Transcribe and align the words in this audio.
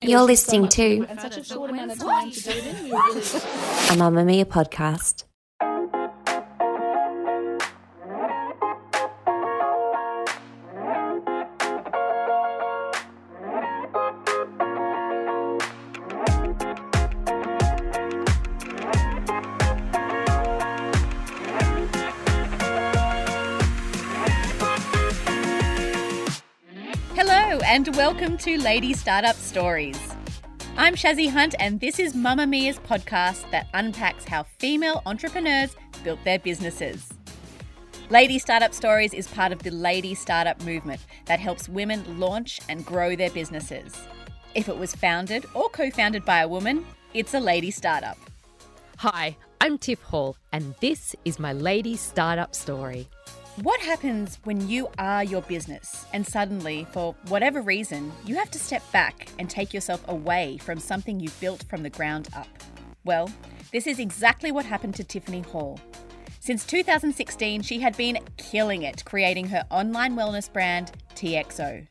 You're 0.00 0.22
listening 0.22 0.68
to 0.68 1.04
and 1.08 1.20
such 1.20 1.38
a 1.38 1.44
short 1.44 1.70
amount 1.70 1.90
of 1.90 1.98
welcome 28.08 28.38
to 28.38 28.56
Lady 28.62 28.94
Startup 28.94 29.36
Stories. 29.36 30.00
I'm 30.78 30.94
Shazzy 30.94 31.28
Hunt, 31.28 31.54
and 31.58 31.78
this 31.78 31.98
is 31.98 32.14
Mamamia's 32.14 32.78
podcast 32.78 33.50
that 33.50 33.66
unpacks 33.74 34.24
how 34.24 34.44
female 34.44 35.02
entrepreneurs 35.04 35.76
built 36.02 36.18
their 36.24 36.38
businesses. 36.38 37.06
Lady 38.08 38.38
Startup 38.38 38.72
Stories 38.72 39.12
is 39.12 39.28
part 39.28 39.52
of 39.52 39.58
the 39.58 39.70
Lady 39.70 40.14
Startup 40.14 40.58
movement 40.64 41.02
that 41.26 41.38
helps 41.38 41.68
women 41.68 42.18
launch 42.18 42.60
and 42.70 42.82
grow 42.86 43.14
their 43.14 43.28
businesses. 43.28 43.94
If 44.54 44.70
it 44.70 44.78
was 44.78 44.94
founded 44.94 45.44
or 45.52 45.68
co 45.68 45.90
founded 45.90 46.24
by 46.24 46.40
a 46.40 46.48
woman, 46.48 46.86
it's 47.12 47.34
a 47.34 47.40
lady 47.40 47.70
startup. 47.70 48.16
Hi, 48.96 49.36
I'm 49.60 49.76
Tiff 49.76 50.00
Hall, 50.00 50.34
and 50.50 50.74
this 50.80 51.14
is 51.26 51.38
my 51.38 51.52
lady 51.52 51.94
startup 51.94 52.54
story. 52.54 53.06
What 53.62 53.80
happens 53.80 54.38
when 54.44 54.68
you 54.68 54.88
are 55.00 55.24
your 55.24 55.42
business 55.42 56.06
and 56.12 56.24
suddenly, 56.24 56.86
for 56.92 57.16
whatever 57.26 57.60
reason, 57.60 58.12
you 58.24 58.36
have 58.36 58.52
to 58.52 58.58
step 58.58 58.84
back 58.92 59.26
and 59.36 59.50
take 59.50 59.74
yourself 59.74 60.00
away 60.06 60.58
from 60.58 60.78
something 60.78 61.18
you've 61.18 61.40
built 61.40 61.64
from 61.64 61.82
the 61.82 61.90
ground 61.90 62.28
up? 62.36 62.46
Well, 63.04 63.28
this 63.72 63.88
is 63.88 63.98
exactly 63.98 64.52
what 64.52 64.64
happened 64.64 64.94
to 64.94 65.02
Tiffany 65.02 65.40
Hall. 65.40 65.80
Since 66.38 66.66
2016, 66.66 67.62
she 67.62 67.80
had 67.80 67.96
been 67.96 68.20
killing 68.36 68.82
it 68.82 69.04
creating 69.04 69.48
her 69.48 69.64
online 69.72 70.14
wellness 70.14 70.52
brand, 70.52 70.92
TIFXO. 71.16 71.84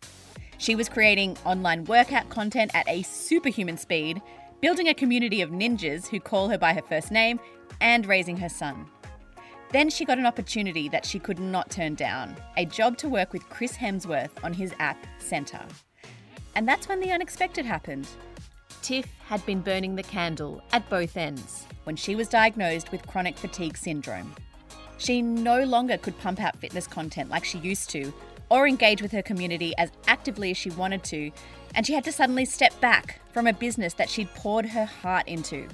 She 0.59 0.73
was 0.73 0.87
creating 0.87 1.37
online 1.43 1.83
workout 1.83 2.29
content 2.29 2.71
at 2.75 2.87
a 2.87 3.01
superhuman 3.01 3.77
speed, 3.77 4.21
building 4.61 4.87
a 4.87 4.93
community 4.93 5.41
of 5.41 5.49
ninjas 5.49 6.07
who 6.07 6.21
call 6.21 6.47
her 6.47 6.57
by 6.57 6.73
her 6.73 6.81
first 6.81 7.11
name, 7.11 7.41
and 7.81 8.05
raising 8.05 8.37
her 8.37 8.49
son. 8.49 8.85
Then 9.71 9.89
she 9.89 10.05
got 10.05 10.17
an 10.17 10.25
opportunity 10.25 10.87
that 10.89 11.05
she 11.05 11.19
could 11.19 11.39
not 11.39 11.69
turn 11.69 11.95
down 11.95 12.35
a 12.55 12.65
job 12.65 12.97
to 12.99 13.09
work 13.09 13.33
with 13.33 13.49
Chris 13.49 13.73
Hemsworth 13.73 14.31
on 14.43 14.53
his 14.53 14.73
app, 14.79 14.97
Centr. 15.19 15.63
And 16.55 16.67
that's 16.67 16.87
when 16.87 16.99
the 16.99 17.11
unexpected 17.11 17.65
happened. 17.65 18.07
Tiff 18.81 19.07
had 19.25 19.45
been 19.45 19.61
burning 19.61 19.95
the 19.95 20.03
candle 20.03 20.61
at 20.71 20.89
both 20.89 21.17
ends 21.17 21.65
when 21.83 21.95
she 21.95 22.15
was 22.15 22.29
diagnosed 22.29 22.91
with 22.91 23.05
chronic 23.07 23.37
fatigue 23.37 23.77
syndrome. 23.77 24.33
She 24.97 25.21
no 25.21 25.63
longer 25.63 25.97
could 25.97 26.17
pump 26.19 26.41
out 26.41 26.57
fitness 26.57 26.87
content 26.87 27.29
like 27.29 27.43
she 27.43 27.59
used 27.59 27.89
to, 27.91 28.13
or 28.49 28.67
engage 28.67 29.01
with 29.01 29.11
her 29.11 29.21
community 29.21 29.73
as 29.77 29.91
actively 30.07 30.51
as 30.51 30.57
she 30.57 30.69
wanted 30.71 31.03
to, 31.03 31.31
and 31.75 31.85
she 31.85 31.93
had 31.93 32.05
to 32.05 32.11
suddenly 32.11 32.45
step 32.45 32.79
back 32.79 33.19
from 33.33 33.45
a 33.45 33.53
business 33.53 33.93
that 33.95 34.09
she'd 34.09 34.33
poured 34.33 34.65
her 34.65 34.85
heart 34.85 35.27
into. 35.27 35.67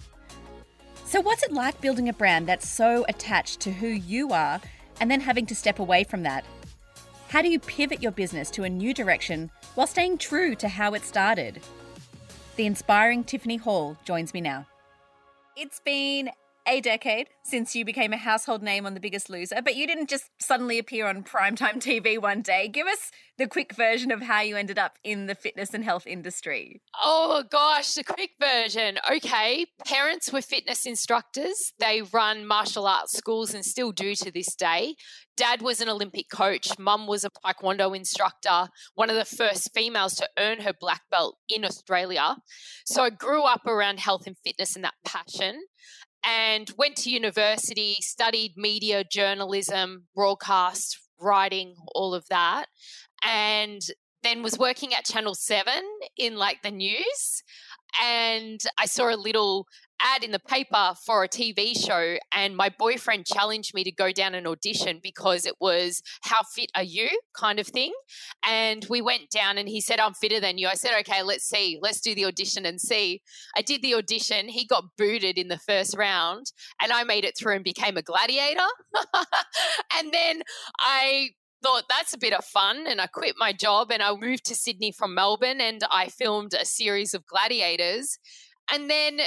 So, 1.13 1.21
what's 1.21 1.43
it 1.43 1.53
like 1.53 1.79
building 1.79 2.09
a 2.09 2.13
brand 2.13 2.47
that's 2.47 2.67
so 2.67 3.05
attached 3.07 3.59
to 3.59 3.71
who 3.71 3.85
you 3.85 4.31
are 4.31 4.59
and 4.99 5.11
then 5.11 5.21
having 5.21 5.45
to 5.45 5.53
step 5.53 5.77
away 5.77 6.03
from 6.03 6.23
that? 6.23 6.43
How 7.27 7.43
do 7.43 7.49
you 7.49 7.59
pivot 7.59 8.01
your 8.01 8.11
business 8.11 8.49
to 8.49 8.63
a 8.63 8.69
new 8.71 8.95
direction 8.95 9.51
while 9.75 9.85
staying 9.85 10.17
true 10.17 10.55
to 10.55 10.67
how 10.67 10.95
it 10.95 11.03
started? 11.03 11.61
The 12.55 12.65
inspiring 12.65 13.23
Tiffany 13.23 13.57
Hall 13.57 13.95
joins 14.05 14.33
me 14.33 14.41
now. 14.41 14.65
It's 15.55 15.79
been 15.81 16.31
a 16.67 16.81
decade 16.81 17.27
since 17.43 17.75
you 17.75 17.83
became 17.83 18.13
a 18.13 18.17
household 18.17 18.63
name 18.63 18.85
on 18.85 18.93
The 18.93 18.99
Biggest 18.99 19.29
Loser, 19.29 19.61
but 19.63 19.75
you 19.75 19.85
didn't 19.85 20.09
just 20.09 20.29
suddenly 20.39 20.79
appear 20.79 21.07
on 21.07 21.23
primetime 21.23 21.75
TV 21.75 22.21
one 22.21 22.41
day. 22.41 22.67
Give 22.67 22.87
us 22.87 23.11
the 23.37 23.47
quick 23.47 23.73
version 23.75 24.11
of 24.11 24.21
how 24.21 24.41
you 24.41 24.55
ended 24.55 24.77
up 24.77 24.97
in 25.03 25.25
the 25.25 25.35
fitness 25.35 25.73
and 25.73 25.83
health 25.83 26.05
industry. 26.05 26.81
Oh 27.01 27.43
gosh, 27.49 27.93
the 27.93 28.03
quick 28.03 28.31
version. 28.39 28.99
Okay, 29.11 29.65
parents 29.85 30.31
were 30.31 30.41
fitness 30.41 30.85
instructors. 30.85 31.73
They 31.79 32.01
run 32.01 32.45
martial 32.45 32.87
arts 32.87 33.17
schools 33.17 33.53
and 33.53 33.65
still 33.65 33.91
do 33.91 34.15
to 34.15 34.31
this 34.31 34.55
day. 34.55 34.95
Dad 35.35 35.63
was 35.63 35.81
an 35.81 35.89
Olympic 35.89 36.29
coach. 36.29 36.77
Mum 36.77 37.07
was 37.07 37.25
a 37.25 37.31
Taekwondo 37.31 37.95
instructor, 37.95 38.67
one 38.93 39.09
of 39.09 39.15
the 39.15 39.25
first 39.25 39.73
females 39.73 40.13
to 40.15 40.29
earn 40.37 40.61
her 40.61 40.73
black 40.79 41.01
belt 41.09 41.37
in 41.49 41.65
Australia. 41.65 42.37
So 42.85 43.03
I 43.03 43.09
grew 43.09 43.43
up 43.43 43.65
around 43.65 43.99
health 43.99 44.27
and 44.27 44.37
fitness 44.45 44.75
and 44.75 44.85
that 44.85 44.93
passion 45.03 45.63
and 46.25 46.69
went 46.77 46.95
to 46.97 47.09
university, 47.09 47.97
studied 47.99 48.53
media, 48.55 49.03
journalism, 49.03 50.05
broadcast, 50.15 50.99
writing, 51.19 51.75
all 51.93 52.13
of 52.13 52.25
that. 52.29 52.65
And 53.25 53.81
then 54.23 54.41
was 54.41 54.57
working 54.57 54.93
at 54.93 55.05
Channel 55.05 55.35
7 55.35 55.73
in 56.17 56.35
like 56.35 56.61
the 56.61 56.71
news. 56.71 57.43
And 58.01 58.59
I 58.77 58.85
saw 58.85 59.13
a 59.13 59.17
little 59.17 59.67
ad 60.01 60.23
in 60.23 60.31
the 60.31 60.39
paper 60.39 60.93
for 61.05 61.23
a 61.23 61.29
TV 61.29 61.77
show, 61.77 62.17
and 62.33 62.55
my 62.55 62.69
boyfriend 62.69 63.25
challenged 63.25 63.73
me 63.73 63.83
to 63.83 63.91
go 63.91 64.11
down 64.11 64.35
and 64.35 64.47
audition 64.47 64.99
because 65.01 65.45
it 65.45 65.55
was 65.59 66.01
how 66.21 66.41
fit 66.43 66.71
are 66.75 66.83
you 66.83 67.09
kind 67.35 67.59
of 67.59 67.67
thing. 67.67 67.93
And 68.45 68.85
we 68.89 69.01
went 69.01 69.29
down, 69.29 69.57
and 69.57 69.67
he 69.67 69.81
said, 69.81 69.99
I'm 69.99 70.13
fitter 70.13 70.39
than 70.39 70.57
you. 70.57 70.67
I 70.67 70.75
said, 70.75 70.91
okay, 71.01 71.23
let's 71.23 71.45
see, 71.45 71.79
let's 71.81 72.01
do 72.01 72.15
the 72.15 72.25
audition 72.25 72.65
and 72.65 72.79
see. 72.79 73.21
I 73.55 73.61
did 73.61 73.81
the 73.81 73.95
audition. 73.95 74.47
He 74.49 74.65
got 74.65 74.85
booted 74.97 75.37
in 75.37 75.47
the 75.47 75.59
first 75.59 75.95
round, 75.97 76.51
and 76.81 76.91
I 76.91 77.03
made 77.03 77.25
it 77.25 77.37
through 77.37 77.55
and 77.55 77.63
became 77.63 77.97
a 77.97 78.01
gladiator. 78.01 78.59
and 79.97 80.11
then 80.11 80.43
I 80.79 81.29
thought 81.63 81.85
that's 81.89 82.13
a 82.13 82.17
bit 82.17 82.33
of 82.33 82.43
fun 82.43 82.85
and 82.87 82.99
I 82.99 83.07
quit 83.07 83.35
my 83.37 83.53
job 83.53 83.89
and 83.89 84.03
I 84.03 84.13
moved 84.13 84.45
to 84.45 84.55
Sydney 84.55 84.91
from 84.91 85.15
Melbourne 85.15 85.61
and 85.61 85.81
I 85.89 86.09
filmed 86.09 86.53
a 86.53 86.65
series 86.65 87.13
of 87.13 87.25
gladiators 87.25 88.19
and 88.73 88.89
then 88.89 89.19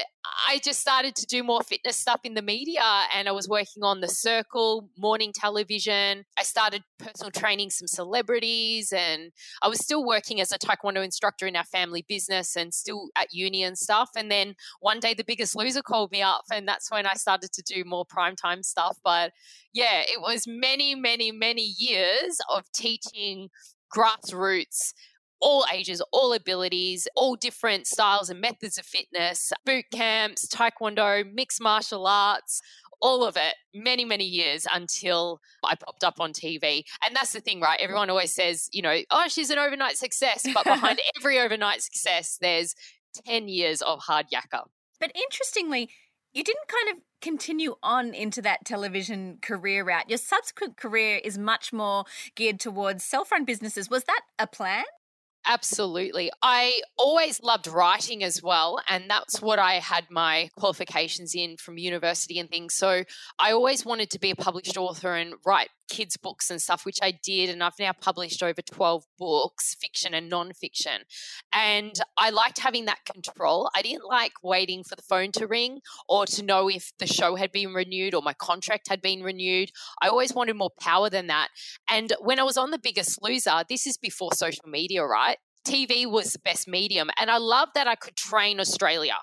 I 0.49 0.59
just 0.59 0.81
started 0.81 1.15
to 1.15 1.27
do 1.27 1.45
more 1.45 1.63
fitness 1.63 1.97
stuff 1.97 2.21
in 2.25 2.35
the 2.35 2.43
media 2.43 2.83
and 3.15 3.29
I 3.29 3.33
was 3.33 3.49
working 3.49 3.85
on 3.85 4.01
The 4.01 4.09
Circle, 4.09 4.91
morning 4.99 5.33
television. 5.33 6.25
I 6.37 6.43
started 6.43 6.83
personal 6.99 7.31
training 7.31 7.71
some 7.71 7.87
celebrities 7.87 8.93
and 8.93 9.31
I 9.63 9.69
was 9.69 9.79
still 9.79 10.05
working 10.05 10.41
as 10.41 10.51
a 10.51 10.59
Taekwondo 10.59 11.05
instructor 11.05 11.47
in 11.47 11.55
our 11.55 11.65
family 11.65 12.05
business 12.09 12.57
and 12.57 12.75
still 12.75 13.09
at 13.17 13.33
uni 13.33 13.63
and 13.63 13.79
stuff. 13.79 14.11
And 14.17 14.33
then 14.33 14.57
one 14.81 14.99
day 14.99 15.15
the 15.15 15.23
biggest 15.23 15.55
loser 15.55 15.83
called 15.83 16.11
me 16.11 16.23
up 16.23 16.45
and 16.53 16.67
that's 16.67 16.91
when 16.91 17.07
I 17.07 17.15
started 17.15 17.53
to 17.53 17.63
do 17.63 17.85
more 17.85 18.05
primetime 18.05 18.65
stuff. 18.65 18.99
But 19.05 19.31
yeah, 19.73 20.01
it 20.01 20.21
was 20.21 20.49
many, 20.49 20.97
many, 20.97 21.31
many 21.31 21.73
years 21.79 22.41
of 22.53 22.65
teaching 22.73 23.51
grassroots 23.97 24.93
all 25.41 25.65
ages, 25.73 26.03
all 26.13 26.33
abilities, 26.33 27.09
all 27.15 27.37
different 27.37 27.87
styles 27.87 28.31
and 28.31 28.41
methods 28.41 28.79
of 28.79 28.87
fitness, 28.87 29.53
boot 29.65 29.85
camps, 29.93 30.47
taekwondo, 30.47 31.25
mixed 31.33 31.61
martial 31.61 32.07
arts, 32.07 32.63
all 33.01 33.25
of 33.25 33.37
it, 33.37 33.55
many, 33.75 34.05
many 34.05 34.25
years 34.25 34.67
until 34.73 35.41
I 35.63 35.75
popped 35.75 36.05
up 36.05 36.21
on 36.21 36.33
TV. 36.33 36.85
And 37.05 37.15
that's 37.15 37.33
the 37.33 37.41
thing, 37.41 37.61
right? 37.61 37.79
Everyone 37.81 38.11
always 38.11 38.33
says, 38.33 38.69
you 38.73 38.83
know, 38.83 38.97
oh, 39.11 39.29
she's 39.29 39.51
an 39.51 39.59
overnight 39.59 39.97
success. 39.97 40.47
But 40.53 40.65
behind 40.65 41.01
every 41.19 41.39
overnight 41.39 41.83
success, 41.83 42.39
there's 42.41 42.75
10 43.27 43.49
years 43.49 43.83
of 43.83 44.01
hard 44.01 44.27
yakka. 44.33 44.65
But 44.99 45.13
interestingly, 45.15 45.91
you 46.33 46.43
didn't 46.43 46.69
kind 46.69 46.97
of 46.97 47.03
continue 47.21 47.77
on 47.83 48.15
into 48.15 48.43
that 48.43 48.65
television 48.65 49.39
career 49.41 49.85
route. 49.85 50.09
Your 50.09 50.19
subsequent 50.19 50.77
career 50.77 51.21
is 51.23 51.39
much 51.39 51.73
more 51.73 52.05
geared 52.35 52.61
towards 52.61 53.05
self 53.05 53.33
run 53.33 53.45
businesses. 53.45 53.89
Was 53.91 54.05
that 54.05 54.21
a 54.39 54.47
plan? 54.47 54.85
Absolutely. 55.49 56.31
I 56.43 56.81
always 56.99 57.41
loved 57.41 57.69
writing 57.69 58.25
as 58.25 58.43
well. 58.43 58.81
And 58.89 59.09
that's 59.09 59.41
what 59.41 59.61
I 59.61 59.75
had 59.75 60.07
my 60.11 60.51
qualifications 60.59 61.35
in 61.37 61.57
from 61.57 61.79
university 61.79 62.41
and 62.41 62.51
things. 62.51 62.75
So 62.75 63.05
I 63.39 63.53
always 63.53 63.85
wanted 63.85 64.11
to 64.11 64.19
be 64.19 64.31
a 64.31 64.37
published 64.37 64.77
author 64.77 65.15
and 65.15 65.35
write 65.45 65.69
kids' 65.89 66.17
books 66.17 66.51
and 66.51 66.61
stuff, 66.61 66.85
which 66.85 66.99
I 67.03 67.13
did. 67.23 67.51
And 67.51 67.63
I've 67.63 67.79
now 67.79 67.93
published 67.93 68.43
over 68.43 68.63
12 68.63 69.05
books, 69.19 69.75
fiction 69.81 70.15
and 70.15 70.29
non-fiction. 70.29 71.03
And 71.53 71.95
I 72.17 72.31
liked 72.31 72.59
having 72.59 72.85
that 72.87 73.05
control. 73.05 73.71
I 73.75 73.83
didn't 73.83 74.05
like 74.05 74.33
waiting 74.43 74.85
for 74.85 74.97
the 74.97 75.03
phone 75.03 75.33
to 75.33 75.47
ring 75.47 75.81
or 76.09 76.27
to 76.27 76.43
know 76.43 76.69
if 76.69 76.93
the 76.99 77.07
show 77.07 77.37
had 77.37 77.53
been 77.53 77.73
renewed 77.73 78.15
or 78.15 78.23
my 78.23 78.35
contract 78.35 78.89
had 78.89 79.01
been 79.01 79.23
renewed. 79.23 79.71
I 80.03 80.09
always 80.09 80.35
wanted 80.35 80.57
more 80.57 80.73
power 80.81 81.11
than 81.11 81.27
that. 81.29 81.49
And 81.89 82.13
when 82.21 82.39
I 82.39 82.45
was 82.45 82.57
on 82.57 82.71
The 82.71 82.79
Biggest 82.79 83.23
Loser, 83.23 83.63
this 83.69 83.87
is 83.87 83.97
before 83.97 84.33
social 84.35 84.69
media, 84.69 85.05
right? 85.05 85.39
TV 85.67 86.09
was 86.09 86.33
the 86.33 86.39
best 86.39 86.69
medium. 86.69 87.11
And 87.19 87.31
I 87.31 87.39
loved 87.39 87.73
that 87.75 87.89
I 87.89 87.97
could 87.97 88.17
train 88.17 88.61
Australia. 88.61 89.17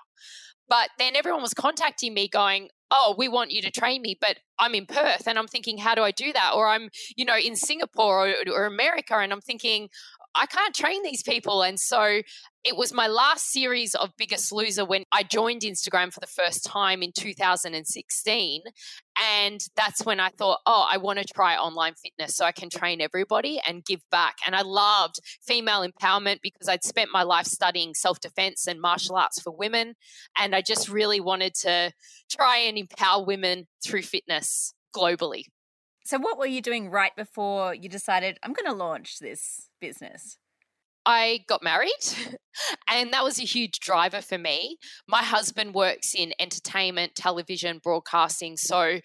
But 0.68 0.90
then 0.98 1.16
everyone 1.16 1.42
was 1.42 1.54
contacting 1.54 2.14
me 2.14 2.28
going, 2.28 2.68
oh, 2.94 3.14
we 3.18 3.28
want 3.28 3.50
you 3.50 3.60
to 3.62 3.70
train 3.70 4.02
me, 4.02 4.16
but 4.20 4.38
I'm 4.58 4.74
in 4.74 4.86
Perth 4.86 5.26
and 5.26 5.36
I'm 5.36 5.48
thinking, 5.48 5.78
how 5.78 5.96
do 5.96 6.02
I 6.02 6.12
do 6.12 6.32
that? 6.32 6.52
Or 6.54 6.68
I'm, 6.68 6.90
you 7.16 7.24
know, 7.24 7.36
in 7.36 7.56
Singapore 7.56 8.28
or, 8.28 8.34
or 8.52 8.66
America 8.66 9.16
and 9.16 9.32
I'm 9.32 9.40
thinking, 9.40 9.88
I 10.34 10.46
can't 10.46 10.74
train 10.74 11.02
these 11.02 11.22
people. 11.22 11.62
And 11.62 11.78
so 11.78 12.20
it 12.64 12.76
was 12.76 12.92
my 12.92 13.06
last 13.06 13.52
series 13.52 13.94
of 13.94 14.10
Biggest 14.16 14.50
Loser 14.50 14.84
when 14.84 15.04
I 15.12 15.22
joined 15.22 15.62
Instagram 15.62 16.12
for 16.12 16.20
the 16.20 16.26
first 16.26 16.64
time 16.64 17.02
in 17.02 17.12
2016. 17.12 18.62
And 19.22 19.60
that's 19.76 20.04
when 20.04 20.18
I 20.18 20.30
thought, 20.30 20.60
oh, 20.66 20.86
I 20.90 20.96
want 20.96 21.18
to 21.18 21.24
try 21.24 21.56
online 21.56 21.94
fitness 21.94 22.34
so 22.36 22.44
I 22.44 22.52
can 22.52 22.70
train 22.70 23.00
everybody 23.00 23.60
and 23.66 23.84
give 23.84 24.00
back. 24.10 24.36
And 24.46 24.56
I 24.56 24.62
loved 24.62 25.20
female 25.46 25.86
empowerment 25.86 26.38
because 26.42 26.68
I'd 26.68 26.84
spent 26.84 27.10
my 27.12 27.22
life 27.22 27.46
studying 27.46 27.94
self 27.94 28.18
defense 28.20 28.66
and 28.66 28.80
martial 28.80 29.16
arts 29.16 29.40
for 29.40 29.54
women. 29.54 29.94
And 30.38 30.54
I 30.54 30.62
just 30.62 30.88
really 30.88 31.20
wanted 31.20 31.54
to 31.62 31.92
try 32.30 32.58
and 32.58 32.76
empower 32.78 33.24
women 33.24 33.66
through 33.84 34.02
fitness 34.02 34.74
globally. 34.96 35.44
So, 36.04 36.18
what 36.18 36.38
were 36.38 36.46
you 36.46 36.60
doing 36.60 36.90
right 36.90 37.14
before 37.16 37.74
you 37.74 37.88
decided, 37.88 38.38
I'm 38.42 38.52
going 38.52 38.70
to 38.70 38.76
launch 38.76 39.18
this 39.20 39.70
business? 39.80 40.36
I 41.06 41.40
got 41.48 41.62
married, 41.62 41.90
and 42.88 43.12
that 43.12 43.24
was 43.24 43.38
a 43.38 43.44
huge 43.44 43.80
driver 43.80 44.20
for 44.20 44.38
me. 44.38 44.78
My 45.08 45.22
husband 45.22 45.74
works 45.74 46.14
in 46.14 46.32
entertainment, 46.38 47.14
television, 47.14 47.80
broadcasting. 47.82 48.56
So 48.56 49.00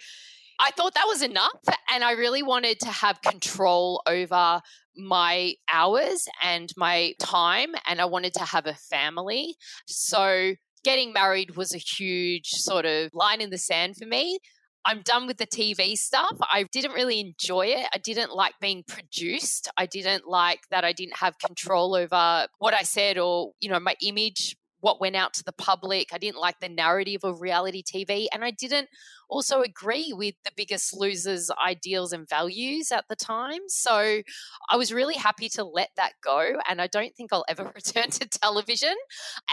I 0.60 0.72
thought 0.72 0.94
that 0.96 1.08
was 1.08 1.22
enough. 1.22 1.60
And 1.92 2.04
I 2.04 2.12
really 2.12 2.44
wanted 2.44 2.80
to 2.82 2.90
have 2.90 3.22
control 3.22 4.02
over 4.06 4.62
my 4.96 5.54
hours 5.72 6.28
and 6.44 6.70
my 6.76 7.14
time. 7.20 7.70
And 7.88 8.02
I 8.02 8.06
wanted 8.06 8.34
to 8.36 8.44
have 8.44 8.66
a 8.66 8.74
family. 8.74 9.56
So 9.88 10.56
getting 10.84 11.14
married 11.14 11.56
was 11.56 11.74
a 11.74 11.78
huge 11.78 12.50
sort 12.50 12.86
of 12.86 13.12
line 13.14 13.42
in 13.42 13.50
the 13.50 13.58
sand 13.58 13.96
for 13.98 14.06
me. 14.06 14.40
I'm 14.86 15.02
done 15.02 15.28
with 15.28 15.38
the 15.38 15.46
TV 15.46 15.98
stuff. 15.98 16.38
I 16.42 16.64
didn't 16.72 16.94
really 16.94 17.20
enjoy 17.20 17.68
it. 17.68 17.88
I 17.94 17.98
didn't 17.98 18.34
like 18.34 18.54
being 18.62 18.84
produced. 18.88 19.70
I 19.78 19.86
didn't 19.86 20.28
like 20.28 20.62
that 20.72 20.84
I 20.84 20.94
didn't 20.94 21.18
have 21.18 21.38
control 21.38 21.96
over 21.96 22.48
what 22.60 22.74
I 22.74 22.84
said 22.84 23.18
or, 23.18 23.52
you 23.60 23.70
know, 23.70 23.80
my 23.80 23.96
image 24.02 24.56
what 24.82 25.02
went 25.02 25.16
out 25.16 25.34
to 25.34 25.44
the 25.44 25.52
public. 25.52 26.10
I 26.14 26.18
didn't 26.18 26.40
like 26.40 26.60
the 26.60 26.70
narrative 26.70 27.24
of 27.24 27.42
reality 27.42 27.84
TV. 27.84 28.28
And 28.34 28.44
I 28.44 28.52
didn't 28.52 28.90
also 29.30 29.62
agree 29.62 30.12
with 30.14 30.36
the 30.44 30.52
biggest 30.56 30.96
losers' 30.96 31.52
ideals 31.64 32.14
and 32.14 32.28
values 32.28 32.92
at 32.92 33.06
the 33.10 33.16
time. 33.16 33.60
So 33.68 34.22
I 34.70 34.76
was 34.76 34.94
really 34.94 35.16
happy 35.16 35.50
to 35.50 35.64
let 35.64 35.90
that 35.98 36.14
go. 36.24 36.56
And 36.68 36.82
I 36.82 36.88
don't 36.88 37.16
think 37.16 37.32
I'll 37.32 37.46
ever 37.48 37.64
return 37.76 38.10
to 38.10 38.28
television. 38.28 38.96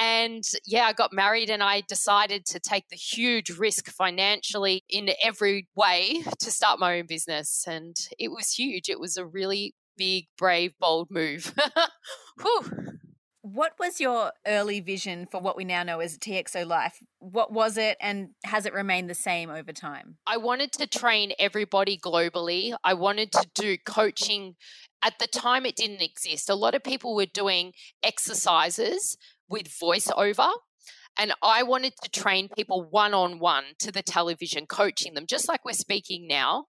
And 0.01 0.45
yeah, 0.67 0.85
I 0.85 0.93
got 0.93 1.13
married 1.13 1.51
and 1.51 1.63
I 1.63 1.83
decided 1.83 2.47
to 2.47 2.61
take 2.61 2.89
the 2.89 2.97
huge 2.97 3.51
risk 3.51 3.91
financially 3.91 4.83
in 4.89 5.11
every 5.23 5.69
way 5.75 6.23
to 6.39 6.51
start 6.51 6.81
my 6.81 6.99
own 6.99 7.07
business. 7.07 7.65
And 7.67 7.97
it 8.19 8.31
was 8.31 8.53
huge. 8.53 8.89
It 8.89 9.01
was 9.01 9.17
a 9.17 9.27
really 9.27 9.75
big, 9.97 10.27
brave, 10.39 10.73
bold 10.79 11.09
move. 11.11 11.55
Whew. 12.43 12.96
What 13.53 13.75
was 13.79 14.01
your 14.01 14.33
early 14.45 14.81
vision 14.81 15.29
for 15.31 15.41
what 15.41 15.57
we 15.57 15.65
now 15.65 15.85
know 15.85 16.01
as 16.01 16.19
TIFXO 16.19 16.67
Life? 16.67 16.99
What 17.21 17.53
was 17.53 17.77
it 17.77 17.97
and 18.01 18.31
has 18.45 18.67
it 18.67 18.75
remained 18.75 19.09
the 19.09 19.15
same 19.15 19.51
over 19.51 19.73
time? 19.73 20.17
I 20.27 20.37
wanted 20.37 20.73
to 20.73 20.89
train 20.89 21.31
everybody 21.39 21.97
globally. 21.97 22.75
I 22.83 22.95
wanted 22.95 23.31
to 23.31 23.47
do 23.55 23.77
coaching. 23.87 24.57
At 25.01 25.21
the 25.21 25.29
time, 25.29 25.65
it 25.65 25.77
didn't 25.77 26.03
exist. 26.03 26.51
A 26.51 26.57
lot 26.57 26.75
of 26.75 26.83
people 26.83 27.15
were 27.15 27.27
doing 27.27 27.73
exercises 28.03 29.17
with 29.49 29.69
voiceover. 29.69 30.51
And 31.17 31.33
I 31.41 31.63
wanted 31.63 31.93
to 32.03 32.11
train 32.11 32.49
people 32.49 32.89
one 32.91 33.15
on 33.15 33.39
one 33.39 33.63
to 33.79 33.93
the 33.93 34.03
television, 34.03 34.67
coaching 34.67 35.15
them, 35.15 35.25
just 35.25 35.47
like 35.47 35.65
we're 35.65 35.75
speaking 35.75 36.27
now. 36.27 36.65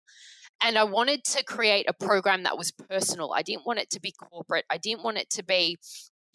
And 0.63 0.77
I 0.77 0.83
wanted 0.83 1.23
to 1.23 1.43
create 1.43 1.87
a 1.89 2.05
program 2.05 2.43
that 2.43 2.57
was 2.57 2.71
personal. 2.71 3.33
I 3.33 3.41
didn't 3.41 3.65
want 3.65 3.79
it 3.79 3.89
to 3.91 3.99
be 3.99 4.11
corporate. 4.11 4.65
I 4.69 4.77
didn't 4.77 5.03
want 5.03 5.17
it 5.17 5.31
to 5.31 5.43
be 5.43 5.79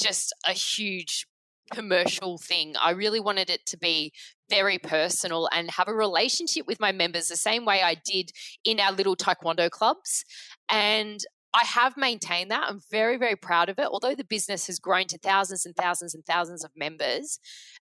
just 0.02 0.34
a 0.46 0.52
huge 0.52 1.26
commercial 1.72 2.38
thing. 2.38 2.75
I 2.81 2.90
really 2.90 3.20
wanted 3.20 3.49
it 3.49 3.64
to 3.66 3.78
be 3.78 4.12
very 4.50 4.78
personal 4.78 5.49
and 5.52 5.70
have 5.70 5.88
a 5.88 5.94
relationship 5.94 6.66
with 6.66 6.81
my 6.81 6.93
members 6.93 7.28
the 7.28 7.37
same 7.37 7.64
way 7.64 7.82
I 7.82 7.96
did 8.04 8.31
in 8.64 8.81
our 8.81 8.93
little 8.93 9.16
taekwondo 9.16 9.70
clubs. 9.70 10.25
And 10.69 11.20
I 11.54 11.64
have 11.64 11.96
maintained 11.96 12.50
that. 12.50 12.69
I'm 12.69 12.81
very, 12.90 13.16
very 13.16 13.37
proud 13.37 13.69
of 13.69 13.78
it. 13.78 13.88
Although 13.90 14.14
the 14.14 14.25
business 14.25 14.66
has 14.66 14.78
grown 14.78 15.06
to 15.08 15.19
thousands 15.19 15.66
and 15.66 15.76
thousands 15.76 16.14
and 16.14 16.25
thousands 16.25 16.64
of 16.64 16.70
members, 16.76 17.38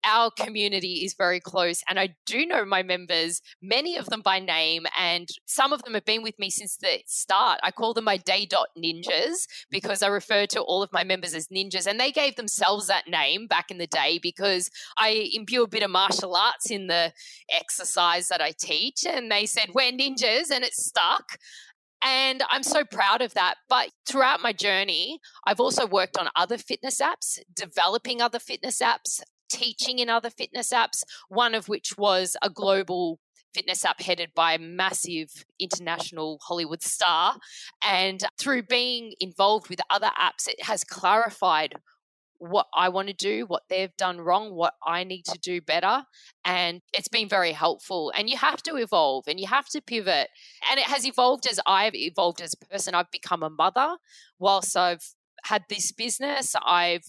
our 0.04 0.32
community 0.32 1.06
is 1.06 1.14
very 1.14 1.40
close. 1.40 1.84
And 1.90 2.00
I 2.00 2.16
do 2.26 2.46
know 2.46 2.66
my 2.66 2.84
members, 2.84 3.42
many 3.62 3.98
of 3.98 4.08
them 4.08 4.22
by 4.22 4.40
name, 4.40 4.86
and 4.98 5.30
some 5.46 5.74
of 5.74 5.84
them 5.84 5.94
have 5.94 6.06
been 6.06 6.24
with 6.24 6.38
me 6.40 6.50
since 6.50 6.78
the 6.78 7.00
start. 7.06 7.60
I 7.64 7.72
call 7.72 7.94
them 7.94 8.06
my 8.06 8.18
day 8.18 8.46
dot 8.46 8.70
ninjas 8.78 9.48
because 9.70 10.02
I 10.02 10.08
refer 10.08 10.46
to 10.48 10.62
all 10.62 10.84
of 10.84 10.92
my 10.92 11.04
members 11.04 11.34
as 11.34 11.48
ninjas. 11.48 11.88
And 11.88 12.00
they 12.00 12.12
gave 12.12 12.36
themselves 12.36 12.88
that 12.88 13.08
name 13.08 13.48
back 13.48 13.72
in 13.72 13.78
the 13.78 13.88
day 13.88 14.20
because 14.22 14.70
I 14.98 15.30
imbue 15.34 15.64
a 15.64 15.68
bit 15.68 15.84
of 15.84 15.92
martial 15.92 16.36
arts 16.36 16.72
in 16.72 16.88
the 16.88 17.14
exercise 17.52 18.28
that 18.30 18.42
I 18.42 18.54
teach. 18.58 19.06
And 19.06 19.32
they 19.32 19.46
said, 19.46 19.70
We're 19.74 19.92
ninjas, 19.92 20.52
and 20.52 20.64
it 20.64 20.74
stuck. 20.74 21.38
And 22.04 22.42
I'm 22.50 22.64
so 22.64 22.84
proud 22.84 23.22
of 23.22 23.34
that. 23.36 23.56
But 23.70 23.92
throughout 24.08 24.42
my 24.42 24.54
journey, 24.54 25.20
I've 25.46 25.60
also 25.60 25.86
worked 25.86 26.18
on 26.18 26.30
other 26.36 26.58
fitness 26.58 27.00
apps, 27.00 27.40
developing 27.54 28.22
other 28.22 28.40
fitness 28.40 28.82
apps, 28.82 29.22
teaching 29.52 30.00
in 30.00 30.10
other 30.10 30.30
fitness 30.30 30.72
apps, 30.72 31.04
one 31.28 31.54
of 31.56 31.68
which 31.68 31.98
was 31.98 32.36
a 32.42 32.50
global 32.50 33.20
fitness 33.54 33.84
app 33.84 34.02
headed 34.02 34.32
by 34.34 34.54
a 34.54 34.60
massive 34.60 35.46
international 35.60 36.40
Hollywood 36.42 36.82
star. 36.82 37.38
And 37.86 38.24
through 38.40 38.64
being 38.64 39.14
involved 39.20 39.70
with 39.70 39.82
other 39.90 40.12
apps, 40.20 40.48
it 40.48 40.64
has 40.64 40.84
clarified 40.84 41.76
what 42.42 42.66
I 42.74 42.90
want 42.90 43.08
to 43.08 43.14
do, 43.14 43.46
what 43.46 43.64
they've 43.70 43.96
done 43.98 44.20
wrong, 44.20 44.56
what 44.56 44.74
I 44.84 45.04
need 45.04 45.26
to 45.26 45.38
do 45.38 45.62
better. 45.62 46.06
And 46.44 46.82
it's 46.92 47.08
been 47.08 47.30
very 47.30 47.52
helpful. 47.52 48.12
And 48.16 48.28
you 48.30 48.38
have 48.38 48.64
to 48.64 48.78
evolve 48.78 49.26
and 49.28 49.40
you 49.40 49.46
have 49.46 49.68
to 49.70 49.82
pivot. 49.82 50.30
And 50.70 50.80
it 50.80 50.88
has 50.88 51.06
evolved 51.06 51.46
as 51.46 51.60
I've 51.68 51.94
evolved 51.94 52.42
as 52.42 52.56
a 52.56 52.66
person. 52.66 52.96
I've 52.96 53.12
become 53.12 53.44
a 53.44 53.50
mother 53.52 53.98
whilst 54.40 54.76
I've 54.76 55.14
had 55.44 55.64
this 55.70 55.92
business. 55.92 56.56
I've 56.66 57.04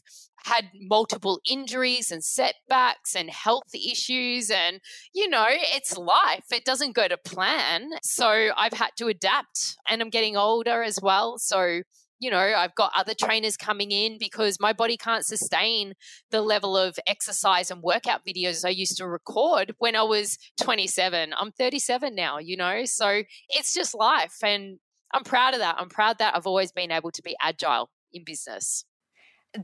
had 0.44 0.70
multiple 0.74 1.40
injuries 1.48 2.10
and 2.10 2.22
setbacks 2.24 3.14
and 3.14 3.30
health 3.30 3.74
issues. 3.74 4.50
And, 4.50 4.80
you 5.14 5.28
know, 5.28 5.46
it's 5.48 5.96
life, 5.96 6.46
it 6.52 6.64
doesn't 6.64 6.94
go 6.94 7.08
to 7.08 7.16
plan. 7.16 7.90
So 8.02 8.50
I've 8.56 8.72
had 8.72 8.90
to 8.98 9.06
adapt 9.08 9.76
and 9.88 10.02
I'm 10.02 10.10
getting 10.10 10.36
older 10.36 10.82
as 10.82 10.98
well. 11.00 11.38
So, 11.38 11.82
you 12.18 12.30
know, 12.30 12.38
I've 12.38 12.74
got 12.74 12.92
other 12.96 13.14
trainers 13.14 13.56
coming 13.56 13.90
in 13.90 14.16
because 14.18 14.60
my 14.60 14.72
body 14.72 14.96
can't 14.96 15.26
sustain 15.26 15.94
the 16.30 16.40
level 16.40 16.76
of 16.76 16.98
exercise 17.06 17.70
and 17.70 17.82
workout 17.82 18.24
videos 18.24 18.64
I 18.64 18.70
used 18.70 18.96
to 18.98 19.08
record 19.08 19.74
when 19.78 19.96
I 19.96 20.02
was 20.02 20.38
27. 20.60 21.34
I'm 21.36 21.50
37 21.50 22.14
now, 22.14 22.38
you 22.38 22.56
know, 22.56 22.84
so 22.84 23.22
it's 23.48 23.74
just 23.74 23.94
life. 23.94 24.36
And 24.42 24.78
I'm 25.12 25.24
proud 25.24 25.54
of 25.54 25.60
that. 25.60 25.76
I'm 25.78 25.88
proud 25.88 26.18
that 26.18 26.36
I've 26.36 26.46
always 26.46 26.72
been 26.72 26.92
able 26.92 27.10
to 27.10 27.22
be 27.22 27.36
agile 27.42 27.90
in 28.12 28.24
business 28.24 28.84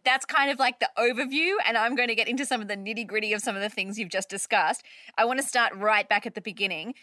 that's 0.04 0.24
kind 0.26 0.50
of 0.50 0.58
like 0.58 0.80
the 0.80 0.90
overview, 0.98 1.54
and 1.66 1.76
I'm 1.76 1.94
going 1.94 2.08
to 2.08 2.14
get 2.14 2.28
into 2.28 2.44
some 2.44 2.60
of 2.60 2.68
the 2.68 2.76
nitty 2.76 3.06
gritty 3.06 3.32
of 3.32 3.40
some 3.40 3.56
of 3.56 3.62
the 3.62 3.70
things 3.70 3.98
you've 3.98 4.10
just 4.10 4.28
discussed. 4.28 4.82
I 5.16 5.24
want 5.24 5.40
to 5.40 5.46
start 5.46 5.74
right 5.74 6.08
back 6.08 6.26
at 6.26 6.34
the 6.34 6.40
beginning 6.40 6.94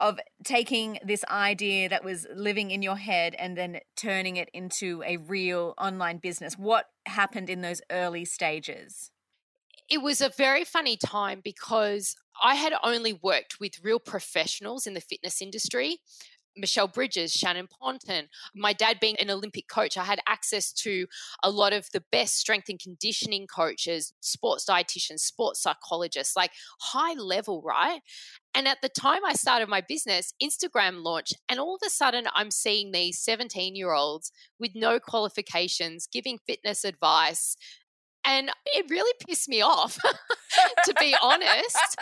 of 0.00 0.18
taking 0.42 0.98
this 1.04 1.24
idea 1.30 1.88
that 1.88 2.04
was 2.04 2.26
living 2.34 2.72
in 2.72 2.82
your 2.82 2.96
head 2.96 3.36
and 3.38 3.56
then 3.56 3.78
turning 3.96 4.36
it 4.36 4.50
into 4.52 5.02
a 5.06 5.18
real 5.18 5.74
online 5.78 6.18
business. 6.18 6.58
What 6.58 6.86
happened 7.06 7.48
in 7.48 7.60
those 7.60 7.80
early 7.90 8.24
stages? 8.24 9.12
It 9.88 10.02
was 10.02 10.20
a 10.20 10.30
very 10.30 10.64
funny 10.64 10.96
time 10.96 11.40
because 11.44 12.16
I 12.42 12.56
had 12.56 12.72
only 12.82 13.12
worked 13.12 13.60
with 13.60 13.84
real 13.84 14.00
professionals 14.00 14.86
in 14.86 14.94
the 14.94 15.00
fitness 15.00 15.40
industry 15.40 15.98
Michelle 16.56 16.88
Bridges, 16.88 17.32
Shannon 17.32 17.68
Ponton. 17.68 18.28
My 18.54 18.72
dad 18.72 18.98
being 19.00 19.16
an 19.18 19.30
Olympic 19.30 19.68
coach, 19.68 19.96
I 19.96 20.04
had 20.04 20.20
access 20.28 20.72
to 20.74 21.06
a 21.42 21.50
lot 21.50 21.72
of 21.72 21.88
the 21.92 22.02
best 22.12 22.36
strength 22.36 22.68
and 22.68 22.78
conditioning 22.78 23.46
coaches, 23.46 24.12
sports 24.20 24.64
dietitians, 24.64 25.20
sports 25.20 25.62
psychologists, 25.62 26.36
like 26.36 26.52
high 26.80 27.14
level, 27.14 27.62
right? 27.62 28.00
And 28.54 28.68
at 28.68 28.82
the 28.82 28.88
time 28.88 29.24
I 29.26 29.32
started 29.34 29.68
my 29.68 29.80
business, 29.80 30.34
Instagram 30.42 31.02
launched, 31.02 31.36
and 31.48 31.58
all 31.58 31.74
of 31.76 31.80
a 31.86 31.90
sudden 31.90 32.26
I'm 32.34 32.50
seeing 32.50 32.92
these 32.92 33.18
17 33.18 33.74
year 33.74 33.92
olds 33.92 34.32
with 34.58 34.72
no 34.74 35.00
qualifications 35.00 36.06
giving 36.06 36.38
fitness 36.46 36.84
advice. 36.84 37.56
And 38.24 38.50
it 38.66 38.86
really 38.88 39.12
pissed 39.26 39.48
me 39.48 39.62
off, 39.62 39.98
to 40.84 40.94
be 41.00 41.16
honest. 41.20 41.96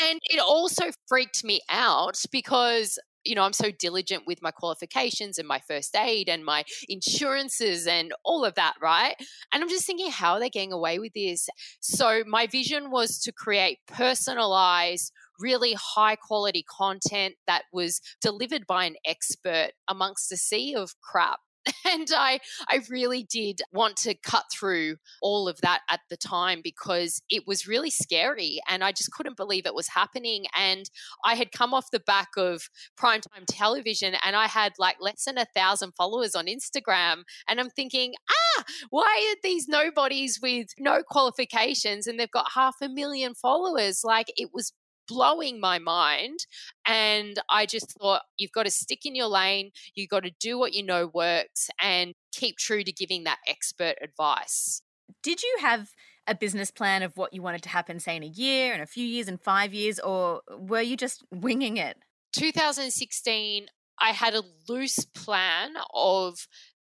And 0.00 0.20
it 0.24 0.40
also 0.40 0.84
freaked 1.08 1.42
me 1.42 1.60
out 1.68 2.22
because 2.30 2.98
you 3.24 3.34
know, 3.34 3.42
I'm 3.42 3.52
so 3.52 3.70
diligent 3.70 4.24
with 4.26 4.42
my 4.42 4.50
qualifications 4.50 5.38
and 5.38 5.46
my 5.46 5.60
first 5.60 5.96
aid 5.96 6.28
and 6.28 6.44
my 6.44 6.64
insurances 6.88 7.86
and 7.86 8.12
all 8.24 8.44
of 8.44 8.54
that, 8.54 8.74
right? 8.80 9.14
And 9.52 9.62
I'm 9.62 9.68
just 9.68 9.86
thinking, 9.86 10.10
how 10.10 10.34
are 10.34 10.40
they 10.40 10.50
getting 10.50 10.72
away 10.72 10.98
with 10.98 11.12
this? 11.14 11.48
So, 11.80 12.22
my 12.26 12.46
vision 12.46 12.90
was 12.90 13.18
to 13.20 13.32
create 13.32 13.78
personalized, 13.86 15.12
really 15.38 15.74
high 15.74 16.16
quality 16.16 16.64
content 16.68 17.34
that 17.46 17.64
was 17.72 18.00
delivered 18.20 18.66
by 18.66 18.84
an 18.84 18.96
expert 19.06 19.70
amongst 19.88 20.32
a 20.32 20.36
sea 20.36 20.74
of 20.74 20.94
crap 21.00 21.40
and 21.84 22.08
I 22.14 22.40
I 22.68 22.80
really 22.90 23.24
did 23.24 23.62
want 23.72 23.96
to 23.98 24.14
cut 24.14 24.44
through 24.52 24.96
all 25.20 25.48
of 25.48 25.60
that 25.60 25.80
at 25.90 26.00
the 26.10 26.16
time 26.16 26.60
because 26.62 27.22
it 27.30 27.44
was 27.46 27.66
really 27.66 27.90
scary 27.90 28.60
and 28.68 28.82
I 28.82 28.92
just 28.92 29.12
couldn't 29.12 29.36
believe 29.36 29.66
it 29.66 29.74
was 29.74 29.88
happening. 29.88 30.46
And 30.58 30.90
I 31.24 31.34
had 31.34 31.52
come 31.52 31.74
off 31.74 31.90
the 31.90 32.00
back 32.00 32.28
of 32.36 32.68
primetime 32.98 33.44
television 33.46 34.14
and 34.24 34.36
I 34.36 34.46
had 34.46 34.72
like 34.78 34.96
less 35.00 35.24
than 35.24 35.38
a 35.38 35.46
thousand 35.54 35.92
followers 35.96 36.34
on 36.34 36.46
Instagram 36.46 37.22
and 37.48 37.60
I'm 37.60 37.70
thinking 37.70 38.14
ah 38.30 38.64
why 38.90 39.32
are 39.32 39.40
these 39.42 39.68
nobodies 39.68 40.38
with 40.42 40.68
no 40.78 41.02
qualifications 41.02 42.06
and 42.06 42.18
they've 42.18 42.30
got 42.30 42.46
half 42.54 42.76
a 42.82 42.88
million 42.88 43.34
followers? 43.34 44.02
Like 44.04 44.32
it 44.36 44.50
was 44.52 44.72
blowing 45.12 45.60
my 45.60 45.78
mind. 45.78 46.46
And 46.86 47.38
I 47.48 47.66
just 47.66 47.92
thought, 47.92 48.22
you've 48.38 48.52
got 48.52 48.64
to 48.64 48.70
stick 48.70 49.04
in 49.04 49.14
your 49.14 49.26
lane, 49.26 49.72
you've 49.94 50.08
got 50.08 50.24
to 50.24 50.32
do 50.40 50.58
what 50.58 50.72
you 50.72 50.82
know 50.82 51.10
works, 51.12 51.70
and 51.80 52.14
keep 52.32 52.56
true 52.56 52.82
to 52.82 52.92
giving 52.92 53.24
that 53.24 53.38
expert 53.46 53.96
advice. 54.02 54.82
Did 55.22 55.42
you 55.42 55.58
have 55.60 55.90
a 56.26 56.34
business 56.34 56.70
plan 56.70 57.02
of 57.02 57.16
what 57.16 57.32
you 57.32 57.42
wanted 57.42 57.62
to 57.64 57.68
happen, 57.68 57.98
say, 57.98 58.16
in 58.16 58.22
a 58.22 58.26
year, 58.26 58.74
in 58.74 58.80
a 58.80 58.86
few 58.86 59.04
years, 59.04 59.28
in 59.28 59.38
five 59.38 59.74
years, 59.74 59.98
or 59.98 60.40
were 60.50 60.80
you 60.80 60.96
just 60.96 61.24
winging 61.30 61.76
it? 61.76 61.96
2016, 62.32 63.66
I 64.00 64.10
had 64.10 64.34
a 64.34 64.42
loose 64.68 65.04
plan 65.04 65.74
of 65.92 66.46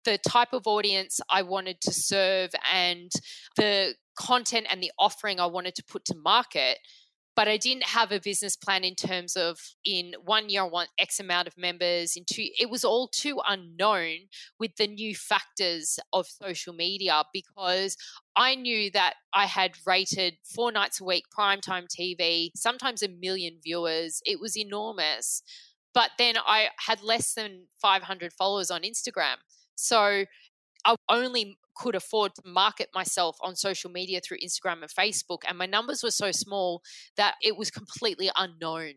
the 0.05 0.17
type 0.17 0.53
of 0.53 0.65
audience 0.65 1.19
I 1.29 1.41
wanted 1.41 1.81
to 1.81 1.93
serve 1.93 2.51
and 2.73 3.11
the 3.57 3.95
content 4.17 4.67
and 4.71 4.81
the 4.81 4.91
offering 4.97 5.39
I 5.39 5.45
wanted 5.45 5.75
to 5.75 5.83
put 5.83 6.05
to 6.05 6.15
market 6.15 6.79
but 7.37 7.47
I 7.47 7.57
didn't 7.57 7.83
have 7.83 8.11
a 8.11 8.19
business 8.19 8.55
plan 8.55 8.83
in 8.83 8.95
terms 8.95 9.37
of 9.37 9.59
in 9.85 10.15
one 10.25 10.49
year 10.49 10.63
I 10.63 10.65
want 10.65 10.89
X 10.97 11.19
amount 11.19 11.47
of 11.47 11.55
members, 11.55 12.17
in 12.17 12.25
two 12.25 12.47
it 12.59 12.67
was 12.67 12.83
all 12.83 13.07
too 13.07 13.39
unknown 13.47 14.29
with 14.59 14.75
the 14.77 14.87
new 14.87 15.13
factors 15.13 15.99
of 16.11 16.25
social 16.25 16.73
media 16.73 17.23
because 17.31 17.95
I 18.35 18.55
knew 18.55 18.89
that 18.91 19.13
I 19.35 19.45
had 19.45 19.73
rated 19.85 20.37
four 20.43 20.71
nights 20.71 20.99
a 20.99 21.03
week 21.03 21.25
primetime 21.37 21.85
TV, 21.87 22.49
sometimes 22.55 23.03
a 23.03 23.07
million 23.07 23.59
viewers. 23.63 24.19
It 24.25 24.39
was 24.39 24.57
enormous. 24.57 25.43
But 25.93 26.09
then 26.17 26.37
I 26.43 26.69
had 26.87 27.03
less 27.03 27.35
than 27.35 27.67
500 27.79 28.33
followers 28.33 28.71
on 28.71 28.81
Instagram. 28.81 29.35
So 29.75 30.25
I 30.87 30.95
only 31.09 31.59
could 31.75 31.95
afford 31.95 32.33
to 32.35 32.41
market 32.45 32.89
myself 32.93 33.37
on 33.41 33.55
social 33.55 33.91
media 33.91 34.19
through 34.19 34.37
Instagram 34.39 34.81
and 34.81 34.89
Facebook. 34.89 35.39
And 35.47 35.57
my 35.57 35.65
numbers 35.65 36.01
were 36.01 36.11
so 36.11 36.31
small 36.31 36.81
that 37.17 37.35
it 37.41 37.57
was 37.57 37.69
completely 37.69 38.31
unknown 38.35 38.93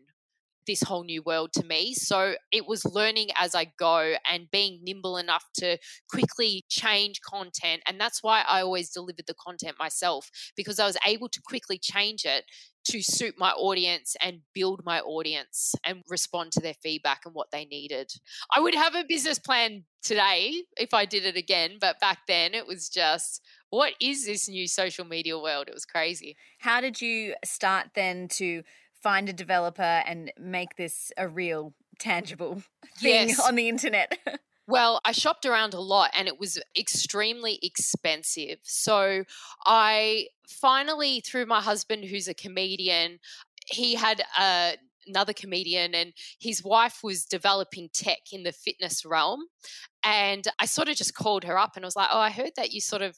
this 0.67 0.83
whole 0.83 1.03
new 1.03 1.21
world 1.23 1.53
to 1.53 1.65
me. 1.65 1.93
So 1.93 2.35
it 2.51 2.67
was 2.67 2.85
learning 2.85 3.29
as 3.39 3.55
I 3.55 3.71
go 3.77 4.15
and 4.29 4.51
being 4.51 4.81
nimble 4.83 5.17
enough 5.17 5.45
to 5.55 5.77
quickly 6.09 6.65
change 6.69 7.21
content. 7.21 7.81
And 7.87 7.99
that's 7.99 8.21
why 8.21 8.43
I 8.47 8.61
always 8.61 8.91
delivered 8.91 9.25
the 9.27 9.33
content 9.33 9.77
myself 9.79 10.29
because 10.55 10.79
I 10.79 10.85
was 10.85 10.97
able 11.05 11.29
to 11.29 11.41
quickly 11.41 11.79
change 11.81 12.25
it 12.25 12.45
to 12.83 13.01
suit 13.01 13.35
my 13.37 13.51
audience 13.51 14.15
and 14.23 14.39
build 14.53 14.81
my 14.83 14.99
audience 15.01 15.75
and 15.85 16.01
respond 16.09 16.51
to 16.51 16.59
their 16.59 16.73
feedback 16.81 17.21
and 17.25 17.35
what 17.35 17.51
they 17.51 17.65
needed. 17.65 18.11
I 18.51 18.59
would 18.59 18.75
have 18.75 18.95
a 18.95 19.05
business 19.07 19.37
plan 19.37 19.83
today 20.01 20.63
if 20.77 20.93
I 20.93 21.05
did 21.05 21.25
it 21.25 21.35
again, 21.35 21.77
but 21.79 21.99
back 21.99 22.19
then 22.27 22.53
it 22.53 22.65
was 22.65 22.89
just 22.89 23.41
what 23.69 23.93
is 24.01 24.25
this 24.25 24.49
new 24.49 24.67
social 24.67 25.05
media 25.05 25.39
world? 25.39 25.69
It 25.69 25.73
was 25.73 25.85
crazy. 25.85 26.35
How 26.59 26.81
did 26.81 27.01
you 27.01 27.35
start 27.45 27.91
then 27.95 28.27
to 28.33 28.63
find 29.01 29.29
a 29.29 29.33
developer 29.33 29.81
and 29.81 30.31
make 30.39 30.75
this 30.75 31.11
a 31.17 31.27
real 31.27 31.73
tangible 31.99 32.61
thing 32.99 33.29
Yes. 33.29 33.39
on 33.39 33.55
the 33.55 33.69
internet? 33.69 34.17
Well, 34.67 35.01
I 35.03 35.11
shopped 35.11 35.45
around 35.45 35.73
a 35.73 35.81
lot 35.81 36.11
and 36.15 36.29
it 36.29 36.39
was 36.39 36.57
extremely 36.79 37.59
expensive. 37.61 38.59
So 38.61 39.25
I 39.65 40.27
finally, 40.47 41.19
through 41.19 41.47
my 41.47 41.59
husband, 41.59 42.05
who's 42.05 42.29
a 42.29 42.33
comedian, 42.33 43.19
he 43.65 43.95
had 43.95 44.21
a 44.39 44.77
another 45.07 45.33
comedian 45.33 45.93
and 45.95 46.13
his 46.39 46.63
wife 46.63 46.99
was 47.03 47.25
developing 47.25 47.89
tech 47.91 48.19
in 48.31 48.43
the 48.43 48.51
fitness 48.51 49.03
realm 49.03 49.39
and 50.03 50.47
i 50.59 50.65
sort 50.65 50.87
of 50.87 50.95
just 50.95 51.15
called 51.15 51.43
her 51.43 51.57
up 51.57 51.75
and 51.75 51.83
I 51.83 51.87
was 51.87 51.95
like 51.95 52.09
oh 52.11 52.19
i 52.19 52.29
heard 52.29 52.51
that 52.55 52.71
you 52.71 52.79
sort 52.81 53.01
of 53.01 53.17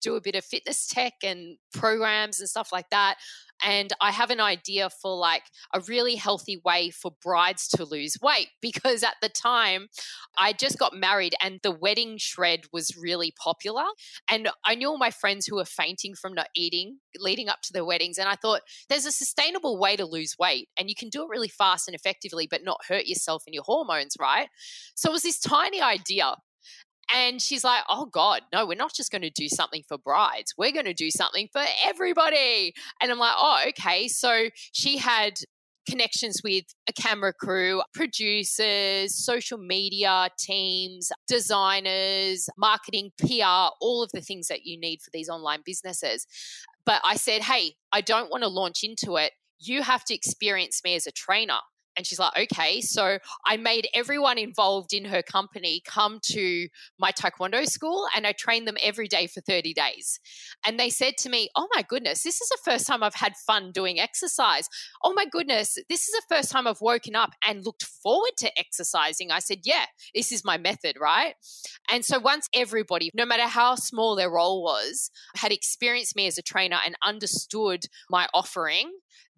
do 0.00 0.16
a 0.16 0.20
bit 0.20 0.34
of 0.34 0.46
fitness 0.46 0.86
tech 0.88 1.12
and 1.22 1.58
programs 1.74 2.40
and 2.40 2.48
stuff 2.48 2.72
like 2.72 2.88
that 2.88 3.16
and 3.62 3.92
I 4.00 4.10
have 4.10 4.30
an 4.30 4.40
idea 4.40 4.88
for 4.90 5.16
like 5.16 5.44
a 5.74 5.80
really 5.80 6.16
healthy 6.16 6.60
way 6.64 6.90
for 6.90 7.12
brides 7.22 7.68
to 7.68 7.84
lose 7.84 8.16
weight 8.22 8.48
because 8.60 9.02
at 9.02 9.16
the 9.22 9.28
time 9.28 9.88
I 10.38 10.52
just 10.52 10.78
got 10.78 10.94
married 10.94 11.34
and 11.42 11.60
the 11.62 11.70
wedding 11.70 12.16
shred 12.18 12.62
was 12.72 12.96
really 12.96 13.32
popular. 13.42 13.84
And 14.30 14.50
I 14.64 14.74
knew 14.74 14.88
all 14.88 14.98
my 14.98 15.10
friends 15.10 15.46
who 15.46 15.56
were 15.56 15.64
fainting 15.64 16.14
from 16.14 16.34
not 16.34 16.48
eating 16.54 16.98
leading 17.18 17.48
up 17.48 17.60
to 17.62 17.72
their 17.72 17.84
weddings. 17.84 18.18
And 18.18 18.28
I 18.28 18.36
thought 18.36 18.62
there's 18.88 19.06
a 19.06 19.12
sustainable 19.12 19.78
way 19.78 19.96
to 19.96 20.06
lose 20.06 20.36
weight 20.38 20.68
and 20.78 20.88
you 20.88 20.94
can 20.94 21.08
do 21.08 21.22
it 21.22 21.28
really 21.28 21.48
fast 21.48 21.88
and 21.88 21.94
effectively, 21.94 22.46
but 22.50 22.64
not 22.64 22.80
hurt 22.88 23.06
yourself 23.06 23.42
and 23.46 23.54
your 23.54 23.64
hormones, 23.64 24.16
right? 24.20 24.48
So 24.94 25.10
it 25.10 25.12
was 25.12 25.22
this 25.22 25.40
tiny 25.40 25.80
idea. 25.80 26.36
And 27.14 27.40
she's 27.40 27.64
like, 27.64 27.82
oh 27.88 28.06
God, 28.06 28.42
no, 28.52 28.66
we're 28.66 28.74
not 28.74 28.94
just 28.94 29.10
going 29.10 29.22
to 29.22 29.30
do 29.30 29.48
something 29.48 29.82
for 29.88 29.98
brides. 29.98 30.54
We're 30.56 30.72
going 30.72 30.84
to 30.84 30.94
do 30.94 31.10
something 31.10 31.48
for 31.52 31.62
everybody. 31.84 32.72
And 33.00 33.10
I'm 33.10 33.18
like, 33.18 33.34
oh, 33.36 33.64
okay. 33.68 34.08
So 34.08 34.48
she 34.72 34.98
had 34.98 35.40
connections 35.88 36.40
with 36.44 36.64
a 36.88 36.92
camera 36.92 37.32
crew, 37.32 37.82
producers, 37.94 39.14
social 39.14 39.58
media 39.58 40.28
teams, 40.38 41.10
designers, 41.26 42.48
marketing, 42.56 43.10
PR, 43.18 43.70
all 43.80 44.02
of 44.02 44.10
the 44.12 44.20
things 44.20 44.48
that 44.48 44.64
you 44.64 44.78
need 44.78 45.00
for 45.02 45.10
these 45.12 45.28
online 45.28 45.60
businesses. 45.64 46.26
But 46.84 47.00
I 47.04 47.16
said, 47.16 47.42
hey, 47.42 47.74
I 47.92 48.00
don't 48.00 48.30
want 48.30 48.42
to 48.42 48.48
launch 48.48 48.82
into 48.82 49.16
it. 49.16 49.32
You 49.58 49.82
have 49.82 50.04
to 50.04 50.14
experience 50.14 50.82
me 50.84 50.94
as 50.94 51.06
a 51.06 51.12
trainer. 51.12 51.58
And 51.96 52.06
she's 52.06 52.18
like, 52.18 52.32
okay. 52.38 52.80
So 52.80 53.18
I 53.46 53.56
made 53.56 53.88
everyone 53.94 54.38
involved 54.38 54.92
in 54.92 55.04
her 55.06 55.22
company 55.22 55.82
come 55.84 56.20
to 56.24 56.68
my 56.98 57.10
Taekwondo 57.12 57.66
school 57.66 58.06
and 58.16 58.26
I 58.26 58.32
trained 58.32 58.66
them 58.66 58.76
every 58.82 59.08
day 59.08 59.26
for 59.26 59.40
30 59.40 59.74
days. 59.74 60.20
And 60.64 60.78
they 60.78 60.90
said 60.90 61.14
to 61.18 61.28
me, 61.28 61.50
oh 61.56 61.68
my 61.74 61.82
goodness, 61.82 62.22
this 62.22 62.40
is 62.40 62.48
the 62.48 62.58
first 62.64 62.86
time 62.86 63.02
I've 63.02 63.14
had 63.14 63.34
fun 63.46 63.72
doing 63.72 63.98
exercise. 63.98 64.68
Oh 65.02 65.12
my 65.12 65.26
goodness, 65.30 65.78
this 65.88 66.08
is 66.08 66.14
the 66.14 66.34
first 66.34 66.50
time 66.50 66.66
I've 66.66 66.80
woken 66.80 67.16
up 67.16 67.30
and 67.46 67.64
looked 67.64 67.84
forward 67.84 68.32
to 68.38 68.58
exercising. 68.58 69.30
I 69.30 69.40
said, 69.40 69.58
yeah, 69.64 69.86
this 70.14 70.32
is 70.32 70.44
my 70.44 70.58
method, 70.58 70.96
right? 71.00 71.34
And 71.90 72.04
so 72.04 72.18
once 72.18 72.48
everybody, 72.54 73.10
no 73.14 73.26
matter 73.26 73.46
how 73.46 73.74
small 73.74 74.16
their 74.16 74.30
role 74.30 74.62
was, 74.62 75.10
had 75.36 75.52
experienced 75.52 76.16
me 76.16 76.26
as 76.26 76.38
a 76.38 76.42
trainer 76.42 76.78
and 76.84 76.96
understood 77.04 77.84
my 78.08 78.28
offering, 78.32 78.92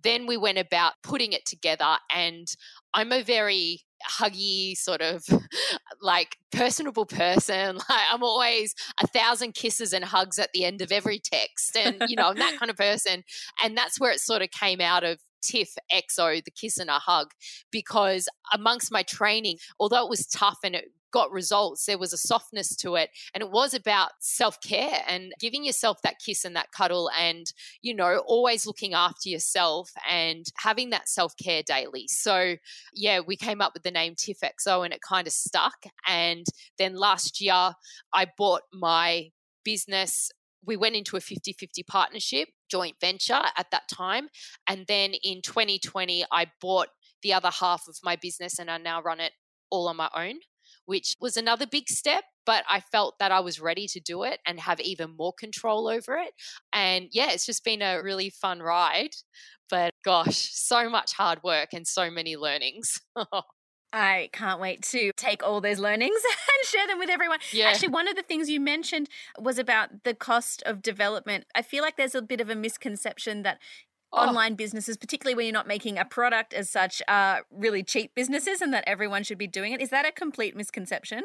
then 0.04 0.26
we 0.26 0.36
went 0.36 0.58
about 0.58 0.94
putting 1.02 1.32
it 1.32 1.44
together 1.46 1.96
and 2.14 2.48
i'm 2.94 3.12
a 3.12 3.22
very 3.22 3.80
huggy 4.18 4.76
sort 4.76 5.00
of 5.00 5.22
like 6.02 6.36
personable 6.50 7.06
person 7.06 7.76
like 7.88 8.06
i'm 8.12 8.22
always 8.22 8.74
a 9.02 9.06
thousand 9.06 9.54
kisses 9.54 9.92
and 9.92 10.04
hugs 10.04 10.38
at 10.38 10.50
the 10.52 10.64
end 10.64 10.82
of 10.82 10.92
every 10.92 11.20
text 11.20 11.76
and 11.76 12.02
you 12.08 12.16
know 12.16 12.28
i'm 12.28 12.36
that 12.36 12.58
kind 12.58 12.70
of 12.70 12.76
person 12.88 13.22
and 13.62 13.76
that's 13.76 14.00
where 14.00 14.10
it 14.10 14.20
sort 14.20 14.42
of 14.42 14.50
came 14.50 14.80
out 14.80 15.04
of 15.04 15.18
tiff 15.42 15.74
exo 15.92 16.42
the 16.44 16.50
kiss 16.50 16.78
and 16.78 16.90
a 16.90 16.94
hug 16.94 17.28
because 17.70 18.28
amongst 18.52 18.92
my 18.92 19.02
training 19.02 19.56
although 19.80 20.04
it 20.04 20.10
was 20.10 20.26
tough 20.26 20.58
and 20.62 20.76
it 20.76 20.84
got 21.12 21.30
results. 21.30 21.86
There 21.86 21.98
was 21.98 22.12
a 22.12 22.18
softness 22.18 22.74
to 22.76 22.96
it. 22.96 23.10
And 23.34 23.42
it 23.42 23.50
was 23.50 23.74
about 23.74 24.10
self 24.20 24.60
care 24.60 25.02
and 25.06 25.32
giving 25.38 25.64
yourself 25.64 26.02
that 26.02 26.18
kiss 26.24 26.44
and 26.44 26.56
that 26.56 26.72
cuddle 26.72 27.10
and, 27.18 27.46
you 27.82 27.94
know, 27.94 28.22
always 28.26 28.66
looking 28.66 28.94
after 28.94 29.28
yourself 29.28 29.90
and 30.08 30.46
having 30.58 30.90
that 30.90 31.08
self 31.08 31.36
care 31.36 31.62
daily. 31.62 32.06
So, 32.08 32.56
yeah, 32.94 33.20
we 33.20 33.36
came 33.36 33.60
up 33.60 33.72
with 33.74 33.84
the 33.84 33.90
name 33.90 34.14
TIFXO 34.14 34.84
and 34.84 34.92
it 34.92 35.00
kind 35.02 35.26
of 35.26 35.32
stuck. 35.32 35.84
And 36.06 36.46
then 36.78 36.96
last 36.96 37.40
year, 37.40 37.72
I 38.12 38.26
bought 38.36 38.62
my 38.72 39.30
business 39.64 40.30
we 40.64 40.76
went 40.76 40.94
into 40.94 41.16
a 41.16 41.20
50 41.20 41.52
50 41.54 41.82
partnership, 41.82 42.48
joint 42.70 42.96
venture 43.00 43.42
at 43.56 43.66
that 43.72 43.88
time. 43.88 44.28
And 44.68 44.86
then 44.86 45.14
in 45.22 45.42
2020, 45.42 46.24
I 46.30 46.46
bought 46.60 46.88
the 47.22 47.32
other 47.32 47.50
half 47.50 47.84
of 47.88 47.96
my 48.02 48.16
business 48.16 48.58
and 48.58 48.70
I 48.70 48.78
now 48.78 49.02
run 49.02 49.20
it 49.20 49.32
all 49.70 49.88
on 49.88 49.96
my 49.96 50.10
own, 50.14 50.36
which 50.86 51.16
was 51.20 51.36
another 51.36 51.66
big 51.66 51.88
step. 51.88 52.24
But 52.44 52.64
I 52.68 52.80
felt 52.80 53.18
that 53.20 53.30
I 53.30 53.40
was 53.40 53.60
ready 53.60 53.86
to 53.88 54.00
do 54.00 54.24
it 54.24 54.40
and 54.46 54.58
have 54.58 54.80
even 54.80 55.16
more 55.16 55.32
control 55.32 55.86
over 55.86 56.16
it. 56.16 56.32
And 56.72 57.08
yeah, 57.12 57.30
it's 57.30 57.46
just 57.46 57.64
been 57.64 57.82
a 57.82 58.02
really 58.02 58.30
fun 58.30 58.60
ride. 58.60 59.10
But 59.70 59.92
gosh, 60.04 60.50
so 60.52 60.90
much 60.90 61.12
hard 61.12 61.42
work 61.44 61.68
and 61.72 61.86
so 61.86 62.10
many 62.10 62.36
learnings. 62.36 63.00
I 63.92 64.30
can't 64.32 64.60
wait 64.60 64.82
to 64.84 65.12
take 65.16 65.42
all 65.42 65.60
those 65.60 65.78
learnings 65.78 66.16
and 66.24 66.68
share 66.68 66.86
them 66.86 66.98
with 66.98 67.10
everyone. 67.10 67.38
Yeah. 67.52 67.66
Actually, 67.66 67.88
one 67.88 68.08
of 68.08 68.16
the 68.16 68.22
things 68.22 68.48
you 68.48 68.58
mentioned 68.58 69.08
was 69.38 69.58
about 69.58 70.04
the 70.04 70.14
cost 70.14 70.62
of 70.64 70.82
development. 70.82 71.44
I 71.54 71.62
feel 71.62 71.82
like 71.82 71.96
there's 71.96 72.14
a 72.14 72.22
bit 72.22 72.40
of 72.40 72.48
a 72.48 72.54
misconception 72.54 73.42
that 73.42 73.58
oh. 74.12 74.26
online 74.26 74.54
businesses, 74.54 74.96
particularly 74.96 75.34
when 75.34 75.46
you're 75.46 75.52
not 75.52 75.66
making 75.66 75.98
a 75.98 76.04
product 76.04 76.54
as 76.54 76.70
such, 76.70 77.02
are 77.08 77.42
really 77.50 77.82
cheap 77.82 78.14
businesses 78.14 78.60
and 78.60 78.72
that 78.72 78.84
everyone 78.86 79.22
should 79.22 79.38
be 79.38 79.46
doing 79.46 79.72
it. 79.72 79.80
Is 79.80 79.90
that 79.90 80.06
a 80.06 80.12
complete 80.12 80.56
misconception? 80.56 81.22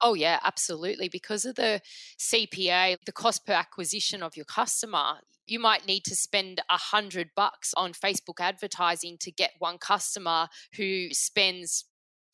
Oh, 0.00 0.14
yeah, 0.14 0.38
absolutely. 0.44 1.08
Because 1.08 1.44
of 1.44 1.56
the 1.56 1.80
CPA, 2.18 2.98
the 3.04 3.12
cost 3.12 3.44
per 3.44 3.52
acquisition 3.52 4.22
of 4.22 4.36
your 4.36 4.44
customer, 4.44 5.20
you 5.46 5.58
might 5.58 5.86
need 5.86 6.04
to 6.04 6.14
spend 6.14 6.60
a 6.70 6.76
hundred 6.76 7.30
bucks 7.34 7.74
on 7.76 7.92
Facebook 7.92 8.40
advertising 8.40 9.16
to 9.20 9.32
get 9.32 9.52
one 9.58 9.78
customer 9.78 10.48
who 10.76 11.08
spends 11.10 11.84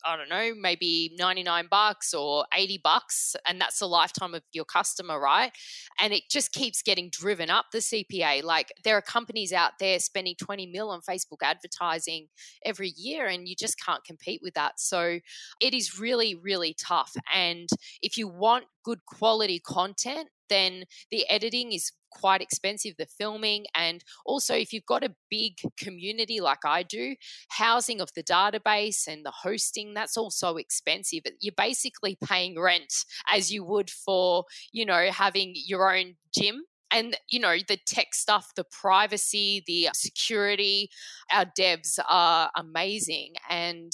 I 0.05 0.15
don't 0.15 0.29
know, 0.29 0.53
maybe 0.55 1.15
99 1.17 1.67
bucks 1.69 2.13
or 2.13 2.45
80 2.53 2.79
bucks, 2.83 3.35
and 3.47 3.59
that's 3.59 3.79
the 3.79 3.87
lifetime 3.87 4.35
of 4.35 4.43
your 4.53 4.65
customer, 4.65 5.19
right? 5.19 5.51
And 5.99 6.13
it 6.13 6.23
just 6.29 6.53
keeps 6.53 6.83
getting 6.83 7.09
driven 7.11 7.49
up 7.49 7.65
the 7.71 7.79
CPA. 7.79 8.43
Like 8.43 8.71
there 8.83 8.95
are 8.95 9.01
companies 9.01 9.51
out 9.51 9.73
there 9.79 9.99
spending 9.99 10.35
20 10.39 10.67
mil 10.67 10.89
on 10.91 11.01
Facebook 11.01 11.41
advertising 11.41 12.27
every 12.63 12.93
year, 12.95 13.25
and 13.27 13.47
you 13.47 13.55
just 13.55 13.83
can't 13.83 14.03
compete 14.03 14.41
with 14.43 14.53
that. 14.53 14.79
So 14.79 15.19
it 15.59 15.73
is 15.73 15.99
really, 15.99 16.35
really 16.35 16.75
tough. 16.79 17.15
And 17.33 17.67
if 18.01 18.15
you 18.15 18.27
want 18.27 18.65
good 18.83 19.03
quality 19.05 19.59
content, 19.59 20.29
then 20.49 20.83
the 21.09 21.27
editing 21.29 21.71
is 21.73 21.91
quite 22.15 22.41
expensive, 22.41 22.95
the 22.97 23.05
filming. 23.05 23.65
And 23.75 24.03
also, 24.25 24.55
if 24.55 24.73
you've 24.73 24.85
got 24.85 25.03
a 25.03 25.15
big 25.29 25.53
community 25.77 26.39
like 26.39 26.65
I 26.65 26.83
do, 26.83 27.15
housing 27.49 28.01
of 28.01 28.09
the 28.15 28.23
database 28.23 29.07
and 29.07 29.25
the 29.25 29.33
hosting, 29.43 29.93
that's 29.93 30.17
also 30.17 30.55
expensive. 30.57 31.21
You're 31.39 31.53
basically 31.55 32.17
paying 32.23 32.59
rent 32.59 32.93
as 33.31 33.51
you 33.51 33.63
would 33.65 33.89
for, 33.89 34.45
you 34.71 34.85
know, 34.85 35.09
having 35.11 35.53
your 35.55 35.95
own 35.95 36.15
gym 36.37 36.63
and 36.91 37.17
you 37.29 37.39
know 37.39 37.55
the 37.67 37.77
tech 37.87 38.13
stuff 38.13 38.51
the 38.55 38.63
privacy 38.63 39.63
the 39.65 39.89
security 39.93 40.89
our 41.33 41.45
devs 41.57 41.97
are 42.07 42.51
amazing 42.55 43.33
and 43.49 43.91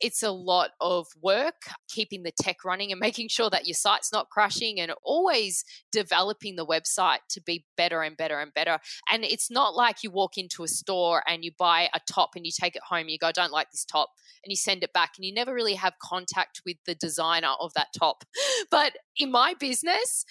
it's 0.00 0.22
a 0.22 0.30
lot 0.30 0.70
of 0.80 1.06
work 1.22 1.62
keeping 1.88 2.22
the 2.22 2.32
tech 2.40 2.64
running 2.64 2.92
and 2.92 3.00
making 3.08 3.28
sure 3.28 3.50
that 3.50 3.66
your 3.66 3.74
site's 3.74 4.12
not 4.12 4.28
crashing 4.30 4.80
and 4.80 4.92
always 5.02 5.64
developing 5.92 6.56
the 6.56 6.66
website 6.66 7.18
to 7.30 7.40
be 7.40 7.64
better 7.76 8.02
and 8.02 8.16
better 8.16 8.40
and 8.40 8.52
better. 8.54 8.78
And 9.10 9.24
it's 9.24 9.50
not 9.50 9.74
like 9.74 10.02
you 10.02 10.10
walk 10.10 10.38
into 10.38 10.62
a 10.62 10.68
store 10.68 11.22
and 11.26 11.44
you 11.44 11.52
buy 11.58 11.88
a 11.94 12.00
top 12.10 12.30
and 12.36 12.44
you 12.44 12.52
take 12.58 12.76
it 12.76 12.82
home, 12.88 13.08
you 13.08 13.18
go, 13.18 13.28
I 13.28 13.32
don't 13.32 13.52
like 13.52 13.70
this 13.70 13.84
top, 13.84 14.10
and 14.44 14.50
you 14.50 14.56
send 14.56 14.82
it 14.82 14.92
back, 14.92 15.12
and 15.16 15.24
you 15.24 15.32
never 15.32 15.52
really 15.54 15.74
have 15.74 15.94
contact 16.02 16.62
with 16.64 16.76
the 16.86 16.94
designer 16.94 17.54
of 17.60 17.72
that 17.74 17.88
top. 17.98 18.24
But 18.70 18.92
in 19.16 19.30
my 19.30 19.54
business, 19.58 20.24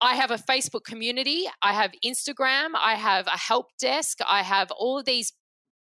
I 0.00 0.14
have 0.16 0.30
a 0.30 0.36
Facebook 0.36 0.84
community, 0.84 1.46
I 1.62 1.72
have 1.72 1.92
Instagram, 2.04 2.70
I 2.76 2.94
have 2.94 3.26
a 3.26 3.38
help 3.38 3.68
desk, 3.80 4.18
I 4.26 4.42
have 4.42 4.70
all 4.72 4.98
of 4.98 5.06
these 5.06 5.32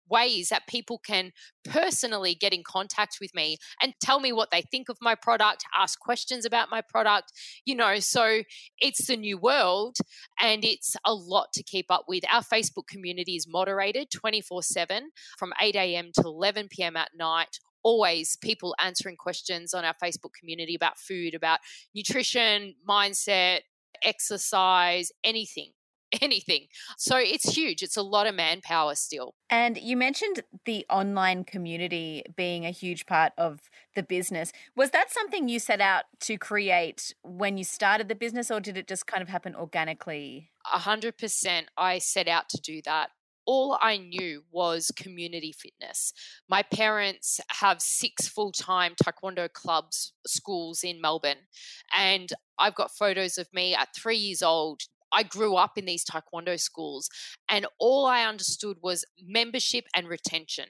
ways 0.09 0.49
that 0.49 0.67
people 0.67 0.99
can 0.99 1.31
personally 1.63 2.35
get 2.35 2.53
in 2.53 2.63
contact 2.63 3.17
with 3.19 3.33
me 3.33 3.57
and 3.81 3.93
tell 4.01 4.19
me 4.19 4.31
what 4.31 4.51
they 4.51 4.61
think 4.61 4.89
of 4.89 4.97
my 5.01 5.15
product, 5.15 5.63
ask 5.77 5.99
questions 5.99 6.45
about 6.45 6.69
my 6.69 6.81
product, 6.81 7.31
you 7.65 7.75
know. 7.75 7.99
So 7.99 8.41
it's 8.79 9.07
the 9.07 9.17
new 9.17 9.37
world 9.37 9.97
and 10.39 10.63
it's 10.63 10.95
a 11.05 11.13
lot 11.13 11.53
to 11.53 11.63
keep 11.63 11.87
up 11.89 12.05
with. 12.07 12.23
Our 12.31 12.43
Facebook 12.43 12.87
community 12.87 13.35
is 13.35 13.47
moderated 13.47 14.09
24 14.11 14.63
7 14.63 15.09
from 15.37 15.53
8 15.61 15.75
a.m. 15.75 16.11
to 16.15 16.21
11 16.21 16.67
p.m. 16.69 16.95
at 16.95 17.11
night 17.17 17.59
always 17.83 18.35
people 18.37 18.75
answering 18.83 19.15
questions 19.15 19.71
on 19.71 19.85
our 19.85 19.93
Facebook 20.03 20.33
community 20.37 20.73
about 20.73 20.97
food, 20.97 21.35
about 21.35 21.59
nutrition, 21.93 22.73
mindset, 22.89 23.59
exercise, 24.03 25.11
anything. 25.23 25.74
Anything. 26.21 26.67
So 26.97 27.17
it's 27.17 27.55
huge. 27.55 27.81
It's 27.81 27.97
a 27.97 28.01
lot 28.01 28.27
of 28.27 28.35
manpower 28.35 28.95
still. 28.95 29.35
And 29.49 29.77
you 29.77 29.97
mentioned 29.97 30.41
the 30.65 30.85
online 30.89 31.43
community 31.43 32.23
being 32.35 32.65
a 32.65 32.71
huge 32.71 33.05
part 33.05 33.33
of 33.37 33.61
the 33.95 34.03
business. 34.03 34.51
Was 34.75 34.91
that 34.91 35.11
something 35.11 35.47
you 35.47 35.59
set 35.59 35.81
out 35.81 36.05
to 36.21 36.37
create 36.37 37.13
when 37.23 37.57
you 37.57 37.63
started 37.63 38.07
the 38.07 38.15
business, 38.15 38.51
or 38.51 38.59
did 38.59 38.77
it 38.77 38.87
just 38.87 39.07
kind 39.07 39.21
of 39.21 39.29
happen 39.29 39.55
organically? 39.55 40.51
A 40.73 40.79
hundred 40.79 41.17
percent. 41.17 41.67
I 41.77 41.99
set 41.99 42.27
out 42.27 42.49
to 42.49 42.61
do 42.61 42.81
that 42.85 43.09
all 43.45 43.77
I 43.81 43.97
knew 43.97 44.43
was 44.51 44.91
community 44.95 45.51
fitness. 45.51 46.13
My 46.49 46.63
parents 46.63 47.39
have 47.59 47.81
six 47.81 48.27
full 48.27 48.51
time 48.51 48.95
Taekwondo 48.95 49.51
clubs, 49.51 50.13
schools 50.25 50.83
in 50.83 50.99
Melbourne. 50.99 51.47
And 51.95 52.31
I've 52.57 52.75
got 52.75 52.91
photos 52.91 53.37
of 53.37 53.47
me 53.53 53.75
at 53.75 53.89
three 53.95 54.17
years 54.17 54.41
old 54.41 54.81
I 55.15 55.23
grew 55.23 55.55
up 55.55 55.77
in 55.77 55.85
these 55.85 56.05
taekwondo 56.05 56.59
schools 56.59 57.09
and 57.49 57.65
all 57.79 58.05
I 58.05 58.25
understood 58.25 58.77
was 58.81 59.05
membership 59.25 59.85
and 59.95 60.07
retention 60.07 60.65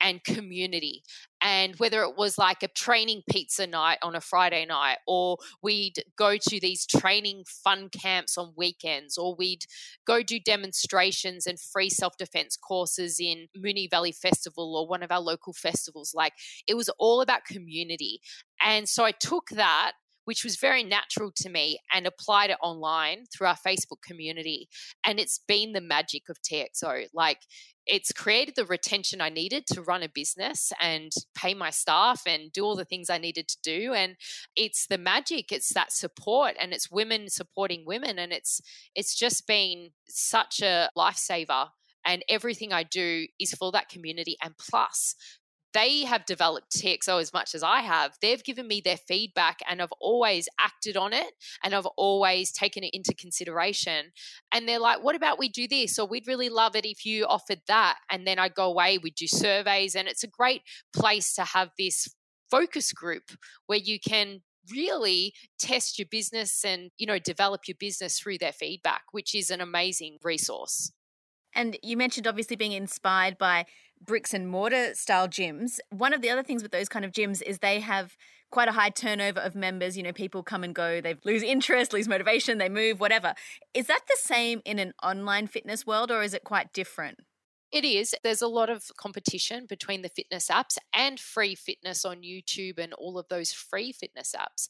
and 0.00 0.22
community. 0.24 1.02
And 1.40 1.76
whether 1.76 2.02
it 2.02 2.16
was 2.16 2.36
like 2.36 2.62
a 2.62 2.68
training 2.68 3.22
pizza 3.30 3.66
night 3.66 3.98
on 4.02 4.16
a 4.16 4.20
Friday 4.20 4.66
night, 4.66 4.98
or 5.06 5.38
we'd 5.62 6.02
go 6.16 6.36
to 6.36 6.60
these 6.60 6.84
training 6.86 7.44
fun 7.46 7.88
camps 7.88 8.36
on 8.36 8.52
weekends, 8.56 9.16
or 9.16 9.36
we'd 9.36 9.64
go 10.06 10.22
do 10.22 10.40
demonstrations 10.40 11.46
and 11.46 11.60
free 11.60 11.90
self 11.90 12.16
defense 12.16 12.56
courses 12.56 13.18
in 13.20 13.46
Moonee 13.56 13.90
Valley 13.90 14.12
Festival 14.12 14.76
or 14.76 14.88
one 14.88 15.02
of 15.02 15.12
our 15.12 15.20
local 15.20 15.52
festivals. 15.52 16.12
Like 16.14 16.32
it 16.66 16.74
was 16.74 16.88
all 16.98 17.20
about 17.20 17.44
community. 17.44 18.20
And 18.60 18.88
so 18.88 19.04
I 19.04 19.12
took 19.12 19.50
that 19.50 19.92
which 20.28 20.44
was 20.44 20.56
very 20.56 20.84
natural 20.84 21.32
to 21.34 21.48
me 21.48 21.78
and 21.90 22.06
applied 22.06 22.50
it 22.50 22.58
online 22.62 23.24
through 23.32 23.46
our 23.46 23.56
Facebook 23.56 24.02
community. 24.02 24.68
And 25.02 25.18
it's 25.18 25.40
been 25.48 25.72
the 25.72 25.80
magic 25.80 26.28
of 26.28 26.36
TIFXO. 26.42 27.06
Like, 27.14 27.38
it's 27.86 28.12
created 28.12 28.54
the 28.54 28.66
retention 28.66 29.22
I 29.22 29.30
needed 29.30 29.66
to 29.68 29.80
run 29.80 30.02
a 30.02 30.08
business 30.10 30.70
and 30.82 31.10
pay 31.34 31.54
my 31.54 31.70
staff 31.70 32.20
and 32.26 32.52
do 32.52 32.62
all 32.62 32.76
the 32.76 32.84
things 32.84 33.08
I 33.08 33.16
needed 33.16 33.48
to 33.48 33.56
do. 33.62 33.94
And 33.94 34.16
it's 34.54 34.86
the 34.86 34.98
magic, 34.98 35.50
it's 35.50 35.72
that 35.72 35.92
support 35.92 36.56
and 36.60 36.74
it's 36.74 36.90
women 36.90 37.30
supporting 37.30 37.84
women. 37.86 38.18
And 38.18 38.30
it's 38.30 38.60
it's 38.94 39.14
just 39.14 39.46
been 39.46 39.92
such 40.10 40.60
a 40.60 40.90
lifesaver 40.94 41.68
and 42.04 42.22
everything 42.28 42.74
I 42.74 42.82
do 42.82 43.28
is 43.40 43.54
for 43.54 43.72
that 43.72 43.88
community. 43.88 44.36
And 44.44 44.58
plus, 44.58 45.14
they 45.74 46.04
have 46.04 46.24
developed 46.24 46.72
TXO 46.72 47.08
oh, 47.08 47.18
as 47.18 47.32
much 47.32 47.54
as 47.54 47.62
I 47.62 47.80
have. 47.80 48.16
They've 48.22 48.42
given 48.42 48.66
me 48.66 48.80
their 48.80 48.96
feedback 48.96 49.60
and 49.68 49.82
I've 49.82 49.92
always 50.00 50.48
acted 50.58 50.96
on 50.96 51.12
it 51.12 51.34
and 51.62 51.74
I've 51.74 51.86
always 51.96 52.52
taken 52.52 52.84
it 52.84 52.94
into 52.94 53.14
consideration. 53.14 54.12
And 54.52 54.66
they're 54.66 54.78
like, 54.78 55.02
what 55.02 55.14
about 55.14 55.38
we 55.38 55.48
do 55.48 55.68
this? 55.68 55.98
Or 55.98 56.06
we'd 56.06 56.26
really 56.26 56.48
love 56.48 56.74
it 56.74 56.86
if 56.86 57.04
you 57.04 57.26
offered 57.26 57.60
that. 57.68 57.98
And 58.10 58.26
then 58.26 58.38
I 58.38 58.48
go 58.48 58.64
away, 58.64 58.98
we 58.98 59.10
do 59.10 59.26
surveys, 59.26 59.94
and 59.94 60.08
it's 60.08 60.24
a 60.24 60.28
great 60.28 60.62
place 60.94 61.34
to 61.34 61.44
have 61.44 61.70
this 61.78 62.08
focus 62.50 62.92
group 62.92 63.30
where 63.66 63.78
you 63.78 63.98
can 64.00 64.40
really 64.72 65.34
test 65.58 65.98
your 65.98 66.08
business 66.10 66.64
and 66.64 66.90
you 66.98 67.06
know 67.06 67.18
develop 67.18 67.62
your 67.66 67.76
business 67.78 68.18
through 68.18 68.36
their 68.36 68.52
feedback 68.52 69.02
which 69.12 69.34
is 69.34 69.48
an 69.48 69.62
amazing 69.62 70.18
resource 70.22 70.92
and 71.54 71.78
you 71.82 71.96
mentioned 71.96 72.26
obviously 72.26 72.56
being 72.56 72.72
inspired 72.72 73.38
by 73.38 73.64
bricks 74.04 74.34
and 74.34 74.48
mortar 74.48 74.94
style 74.94 75.28
gyms. 75.28 75.78
One 75.90 76.12
of 76.12 76.22
the 76.22 76.30
other 76.30 76.42
things 76.42 76.62
with 76.62 76.72
those 76.72 76.88
kind 76.88 77.04
of 77.04 77.12
gyms 77.12 77.42
is 77.42 77.58
they 77.58 77.80
have 77.80 78.16
quite 78.50 78.68
a 78.68 78.72
high 78.72 78.90
turnover 78.90 79.40
of 79.40 79.54
members. 79.54 79.96
You 79.96 80.02
know, 80.02 80.12
people 80.12 80.42
come 80.42 80.64
and 80.64 80.74
go, 80.74 81.00
they 81.00 81.16
lose 81.24 81.42
interest, 81.42 81.92
lose 81.92 82.08
motivation, 82.08 82.58
they 82.58 82.68
move, 82.68 83.00
whatever. 83.00 83.34
Is 83.74 83.86
that 83.86 84.02
the 84.08 84.16
same 84.18 84.62
in 84.64 84.78
an 84.78 84.92
online 85.02 85.46
fitness 85.46 85.86
world 85.86 86.10
or 86.10 86.22
is 86.22 86.34
it 86.34 86.44
quite 86.44 86.72
different? 86.72 87.18
It 87.70 87.84
is. 87.84 88.14
There's 88.22 88.40
a 88.40 88.48
lot 88.48 88.70
of 88.70 88.84
competition 88.96 89.66
between 89.68 90.00
the 90.00 90.08
fitness 90.08 90.48
apps 90.48 90.78
and 90.94 91.20
free 91.20 91.54
fitness 91.54 92.04
on 92.04 92.22
YouTube 92.22 92.78
and 92.78 92.94
all 92.94 93.18
of 93.18 93.28
those 93.28 93.52
free 93.52 93.92
fitness 93.92 94.34
apps. 94.38 94.68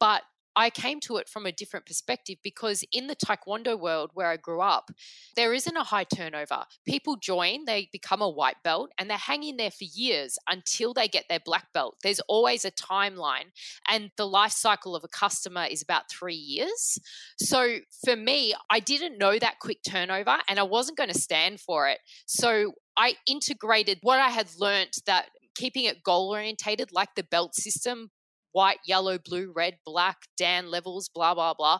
But 0.00 0.22
I 0.60 0.68
came 0.68 1.00
to 1.00 1.16
it 1.16 1.26
from 1.26 1.46
a 1.46 1.52
different 1.52 1.86
perspective 1.86 2.36
because 2.44 2.84
in 2.92 3.06
the 3.06 3.16
Taekwondo 3.16 3.80
world 3.80 4.10
where 4.12 4.26
I 4.26 4.36
grew 4.36 4.60
up, 4.60 4.90
there 5.34 5.54
isn't 5.54 5.74
a 5.74 5.84
high 5.84 6.04
turnover. 6.04 6.64
People 6.86 7.16
join, 7.16 7.64
they 7.64 7.88
become 7.90 8.20
a 8.20 8.28
white 8.28 8.62
belt, 8.62 8.90
and 8.98 9.08
they're 9.08 9.16
hanging 9.16 9.56
there 9.56 9.70
for 9.70 9.84
years 9.84 10.38
until 10.46 10.92
they 10.92 11.08
get 11.08 11.24
their 11.30 11.40
black 11.42 11.72
belt. 11.72 11.96
There's 12.02 12.20
always 12.28 12.66
a 12.66 12.70
timeline, 12.70 13.52
and 13.88 14.10
the 14.18 14.26
life 14.26 14.52
cycle 14.52 14.94
of 14.94 15.02
a 15.02 15.08
customer 15.08 15.64
is 15.64 15.80
about 15.80 16.10
three 16.10 16.34
years. 16.34 16.98
So 17.38 17.78
for 18.04 18.14
me, 18.14 18.52
I 18.68 18.80
didn't 18.80 19.16
know 19.16 19.38
that 19.38 19.60
quick 19.60 19.78
turnover, 19.82 20.40
and 20.46 20.58
I 20.58 20.64
wasn't 20.64 20.98
going 20.98 21.10
to 21.10 21.18
stand 21.18 21.60
for 21.60 21.88
it. 21.88 22.00
So 22.26 22.74
I 22.98 23.14
integrated 23.26 24.00
what 24.02 24.20
I 24.20 24.28
had 24.28 24.50
learned 24.58 24.92
that 25.06 25.30
keeping 25.54 25.86
it 25.86 26.02
goal 26.02 26.28
orientated, 26.28 26.92
like 26.92 27.14
the 27.16 27.22
belt 27.24 27.54
system, 27.54 28.10
white, 28.52 28.78
yellow, 28.86 29.18
blue, 29.18 29.52
red, 29.54 29.76
black, 29.84 30.16
Dan 30.36 30.70
levels, 30.70 31.08
blah, 31.08 31.34
blah, 31.34 31.54
blah. 31.54 31.78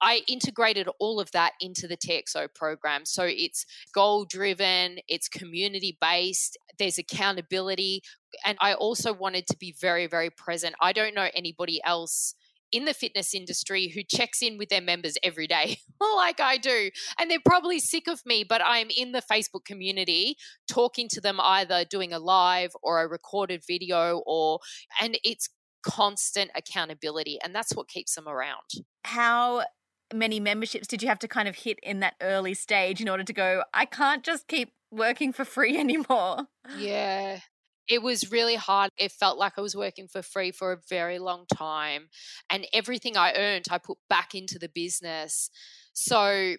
I 0.00 0.22
integrated 0.28 0.88
all 0.98 1.20
of 1.20 1.30
that 1.32 1.52
into 1.60 1.86
the 1.86 1.96
TIFXO 1.96 2.54
program. 2.54 3.04
So 3.04 3.24
it's 3.28 3.66
goal 3.94 4.24
driven, 4.24 4.98
it's 5.08 5.28
community 5.28 5.96
based, 6.00 6.58
there's 6.78 6.98
accountability. 6.98 8.02
And 8.44 8.56
I 8.60 8.74
also 8.74 9.12
wanted 9.12 9.46
to 9.48 9.56
be 9.56 9.74
very, 9.80 10.06
very 10.06 10.30
present. 10.30 10.74
I 10.80 10.92
don't 10.92 11.14
know 11.14 11.28
anybody 11.34 11.80
else 11.84 12.34
in 12.72 12.84
the 12.84 12.94
fitness 12.94 13.34
industry 13.34 13.88
who 13.88 14.02
checks 14.02 14.42
in 14.42 14.56
with 14.58 14.68
their 14.68 14.80
members 14.80 15.16
every 15.22 15.46
day 15.46 15.78
like 16.16 16.40
I 16.40 16.56
do. 16.56 16.90
And 17.18 17.30
they're 17.30 17.38
probably 17.44 17.80
sick 17.80 18.06
of 18.06 18.24
me, 18.24 18.44
but 18.48 18.60
I'm 18.64 18.88
in 18.96 19.12
the 19.12 19.22
Facebook 19.22 19.64
community 19.64 20.36
talking 20.68 21.08
to 21.10 21.20
them 21.20 21.40
either 21.40 21.84
doing 21.84 22.12
a 22.12 22.18
live 22.18 22.72
or 22.82 23.02
a 23.02 23.08
recorded 23.08 23.62
video 23.66 24.22
or 24.26 24.60
and 25.00 25.18
it's 25.24 25.48
constant 25.82 26.50
accountability. 26.54 27.38
And 27.42 27.54
that's 27.54 27.74
what 27.74 27.88
keeps 27.88 28.14
them 28.14 28.28
around. 28.28 28.84
How 29.04 29.64
many 30.12 30.40
memberships 30.40 30.86
did 30.86 31.02
you 31.02 31.08
have 31.08 31.18
to 31.20 31.28
kind 31.28 31.48
of 31.48 31.56
hit 31.56 31.78
in 31.82 32.00
that 32.00 32.14
early 32.20 32.54
stage 32.54 33.00
in 33.00 33.08
order 33.08 33.24
to 33.24 33.32
go, 33.32 33.62
I 33.72 33.84
can't 33.84 34.24
just 34.24 34.48
keep 34.48 34.72
working 34.90 35.32
for 35.32 35.44
free 35.44 35.78
anymore? 35.78 36.46
Yeah. 36.76 37.40
It 37.88 38.02
was 38.02 38.30
really 38.30 38.54
hard. 38.54 38.90
It 38.98 39.10
felt 39.10 39.36
like 39.36 39.54
I 39.56 39.60
was 39.60 39.74
working 39.74 40.06
for 40.06 40.22
free 40.22 40.52
for 40.52 40.72
a 40.72 40.78
very 40.88 41.18
long 41.18 41.44
time. 41.52 42.08
And 42.48 42.66
everything 42.72 43.16
I 43.16 43.34
earned, 43.34 43.66
I 43.70 43.78
put 43.78 43.98
back 44.08 44.34
into 44.34 44.60
the 44.60 44.68
business. 44.68 45.50
So, 45.92 46.54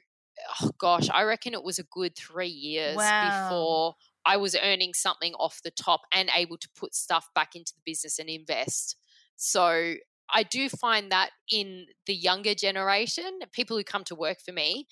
oh 0.61 0.71
gosh, 0.77 1.09
I 1.09 1.23
reckon 1.23 1.53
it 1.53 1.63
was 1.63 1.79
a 1.79 1.83
good 1.83 2.17
three 2.17 2.47
years 2.47 2.97
wow. 2.97 3.47
before 3.47 3.95
I 4.25 4.37
was 4.37 4.55
earning 4.61 4.93
something 4.93 5.33
off 5.35 5.61
the 5.63 5.71
top 5.71 6.01
and 6.13 6.29
able 6.35 6.57
to 6.57 6.69
put 6.77 6.93
stuff 6.93 7.29
back 7.33 7.55
into 7.55 7.73
the 7.73 7.81
business 7.85 8.19
and 8.19 8.29
invest. 8.29 8.97
So 9.43 9.95
I 10.31 10.43
do 10.43 10.69
find 10.69 11.11
that 11.11 11.31
in 11.51 11.87
the 12.05 12.13
younger 12.13 12.53
generation, 12.53 13.39
people 13.51 13.75
who 13.75 13.83
come 13.83 14.03
to 14.05 14.15
work 14.15 14.37
for 14.39 14.51
me, 14.51 14.87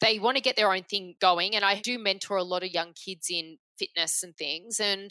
they 0.00 0.18
want 0.18 0.36
to 0.36 0.42
get 0.42 0.56
their 0.56 0.72
own 0.72 0.82
thing 0.82 1.14
going. 1.20 1.54
And 1.54 1.64
I 1.64 1.80
do 1.80 1.96
mentor 1.96 2.36
a 2.36 2.42
lot 2.42 2.64
of 2.64 2.70
young 2.70 2.92
kids 2.92 3.28
in 3.30 3.58
fitness 3.78 4.24
and 4.24 4.36
things. 4.36 4.80
And 4.80 5.10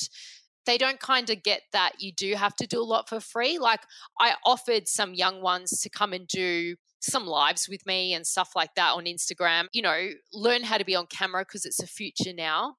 they 0.65 0.77
don't 0.77 0.99
kind 0.99 1.29
of 1.29 1.41
get 1.41 1.61
that 1.71 1.93
you 1.99 2.11
do 2.11 2.33
have 2.35 2.53
to 2.57 2.67
do 2.67 2.81
a 2.81 2.83
lot 2.83 3.07
for 3.07 3.21
free. 3.21 3.57
Like 3.57 3.81
I 4.19 4.33
offered 4.45 4.89
some 4.89 5.13
young 5.13 5.41
ones 5.41 5.79
to 5.79 5.89
come 5.89 6.11
and 6.11 6.27
do 6.27 6.75
some 6.99 7.25
lives 7.25 7.69
with 7.69 7.85
me 7.85 8.13
and 8.13 8.27
stuff 8.27 8.49
like 8.57 8.75
that 8.75 8.91
on 8.91 9.05
Instagram, 9.05 9.67
you 9.71 9.81
know, 9.81 10.09
learn 10.33 10.63
how 10.63 10.77
to 10.77 10.83
be 10.83 10.95
on 10.95 11.05
camera 11.07 11.43
because 11.47 11.65
it's 11.65 11.81
a 11.81 11.87
future 11.87 12.33
now. 12.33 12.75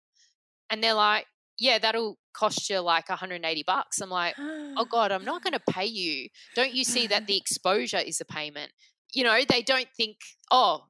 And 0.68 0.84
they're 0.84 0.94
like, 0.94 1.26
yeah, 1.58 1.78
that'll 1.78 2.18
cost 2.32 2.68
you 2.68 2.80
like 2.80 3.08
180 3.08 3.64
bucks. 3.66 4.00
I'm 4.00 4.10
like, 4.10 4.34
oh 4.38 4.86
God, 4.90 5.12
I'm 5.12 5.24
not 5.24 5.42
going 5.42 5.54
to 5.54 5.72
pay 5.72 5.86
you. 5.86 6.28
Don't 6.54 6.74
you 6.74 6.84
see 6.84 7.06
that 7.06 7.26
the 7.26 7.36
exposure 7.36 7.98
is 7.98 8.20
a 8.20 8.24
payment? 8.24 8.72
You 9.12 9.24
know, 9.24 9.40
they 9.48 9.62
don't 9.62 9.88
think, 9.96 10.18
oh, 10.50 10.84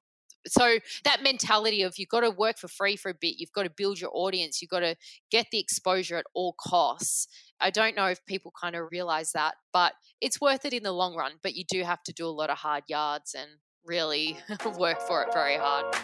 so 0.48 0.78
that 1.04 1.22
mentality 1.22 1.82
of 1.82 1.98
you've 1.98 2.08
got 2.08 2.20
to 2.20 2.30
work 2.30 2.58
for 2.58 2.68
free 2.68 2.96
for 2.96 3.10
a 3.10 3.14
bit, 3.14 3.36
you've 3.38 3.52
got 3.52 3.64
to 3.64 3.70
build 3.70 4.00
your 4.00 4.10
audience, 4.12 4.62
you've 4.62 4.70
got 4.70 4.80
to 4.80 4.96
get 5.30 5.46
the 5.50 5.58
exposure 5.58 6.16
at 6.16 6.26
all 6.34 6.54
costs. 6.58 7.26
I 7.60 7.70
don't 7.70 7.96
know 7.96 8.06
if 8.06 8.24
people 8.26 8.52
kind 8.60 8.76
of 8.76 8.88
realize 8.90 9.32
that, 9.32 9.54
but 9.72 9.94
it's 10.20 10.40
worth 10.40 10.64
it 10.64 10.72
in 10.72 10.82
the 10.82 10.92
long 10.92 11.16
run. 11.16 11.32
But 11.42 11.54
you 11.54 11.64
do 11.68 11.82
have 11.82 12.02
to 12.04 12.12
do 12.12 12.26
a 12.26 12.28
lot 12.28 12.50
of 12.50 12.58
hard 12.58 12.84
yards 12.88 13.34
and 13.34 13.50
really 13.84 14.38
oh. 14.64 14.70
work 14.78 15.00
for 15.00 15.22
it 15.22 15.32
very 15.32 15.56
hard. 15.56 15.94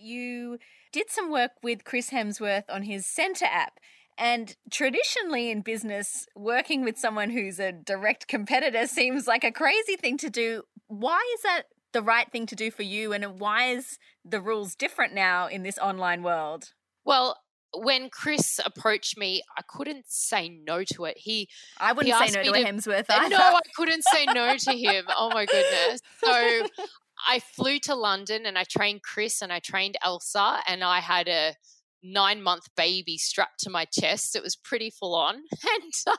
You 0.00 0.58
did 0.92 1.10
some 1.10 1.30
work 1.30 1.52
with 1.62 1.84
Chris 1.84 2.10
Hemsworth 2.10 2.64
on 2.68 2.82
his 2.82 3.06
Centr 3.06 3.42
app. 3.42 3.78
And 4.18 4.54
traditionally 4.70 5.50
in 5.50 5.62
business, 5.62 6.26
working 6.36 6.84
with 6.84 6.98
someone 6.98 7.30
who's 7.30 7.58
a 7.58 7.72
direct 7.72 8.28
competitor 8.28 8.86
seems 8.86 9.26
like 9.26 9.44
a 9.44 9.52
crazy 9.52 9.96
thing 9.96 10.18
to 10.18 10.28
do. 10.28 10.62
Why 10.88 11.20
is 11.34 11.42
that 11.42 11.62
the 11.92 12.02
right 12.02 12.30
thing 12.30 12.46
to 12.46 12.56
do 12.56 12.70
for 12.70 12.82
you? 12.82 13.12
And 13.12 13.40
why 13.40 13.68
is 13.68 13.98
the 14.24 14.40
rules 14.40 14.74
different 14.74 15.14
now 15.14 15.46
in 15.46 15.62
this 15.62 15.78
online 15.78 16.22
world? 16.22 16.72
Well, 17.04 17.38
when 17.72 18.10
Chris 18.10 18.60
approached 18.64 19.16
me, 19.16 19.42
I 19.56 19.62
couldn't 19.62 20.04
say 20.08 20.48
no 20.48 20.84
to 20.84 21.04
it. 21.04 21.16
He 21.18 21.48
I 21.78 21.92
wouldn't 21.92 22.14
he 22.14 22.28
say 22.28 22.42
no 22.42 22.52
to, 22.52 22.58
to 22.58 22.64
Hemsworth 22.64 23.06
either. 23.08 23.28
No, 23.30 23.38
I 23.38 23.60
couldn't 23.76 24.04
say 24.04 24.26
no 24.26 24.56
to 24.56 24.72
him. 24.72 25.04
Oh 25.16 25.30
my 25.30 25.46
goodness. 25.46 26.00
So 26.22 26.66
I 27.28 27.40
flew 27.40 27.78
to 27.80 27.94
London 27.94 28.46
and 28.46 28.58
I 28.58 28.64
trained 28.64 29.02
Chris 29.02 29.42
and 29.42 29.52
I 29.52 29.60
trained 29.60 29.96
Elsa 30.02 30.60
and 30.66 30.82
I 30.84 31.00
had 31.00 31.28
a 31.28 31.54
nine 32.02 32.42
month 32.42 32.64
baby 32.76 33.18
strapped 33.18 33.60
to 33.60 33.70
my 33.70 33.84
chest. 33.84 34.34
It 34.34 34.42
was 34.42 34.56
pretty 34.56 34.90
full 34.90 35.14
on. 35.14 35.36
And 35.62 36.16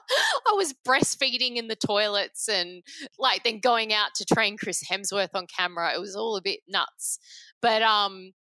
I 0.47 0.53
was 0.53 0.75
breastfeeding 0.87 1.55
in 1.55 1.67
the 1.67 1.75
toilets 1.75 2.47
and 2.47 2.83
like 3.17 3.43
then 3.43 3.59
going 3.59 3.93
out 3.93 4.09
to 4.15 4.25
train 4.25 4.57
Chris 4.57 4.83
Hemsworth 4.89 5.33
on 5.33 5.47
camera. 5.47 5.93
It 5.93 5.99
was 5.99 6.15
all 6.15 6.35
a 6.35 6.41
bit 6.41 6.59
nuts. 6.67 7.19
But 7.61 7.81
um, 7.81 8.33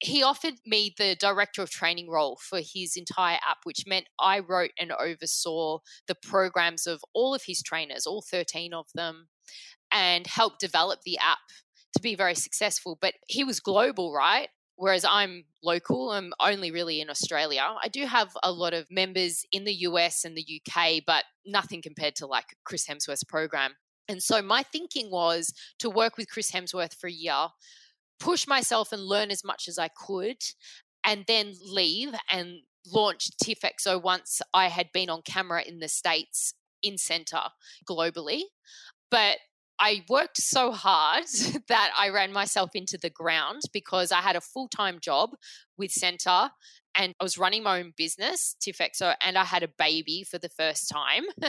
he 0.00 0.22
offered 0.22 0.54
me 0.66 0.94
the 0.96 1.16
director 1.18 1.62
of 1.62 1.70
training 1.70 2.10
role 2.10 2.38
for 2.40 2.60
his 2.60 2.96
entire 2.96 3.38
app, 3.48 3.58
which 3.64 3.86
meant 3.86 4.06
I 4.20 4.38
wrote 4.40 4.72
and 4.78 4.92
oversaw 4.92 5.78
the 6.06 6.14
programs 6.14 6.86
of 6.86 7.02
all 7.14 7.34
of 7.34 7.44
his 7.46 7.62
trainers, 7.62 8.06
all 8.06 8.22
13 8.30 8.74
of 8.74 8.86
them, 8.94 9.28
and 9.90 10.26
helped 10.26 10.60
develop 10.60 11.00
the 11.04 11.18
app 11.18 11.38
to 11.94 12.02
be 12.02 12.14
very 12.14 12.34
successful. 12.34 12.98
But 13.00 13.14
he 13.26 13.44
was 13.44 13.60
global, 13.60 14.12
right? 14.12 14.48
Whereas 14.76 15.04
I'm 15.08 15.44
local, 15.62 16.10
I'm 16.10 16.32
only 16.40 16.70
really 16.70 17.00
in 17.00 17.08
Australia. 17.08 17.62
I 17.82 17.88
do 17.88 18.06
have 18.06 18.36
a 18.42 18.50
lot 18.50 18.74
of 18.74 18.90
members 18.90 19.44
in 19.52 19.64
the 19.64 19.74
US 19.74 20.24
and 20.24 20.36
the 20.36 20.60
UK, 20.60 21.02
but 21.06 21.24
nothing 21.46 21.80
compared 21.80 22.16
to 22.16 22.26
like 22.26 22.56
Chris 22.64 22.86
Hemsworth's 22.86 23.24
program. 23.24 23.76
And 24.08 24.22
so 24.22 24.42
my 24.42 24.62
thinking 24.62 25.10
was 25.10 25.54
to 25.78 25.88
work 25.88 26.16
with 26.16 26.28
Chris 26.28 26.50
Hemsworth 26.50 26.94
for 26.94 27.06
a 27.06 27.12
year, 27.12 27.48
push 28.18 28.46
myself 28.46 28.92
and 28.92 29.02
learn 29.02 29.30
as 29.30 29.44
much 29.44 29.68
as 29.68 29.78
I 29.78 29.88
could, 29.88 30.42
and 31.04 31.24
then 31.26 31.54
leave 31.64 32.14
and 32.30 32.62
launch 32.86 33.30
TIFXO 33.42 34.02
once 34.02 34.42
I 34.52 34.68
had 34.68 34.90
been 34.92 35.08
on 35.08 35.22
camera 35.22 35.62
in 35.66 35.78
the 35.78 35.88
States 35.88 36.54
in 36.82 36.94
Centr 36.94 37.50
globally. 37.88 38.42
But 39.10 39.38
I 39.80 40.04
worked 40.08 40.38
so 40.38 40.72
hard 40.72 41.24
that 41.68 41.92
I 41.98 42.10
ran 42.10 42.32
myself 42.32 42.70
into 42.74 42.98
the 42.98 43.10
ground 43.10 43.62
because 43.72 44.12
I 44.12 44.20
had 44.20 44.36
a 44.36 44.40
full 44.40 44.68
time 44.68 44.98
job 45.00 45.30
with 45.76 45.90
Centr 45.90 46.50
and 46.96 47.14
I 47.20 47.24
was 47.24 47.38
running 47.38 47.62
my 47.64 47.80
own 47.80 47.92
business, 47.96 48.56
TIFXO, 48.62 49.14
and 49.20 49.36
I 49.36 49.44
had 49.44 49.62
a 49.62 49.68
baby 49.78 50.24
for 50.28 50.38
the 50.38 50.48
first 50.48 50.88
time. 50.88 51.24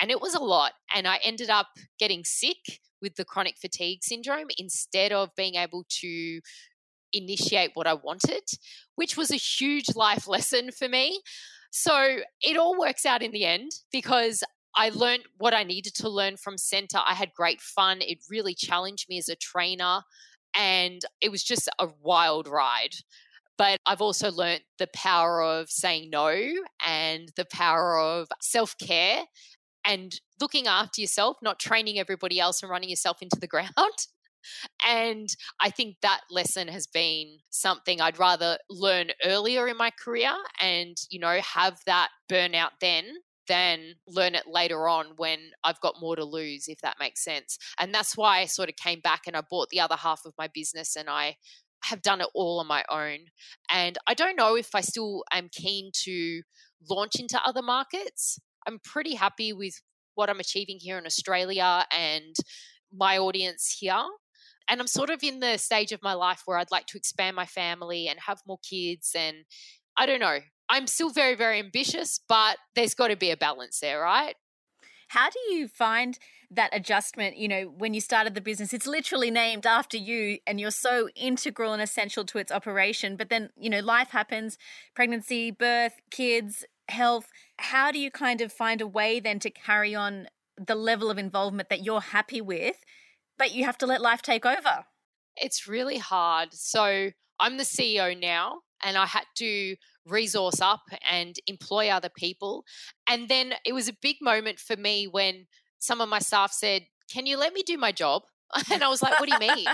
and 0.00 0.10
it 0.10 0.20
was 0.20 0.34
a 0.34 0.42
lot. 0.42 0.72
And 0.94 1.08
I 1.08 1.18
ended 1.24 1.50
up 1.50 1.66
getting 1.98 2.22
sick 2.24 2.80
with 3.02 3.16
the 3.16 3.24
chronic 3.24 3.56
fatigue 3.60 4.02
syndrome 4.02 4.46
instead 4.56 5.12
of 5.12 5.30
being 5.36 5.56
able 5.56 5.84
to 6.00 6.40
initiate 7.12 7.72
what 7.74 7.86
I 7.86 7.94
wanted, 7.94 8.42
which 8.94 9.16
was 9.16 9.30
a 9.30 9.36
huge 9.36 9.94
life 9.94 10.28
lesson 10.28 10.70
for 10.70 10.88
me. 10.88 11.20
So 11.70 12.18
it 12.40 12.56
all 12.56 12.78
works 12.78 13.04
out 13.04 13.22
in 13.22 13.32
the 13.32 13.44
end 13.44 13.72
because 13.90 14.44
I 14.76 14.90
learned 14.90 15.24
what 15.38 15.54
I 15.54 15.62
needed 15.62 15.94
to 15.96 16.08
learn 16.08 16.36
from 16.36 16.56
Centr. 16.56 17.02
I 17.06 17.14
had 17.14 17.32
great 17.34 17.60
fun. 17.60 18.00
It 18.00 18.18
really 18.28 18.54
challenged 18.54 19.08
me 19.08 19.18
as 19.18 19.28
a 19.28 19.36
trainer, 19.36 20.02
and 20.54 21.02
it 21.20 21.30
was 21.30 21.44
just 21.44 21.68
a 21.78 21.88
wild 22.00 22.48
ride. 22.48 22.94
But 23.56 23.78
I've 23.86 24.00
also 24.00 24.32
learned 24.32 24.62
the 24.78 24.88
power 24.94 25.42
of 25.42 25.70
saying 25.70 26.10
no 26.10 26.34
and 26.84 27.30
the 27.36 27.46
power 27.52 27.98
of 27.98 28.28
self 28.40 28.76
care 28.78 29.22
and 29.84 30.12
looking 30.40 30.66
after 30.66 31.00
yourself, 31.00 31.36
not 31.42 31.60
training 31.60 31.98
everybody 31.98 32.40
else 32.40 32.62
and 32.62 32.70
running 32.70 32.88
yourself 32.88 33.22
into 33.22 33.38
the 33.38 33.46
ground. 33.54 33.70
And 34.84 35.28
I 35.60 35.70
think 35.70 35.96
that 36.02 36.20
lesson 36.30 36.68
has 36.68 36.86
been 36.86 37.38
something 37.50 38.00
I'd 38.00 38.18
rather 38.18 38.58
learn 38.68 39.10
earlier 39.24 39.68
in 39.68 39.76
my 39.76 39.90
career 39.90 40.34
and, 40.60 40.96
you 41.10 41.18
know, 41.18 41.40
have 41.40 41.78
that 41.86 42.08
burnout 42.30 42.72
then 42.80 43.04
than 43.48 43.94
learn 44.06 44.34
it 44.34 44.46
later 44.46 44.88
on 44.88 45.06
when 45.16 45.38
I've 45.62 45.80
got 45.80 46.00
more 46.00 46.16
to 46.16 46.24
lose, 46.24 46.68
if 46.68 46.80
that 46.80 46.96
makes 46.98 47.22
sense. 47.22 47.58
And 47.78 47.94
that's 47.94 48.16
why 48.16 48.40
I 48.40 48.46
sort 48.46 48.68
of 48.68 48.76
came 48.76 49.00
back 49.00 49.22
and 49.26 49.36
I 49.36 49.42
bought 49.48 49.68
the 49.70 49.80
other 49.80 49.96
half 49.96 50.22
of 50.24 50.34
my 50.38 50.48
business 50.52 50.96
and 50.96 51.08
I 51.08 51.36
have 51.84 52.02
done 52.02 52.20
it 52.20 52.28
all 52.34 52.60
on 52.60 52.66
my 52.66 52.84
own. 52.90 53.18
And 53.70 53.98
I 54.06 54.14
don't 54.14 54.36
know 54.36 54.56
if 54.56 54.74
I 54.74 54.80
still 54.80 55.24
am 55.32 55.48
keen 55.52 55.90
to 56.04 56.42
launch 56.88 57.12
into 57.18 57.40
other 57.44 57.62
markets. 57.62 58.38
I'm 58.66 58.78
pretty 58.82 59.14
happy 59.14 59.52
with 59.52 59.80
what 60.14 60.30
I'm 60.30 60.40
achieving 60.40 60.78
here 60.80 60.98
in 60.98 61.06
Australia 61.06 61.84
and 61.92 62.34
my 62.92 63.18
audience 63.18 63.76
here. 63.78 64.04
And 64.68 64.80
I'm 64.80 64.86
sort 64.86 65.10
of 65.10 65.22
in 65.22 65.40
the 65.40 65.58
stage 65.58 65.92
of 65.92 66.02
my 66.02 66.14
life 66.14 66.42
where 66.46 66.56
I'd 66.56 66.70
like 66.70 66.86
to 66.86 66.96
expand 66.98 67.36
my 67.36 67.44
family 67.44 68.08
and 68.08 68.18
have 68.20 68.40
more 68.46 68.58
kids. 68.68 69.10
And 69.14 69.44
I 69.96 70.06
don't 70.06 70.20
know. 70.20 70.38
I'm 70.68 70.86
still 70.86 71.10
very, 71.10 71.34
very 71.34 71.58
ambitious, 71.58 72.20
but 72.28 72.56
there's 72.74 72.94
got 72.94 73.08
to 73.08 73.16
be 73.16 73.30
a 73.30 73.36
balance 73.36 73.80
there, 73.80 74.00
right? 74.00 74.34
How 75.08 75.30
do 75.30 75.38
you 75.54 75.68
find 75.68 76.18
that 76.50 76.70
adjustment? 76.72 77.36
You 77.36 77.48
know, 77.48 77.62
when 77.64 77.94
you 77.94 78.00
started 78.00 78.34
the 78.34 78.40
business, 78.40 78.72
it's 78.72 78.86
literally 78.86 79.30
named 79.30 79.66
after 79.66 79.96
you 79.96 80.38
and 80.46 80.58
you're 80.58 80.70
so 80.70 81.08
integral 81.14 81.72
and 81.72 81.82
essential 81.82 82.24
to 82.24 82.38
its 82.38 82.50
operation. 82.50 83.16
But 83.16 83.28
then, 83.28 83.50
you 83.56 83.70
know, 83.70 83.80
life 83.80 84.10
happens 84.10 84.58
pregnancy, 84.94 85.50
birth, 85.50 86.00
kids, 86.10 86.64
health. 86.88 87.30
How 87.58 87.92
do 87.92 87.98
you 87.98 88.10
kind 88.10 88.40
of 88.40 88.52
find 88.52 88.80
a 88.80 88.86
way 88.86 89.20
then 89.20 89.38
to 89.40 89.50
carry 89.50 89.94
on 89.94 90.28
the 90.56 90.74
level 90.74 91.10
of 91.10 91.18
involvement 91.18 91.68
that 91.68 91.84
you're 91.84 92.00
happy 92.00 92.40
with, 92.40 92.76
but 93.38 93.52
you 93.54 93.64
have 93.64 93.78
to 93.78 93.86
let 93.86 94.00
life 94.00 94.22
take 94.22 94.46
over? 94.46 94.86
It's 95.36 95.66
really 95.66 95.98
hard. 95.98 96.54
So 96.54 97.10
I'm 97.40 97.56
the 97.56 97.64
CEO 97.64 98.18
now, 98.18 98.60
and 98.82 98.96
I 98.96 99.06
had 99.06 99.24
to 99.36 99.76
resource 100.06 100.60
up 100.60 100.82
and 101.10 101.36
employ 101.46 101.88
other 101.88 102.10
people. 102.10 102.64
And 103.08 103.28
then 103.28 103.54
it 103.64 103.72
was 103.72 103.88
a 103.88 103.96
big 104.00 104.16
moment 104.20 104.58
for 104.58 104.76
me 104.76 105.06
when 105.06 105.46
some 105.78 106.00
of 106.00 106.08
my 106.08 106.18
staff 106.18 106.52
said, 106.52 106.86
Can 107.10 107.26
you 107.26 107.36
let 107.36 107.52
me 107.52 107.62
do 107.62 107.76
my 107.76 107.92
job? 107.92 108.22
And 108.72 108.84
I 108.84 108.88
was 108.88 109.02
like, 109.02 109.18
what 109.18 109.28
do 109.28 109.34
you 109.34 109.54
mean? 109.54 109.66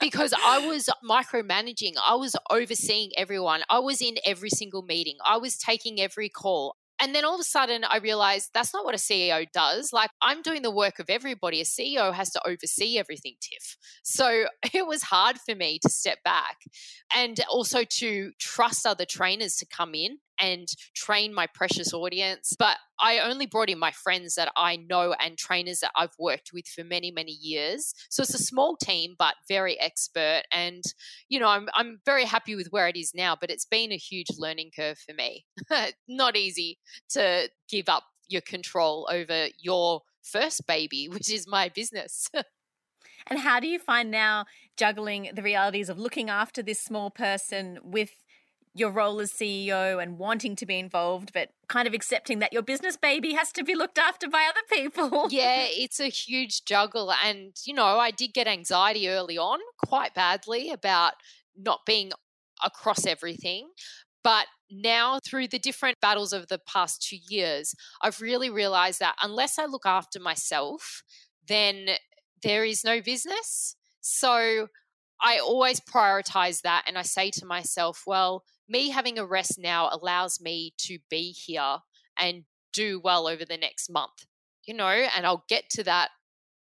because 0.00 0.34
I 0.44 0.66
was 0.66 0.88
micromanaging, 1.08 1.92
I 2.04 2.14
was 2.14 2.34
overseeing 2.50 3.10
everyone, 3.16 3.62
I 3.70 3.78
was 3.78 4.02
in 4.02 4.16
every 4.24 4.50
single 4.50 4.82
meeting, 4.82 5.16
I 5.24 5.36
was 5.36 5.56
taking 5.56 6.00
every 6.00 6.28
call. 6.28 6.76
And 7.00 7.14
then 7.14 7.24
all 7.24 7.34
of 7.34 7.40
a 7.40 7.44
sudden, 7.44 7.84
I 7.84 7.98
realized 7.98 8.50
that's 8.54 8.72
not 8.72 8.84
what 8.84 8.94
a 8.94 8.98
CEO 8.98 9.46
does. 9.52 9.90
Like, 9.92 10.10
I'm 10.22 10.42
doing 10.42 10.62
the 10.62 10.70
work 10.70 10.98
of 10.98 11.10
everybody. 11.10 11.60
A 11.60 11.64
CEO 11.64 12.12
has 12.12 12.30
to 12.30 12.40
oversee 12.46 12.98
everything, 12.98 13.34
Tiff. 13.40 13.76
So 14.02 14.46
it 14.72 14.86
was 14.86 15.02
hard 15.02 15.38
for 15.38 15.54
me 15.54 15.78
to 15.82 15.90
step 15.90 16.22
back 16.24 16.58
and 17.14 17.38
also 17.50 17.84
to 17.84 18.32
trust 18.38 18.86
other 18.86 19.04
trainers 19.04 19.56
to 19.56 19.66
come 19.66 19.94
in 19.94 20.18
and 20.40 20.68
train 20.94 21.34
my 21.34 21.46
precious 21.54 21.92
audience. 21.92 22.54
But 22.58 22.76
I 22.98 23.18
only 23.18 23.46
brought 23.46 23.70
in 23.70 23.78
my 23.78 23.92
friends 23.92 24.34
that 24.34 24.50
I 24.56 24.76
know 24.76 25.14
and 25.20 25.36
trainers 25.36 25.80
that 25.80 25.92
I've 25.96 26.14
worked 26.18 26.50
with 26.52 26.66
for 26.66 26.84
many, 26.84 27.10
many 27.10 27.32
years. 27.32 27.92
So 28.10 28.22
it's 28.22 28.34
a 28.34 28.38
small 28.38 28.76
team, 28.76 29.14
but 29.18 29.34
very 29.48 29.78
expert. 29.78 30.42
And, 30.52 30.82
you 31.28 31.38
know, 31.38 31.48
I'm, 31.48 31.68
I'm 31.74 32.00
very 32.04 32.24
happy 32.24 32.54
with 32.54 32.68
where 32.68 32.88
it 32.88 32.96
is 32.96 33.12
now, 33.14 33.36
but 33.38 33.50
it's 33.50 33.66
been 33.66 33.92
a 33.92 33.96
huge 33.96 34.30
learning 34.38 34.70
curve 34.74 34.98
for 34.98 35.14
me. 35.14 35.44
Not 36.08 36.36
easy 36.36 36.78
to 37.10 37.48
give 37.68 37.88
up 37.88 38.04
your 38.28 38.42
control 38.42 39.08
over 39.10 39.48
your 39.58 40.02
first 40.22 40.66
baby, 40.66 41.08
which 41.12 41.30
is 41.30 41.46
my 41.46 41.68
business. 41.68 42.28
and 43.26 43.38
how 43.38 43.60
do 43.60 43.66
you 43.66 43.78
find 43.78 44.10
now 44.10 44.46
juggling 44.76 45.30
the 45.34 45.42
realities 45.42 45.88
of 45.88 45.98
looking 45.98 46.30
after 46.30 46.62
this 46.62 46.80
small 46.80 47.10
person 47.10 47.78
with 47.82 48.10
your 48.78 48.90
role 48.90 49.20
as 49.20 49.32
CEO 49.32 50.02
and 50.02 50.18
wanting 50.18 50.54
to 50.56 50.66
be 50.66 50.78
involved, 50.78 51.32
but 51.32 51.48
kind 51.68 51.88
of 51.88 51.94
accepting 51.94 52.40
that 52.40 52.52
your 52.52 52.62
business 52.62 52.96
baby 52.96 53.32
has 53.32 53.50
to 53.52 53.64
be 53.64 53.74
looked 53.74 53.98
after 53.98 54.28
by 54.28 54.48
other 54.48 54.60
people. 54.70 55.28
Yeah, 55.36 55.66
it's 55.68 55.98
a 55.98 56.08
huge 56.08 56.64
juggle. 56.64 57.12
And, 57.24 57.52
you 57.64 57.74
know, 57.74 57.98
I 57.98 58.10
did 58.10 58.32
get 58.32 58.46
anxiety 58.46 59.08
early 59.08 59.38
on 59.38 59.58
quite 59.84 60.14
badly 60.14 60.70
about 60.70 61.14
not 61.56 61.80
being 61.86 62.12
across 62.64 63.06
everything. 63.06 63.70
But 64.22 64.46
now, 64.70 65.20
through 65.24 65.48
the 65.48 65.58
different 65.58 66.00
battles 66.00 66.32
of 66.32 66.48
the 66.48 66.58
past 66.66 67.02
two 67.02 67.18
years, 67.28 67.74
I've 68.02 68.20
really 68.20 68.50
realized 68.50 69.00
that 69.00 69.16
unless 69.22 69.58
I 69.58 69.66
look 69.66 69.86
after 69.86 70.20
myself, 70.20 71.02
then 71.48 71.90
there 72.42 72.64
is 72.64 72.84
no 72.84 73.00
business. 73.00 73.76
So 74.00 74.68
I 75.20 75.38
always 75.38 75.80
prioritize 75.80 76.62
that. 76.62 76.84
And 76.86 76.98
I 76.98 77.02
say 77.02 77.30
to 77.32 77.46
myself, 77.46 78.02
well, 78.06 78.42
me 78.68 78.90
having 78.90 79.18
a 79.18 79.26
rest 79.26 79.58
now 79.58 79.88
allows 79.92 80.40
me 80.40 80.72
to 80.78 80.98
be 81.10 81.32
here 81.32 81.78
and 82.18 82.44
do 82.72 83.00
well 83.02 83.26
over 83.26 83.44
the 83.44 83.56
next 83.56 83.90
month, 83.90 84.26
you 84.66 84.74
know, 84.74 84.86
and 84.86 85.26
I'll 85.26 85.44
get 85.48 85.70
to 85.70 85.84
that 85.84 86.10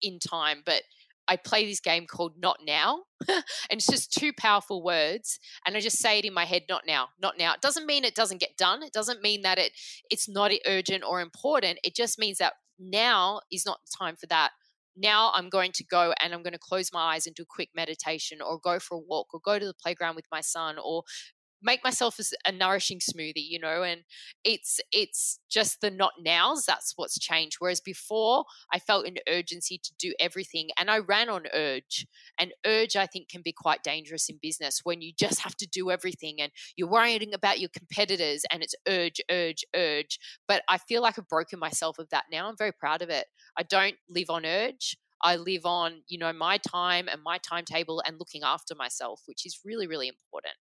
in 0.01 0.19
time. 0.19 0.63
But 0.65 0.83
I 1.29 1.37
play 1.37 1.67
this 1.67 1.81
game 1.81 2.07
called 2.07 2.33
Not 2.39 2.61
Now, 2.67 3.03
and 3.29 3.43
it's 3.71 3.87
just 3.87 4.13
two 4.13 4.33
powerful 4.33 4.83
words, 4.83 5.39
and 5.67 5.77
I 5.77 5.81
just 5.81 5.99
say 5.99 6.19
it 6.19 6.25
in 6.25 6.33
my 6.33 6.47
head, 6.47 6.63
Not 6.69 6.83
now, 6.87 7.09
not 7.21 7.35
now. 7.39 7.53
It 7.53 7.61
doesn't 7.61 7.87
mean 7.87 8.05
it 8.05 8.15
doesn't 8.15 8.41
get 8.41 8.57
done. 8.57 8.83
It 8.83 8.93
doesn't 8.93 9.23
mean 9.23 9.43
that 9.43 9.59
it 9.59 9.73
it's 10.11 10.29
not 10.29 10.53
urgent 10.67 11.05
or 11.05 11.21
important. 11.21 11.79
It 11.85 11.95
just 11.95 12.19
means 12.19 12.39
that 12.39 12.55
now 12.79 13.41
is 13.53 13.67
not 13.67 13.81
the 13.85 13.93
time 14.05 14.17
for 14.17 14.27
that. 14.29 14.53
Now 14.97 15.31
I'm 15.35 15.49
going 15.49 15.73
to 15.73 15.85
go 15.85 16.15
and 16.21 16.33
I'm 16.33 16.43
going 16.43 16.55
to 16.55 16.59
close 16.59 16.91
my 16.93 17.15
eyes 17.15 17.27
and 17.27 17.37
do 17.37 17.43
a 17.43 17.47
quick 17.47 17.69
meditation, 17.75 18.41
or 18.41 18.59
go 18.59 18.79
for 18.79 18.97
a 18.97 19.01
walk, 19.01 19.29
or 19.35 19.41
go 19.45 19.59
to 19.59 19.67
the 19.67 19.75
playground 19.75 20.17
with 20.17 20.27
my 20.33 20.41
son, 20.41 20.77
or 20.83 21.03
make 21.63 21.83
myself 21.83 22.19
a 22.47 22.53
nourishing 22.53 22.99
smoothie 22.99 23.33
you 23.37 23.59
know 23.59 23.83
and 23.83 24.03
it's 24.45 24.81
it's 24.93 25.41
just 25.51 25.81
the 25.81 25.91
not 25.91 26.13
nows 26.25 26.65
that's 26.67 26.93
what's 26.97 27.19
changed. 27.19 27.57
Whereas 27.59 27.81
before 27.81 28.45
i 28.73 28.79
felt 28.79 29.07
an 29.07 29.17
urgency 29.29 29.79
to 29.83 29.93
do 29.99 30.15
everything 30.21 30.69
and 30.79 30.91
i 30.91 30.99
ran 30.99 31.29
on 31.29 31.45
urge 31.55 32.07
and 32.39 32.53
urge 32.67 32.97
i 32.97 33.07
think 33.07 33.29
can 33.29 33.43
be 33.43 33.53
quite 33.53 33.83
dangerous 33.83 34.29
in 34.29 34.39
business 34.41 34.81
when 34.85 35.03
you 35.03 35.13
just 35.19 35.41
have 35.41 35.57
to 35.57 35.67
do 35.67 35.91
everything 35.91 36.41
and 36.41 36.53
you're 36.77 36.89
worrying 36.89 37.35
about 37.35 37.61
your 37.61 37.71
competitors 37.71 38.45
and 38.51 38.63
it's 38.63 38.75
urge 38.87 39.21
urge 39.31 39.65
urge. 39.75 40.19
But 40.47 40.63
i 40.69 40.79
feel 40.79 41.03
like 41.03 41.19
i've 41.19 41.29
broken 41.29 41.59
myself 41.59 41.99
of 41.99 42.09
that 42.11 42.25
now. 42.31 42.49
I'm 42.49 42.57
very 42.57 42.73
proud 42.73 43.03
of 43.03 43.11
it. 43.11 43.27
I 43.57 43.63
don't 43.63 43.97
live 44.09 44.31
on 44.31 44.47
urge. 44.47 44.97
I 45.23 45.37
live 45.37 45.67
on, 45.67 46.03
you 46.09 46.19
know, 46.19 46.33
my 46.33 46.59
time 46.59 47.09
and 47.09 47.23
my 47.23 47.39
timetable 47.39 48.03
and 48.07 48.19
looking 48.19 48.43
after 48.45 48.75
myself, 48.75 49.23
which 49.27 49.45
is 49.45 49.61
really, 49.65 49.87
really 49.87 50.09
important. 50.09 50.55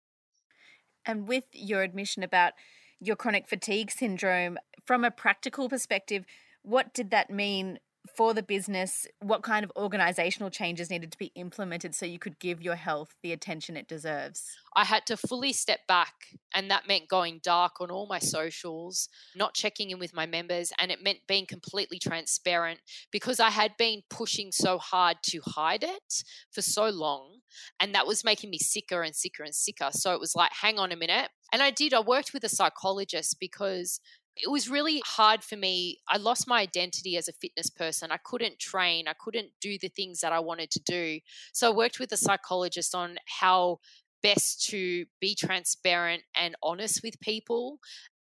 And 1.06 1.28
with 1.28 1.46
your 1.52 1.84
admission 1.84 2.24
about 2.24 2.54
your 3.00 3.16
chronic 3.16 3.48
fatigue 3.48 3.92
syndrome, 3.92 4.58
from 4.86 5.04
a 5.04 5.12
practical 5.12 5.70
perspective, 5.70 6.26
what 6.62 6.94
did 6.94 7.12
that 7.12 7.30
mean 7.30 7.80
for 8.16 8.34
the 8.34 8.44
business? 8.44 9.08
What 9.22 9.44
kind 9.44 9.64
of 9.64 9.72
organizational 9.76 10.50
changes 10.50 10.90
needed 10.90 11.12
to 11.12 11.18
be 11.18 11.32
implemented 11.36 11.96
so 11.96 12.06
you 12.06 12.20
could 12.20 12.40
give 12.40 12.62
your 12.62 12.76
health 12.76 13.16
the 13.24 13.32
attention 13.32 13.78
it 13.78 13.88
deserves? 13.88 14.44
I 14.76 14.86
had 14.86 15.06
to 15.08 15.18
fully 15.18 15.54
step 15.54 15.80
back, 15.88 16.14
and 16.54 16.70
that 16.70 16.88
meant 16.88 17.08
going 17.08 17.40
dark 17.42 17.80
on 17.80 17.90
all 17.90 18.08
my 18.08 18.20
socials, 18.20 19.08
not 19.36 19.54
checking 19.54 19.90
in 19.90 20.00
with 20.00 20.14
my 20.14 20.26
members, 20.26 20.74
and 20.80 20.92
it 20.92 21.02
meant 21.02 21.20
being 21.28 21.46
completely 21.46 21.98
transparent 21.98 22.80
because 23.12 23.40
I 23.40 23.52
had 23.52 23.78
been 23.78 24.02
pushing 24.10 24.52
so 24.52 24.78
hard 24.78 25.18
to 25.28 25.42
hide 25.46 25.84
it 25.84 26.24
for 26.52 26.62
so 26.62 26.90
long, 26.90 27.40
and 27.80 27.96
that 27.96 28.08
was 28.08 28.26
making 28.26 28.50
me 28.50 28.58
sicker 28.58 29.02
and 29.02 29.16
sicker 29.16 29.44
and 29.44 29.56
sicker. 29.56 29.90
So 29.92 30.14
it 30.14 30.20
was 30.20 30.36
like, 30.36 30.52
hang 30.62 30.78
on 30.78 30.92
a 30.92 30.98
minute. 30.98 31.30
And 31.54 31.62
I 31.62 31.72
did, 31.72 31.94
I 31.94 32.02
worked 32.02 32.34
with 32.34 32.44
a 32.44 32.50
psychologist 32.50 33.38
because 33.40 34.02
it 34.38 34.52
was 34.52 34.70
really 34.70 35.02
hard 35.06 35.44
for 35.44 35.56
me. 35.56 36.00
I 36.08 36.18
lost 36.18 36.48
my 36.48 36.62
identity 36.62 37.18
as 37.18 37.28
a 37.28 37.34
fitness 37.34 37.70
person. 37.70 38.12
I 38.12 38.18
couldn't 38.24 38.60
train, 38.60 39.08
I 39.08 39.14
couldn't 39.20 39.52
do 39.62 39.78
the 39.80 39.90
things 39.90 40.20
that 40.20 40.34
I 40.34 40.40
wanted 40.40 40.72
to 40.72 40.82
do. 40.82 41.20
So 41.54 41.72
I 41.72 41.76
worked 41.76 42.00
with 42.00 42.12
a 42.12 42.18
psychologist 42.18 42.94
on 42.94 43.18
how 43.40 43.80
best 44.22 44.66
to 44.70 45.06
be 45.22 45.36
transparent 45.36 46.24
and 46.36 46.56
honest 46.64 47.02
with 47.04 47.20
people 47.20 47.80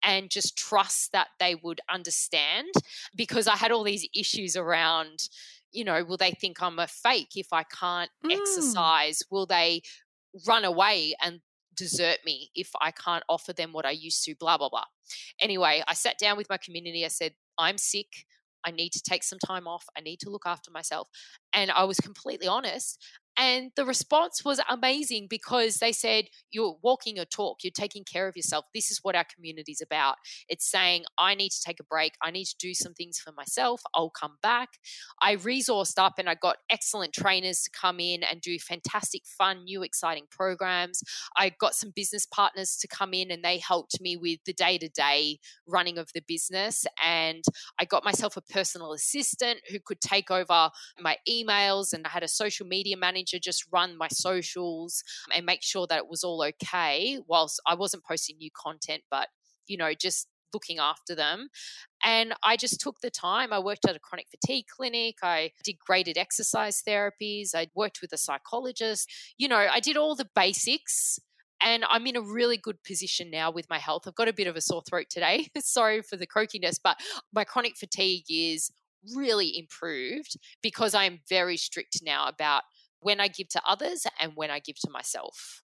and 0.04 0.30
just 0.30 0.58
trust 0.58 1.12
that 1.12 1.28
they 1.39 1.56
would 1.56 1.82
understand 1.89 2.67
because 3.15 3.48
I 3.48 3.56
had 3.56 3.72
all 3.72 3.84
these 3.84 4.08
issues 4.15 4.56
around 4.56 5.28
you 5.72 5.84
know 5.84 6.04
will 6.04 6.17
they 6.17 6.32
think 6.32 6.62
I'm 6.62 6.80
a 6.80 6.88
fake 6.88 7.32
if 7.36 7.48
I 7.52 7.63
can't 7.63 8.12
mm. 8.24 8.32
exercise 8.32 9.22
will 9.32 9.46
they 9.48 9.82
run 10.46 10.65
away 10.65 11.15
and 11.22 11.41
desert 11.78 12.20
me 12.26 12.50
if 12.56 12.72
I 12.82 12.92
can't 12.92 13.24
offer 13.30 13.54
them 13.54 13.72
what 13.72 13.86
I 13.86 13.92
used 13.92 14.24
to, 14.26 14.36
blah, 14.40 14.58
blah, 14.58 14.70
blah. 14.70 14.86
Anyway, 15.40 15.84
I 15.88 15.94
sat 15.94 16.18
down 16.20 16.38
with 16.38 16.50
my 16.50 16.58
community. 16.58 17.06
I 17.06 17.10
said, 17.10 17.34
I'm 17.58 17.78
sick. 17.78 18.26
I 18.66 18.72
need 18.72 18.92
to 18.94 19.02
take 19.02 19.24
some 19.24 19.40
time 19.40 19.68
off. 19.68 19.86
I 19.98 20.02
need 20.02 20.20
to 20.22 20.30
look 20.30 20.44
after 20.46 20.72
myself. 20.72 21.08
And 21.54 21.72
I 21.72 21.86
was 21.86 22.00
completely 22.00 22.48
honest. 22.48 23.02
And 23.38 23.71
the 23.76 23.86
response 23.86 24.43
was 24.43 24.60
amazing 24.67 25.28
because 25.30 25.76
they 25.76 25.91
said, 25.91 26.26
You're 26.52 26.78
walking 26.82 27.17
your 27.17 27.26
talk, 27.26 27.63
you're 27.63 27.71
taking 27.71 28.04
care 28.04 28.28
of 28.28 28.36
yourself. 28.36 28.65
This 28.73 28.89
is 28.89 29.00
what 29.04 29.15
our 29.15 29.26
community 29.26 29.71
is 29.71 29.82
about. 29.82 30.15
It's 30.50 30.69
saying, 30.69 31.06
I 31.17 31.36
need 31.36 31.52
to 31.52 31.62
take 31.63 31.80
a 31.80 31.84
break, 31.84 32.13
I 32.21 32.32
need 32.32 32.45
to 32.45 32.56
do 32.60 32.73
some 32.73 32.93
things 32.93 33.19
for 33.19 33.32
myself, 33.32 33.82
I'll 33.93 34.10
come 34.10 34.38
back. 34.41 34.69
I 35.21 35.36
resourced 35.36 36.00
up 36.00 36.13
and 36.17 36.28
I 36.28 36.36
got 36.36 36.58
excellent 36.69 37.13
trainers 37.13 37.62
to 37.63 37.69
come 37.69 38.00
in 38.00 38.23
and 38.23 38.41
do 38.41 38.58
fantastic, 38.58 39.23
fun, 39.26 39.65
new, 39.65 39.84
exciting 39.84 40.26
programs. 40.32 41.04
I 41.38 41.50
got 41.60 41.76
some 41.76 41.91
business 41.95 42.26
partners 42.26 42.76
to 42.78 42.88
come 42.88 43.13
in 43.13 43.30
and 43.30 43.43
they 43.43 43.60
helped 43.60 44.02
me 44.02 44.17
with 44.17 44.39
the 44.45 44.54
day 44.54 44.78
to 44.80 44.89
day 44.89 45.39
running 45.67 46.00
of 46.00 46.10
the 46.13 46.21
business. 46.28 46.86
And 47.06 47.43
I 47.80 47.86
got 47.86 48.04
myself 48.04 48.36
a 48.36 48.41
personal 48.41 48.93
assistant 48.93 49.60
who 49.69 49.80
could 49.80 50.02
take 50.02 50.32
over 50.32 50.69
my 51.00 51.17
emails 51.30 51.93
and 51.93 52.06
I 52.06 52.10
had 52.10 52.23
a 52.23 52.28
social 52.28 52.65
media 52.65 52.97
manager 52.97 53.27
manager 53.28 53.40
just 53.44 53.66
run 53.72 53.98
my 53.98 54.08
socials 54.12 55.04
and 55.36 55.46
make 55.46 55.63
sure 55.63 55.88
that 55.88 56.00
it 56.00 56.10
was 56.10 56.24
all 56.24 56.44
okay 56.44 57.20
whilst 57.28 57.62
I 57.68 57.76
wasn't 57.76 58.04
posting 58.04 58.38
new 58.38 58.50
content, 58.56 59.04
but 59.10 59.28
you 59.68 59.78
know, 59.78 59.94
just 59.94 60.28
looking 60.54 60.80
after 60.80 61.13
them. 61.13 61.50
And 62.04 62.34
I 62.42 62.56
just 62.56 62.80
took 62.80 63.02
the 63.02 63.10
time. 63.10 63.52
I 63.52 63.60
worked 63.60 63.86
at 63.88 63.96
a 63.96 64.00
chronic 64.00 64.28
fatigue 64.30 64.66
clinic. 64.74 65.16
I 65.22 65.52
did 65.63 65.78
graded 65.86 66.18
exercise 66.18 66.82
therapies. 66.88 67.50
I 67.54 67.68
worked 67.76 68.00
with 68.02 68.13
a 68.13 68.18
psychologist. 68.18 69.10
You 69.38 69.50
know, 69.50 69.68
I 69.72 69.82
did 69.82 69.98
all 69.98 70.16
the 70.16 70.30
basics. 70.36 71.20
And 71.60 71.84
I'm 71.90 72.06
in 72.06 72.16
a 72.16 72.22
really 72.22 72.56
good 72.56 72.84
position 72.84 73.32
now 73.32 73.50
with 73.50 73.68
my 73.68 73.80
health. 73.80 74.04
I've 74.06 74.16
got 74.16 74.28
a 74.28 74.34
bit 74.34 74.46
of 74.46 74.56
a 74.56 74.62
sore 74.62 74.84
throat 74.88 75.08
today. 75.10 75.48
Sorry 75.58 76.04
for 76.04 76.16
the 76.16 76.28
croakiness, 76.28 76.80
but 76.82 76.98
my 77.34 77.44
chronic 77.44 77.76
fatigue 77.76 78.26
is 78.30 78.72
really 79.16 79.58
improved 79.58 80.38
because 80.62 80.94
I 80.94 81.06
am 81.06 81.20
very 81.30 81.58
strict 81.58 82.00
now 82.04 82.28
about 82.28 82.63
when 83.02 83.20
I 83.20 83.28
give 83.28 83.50
to 83.50 83.62
others 83.68 84.06
and 84.20 84.34
when 84.36 84.52
I 84.52 84.60
give 84.60 84.78
to 84.80 84.90
myself. 84.90 85.62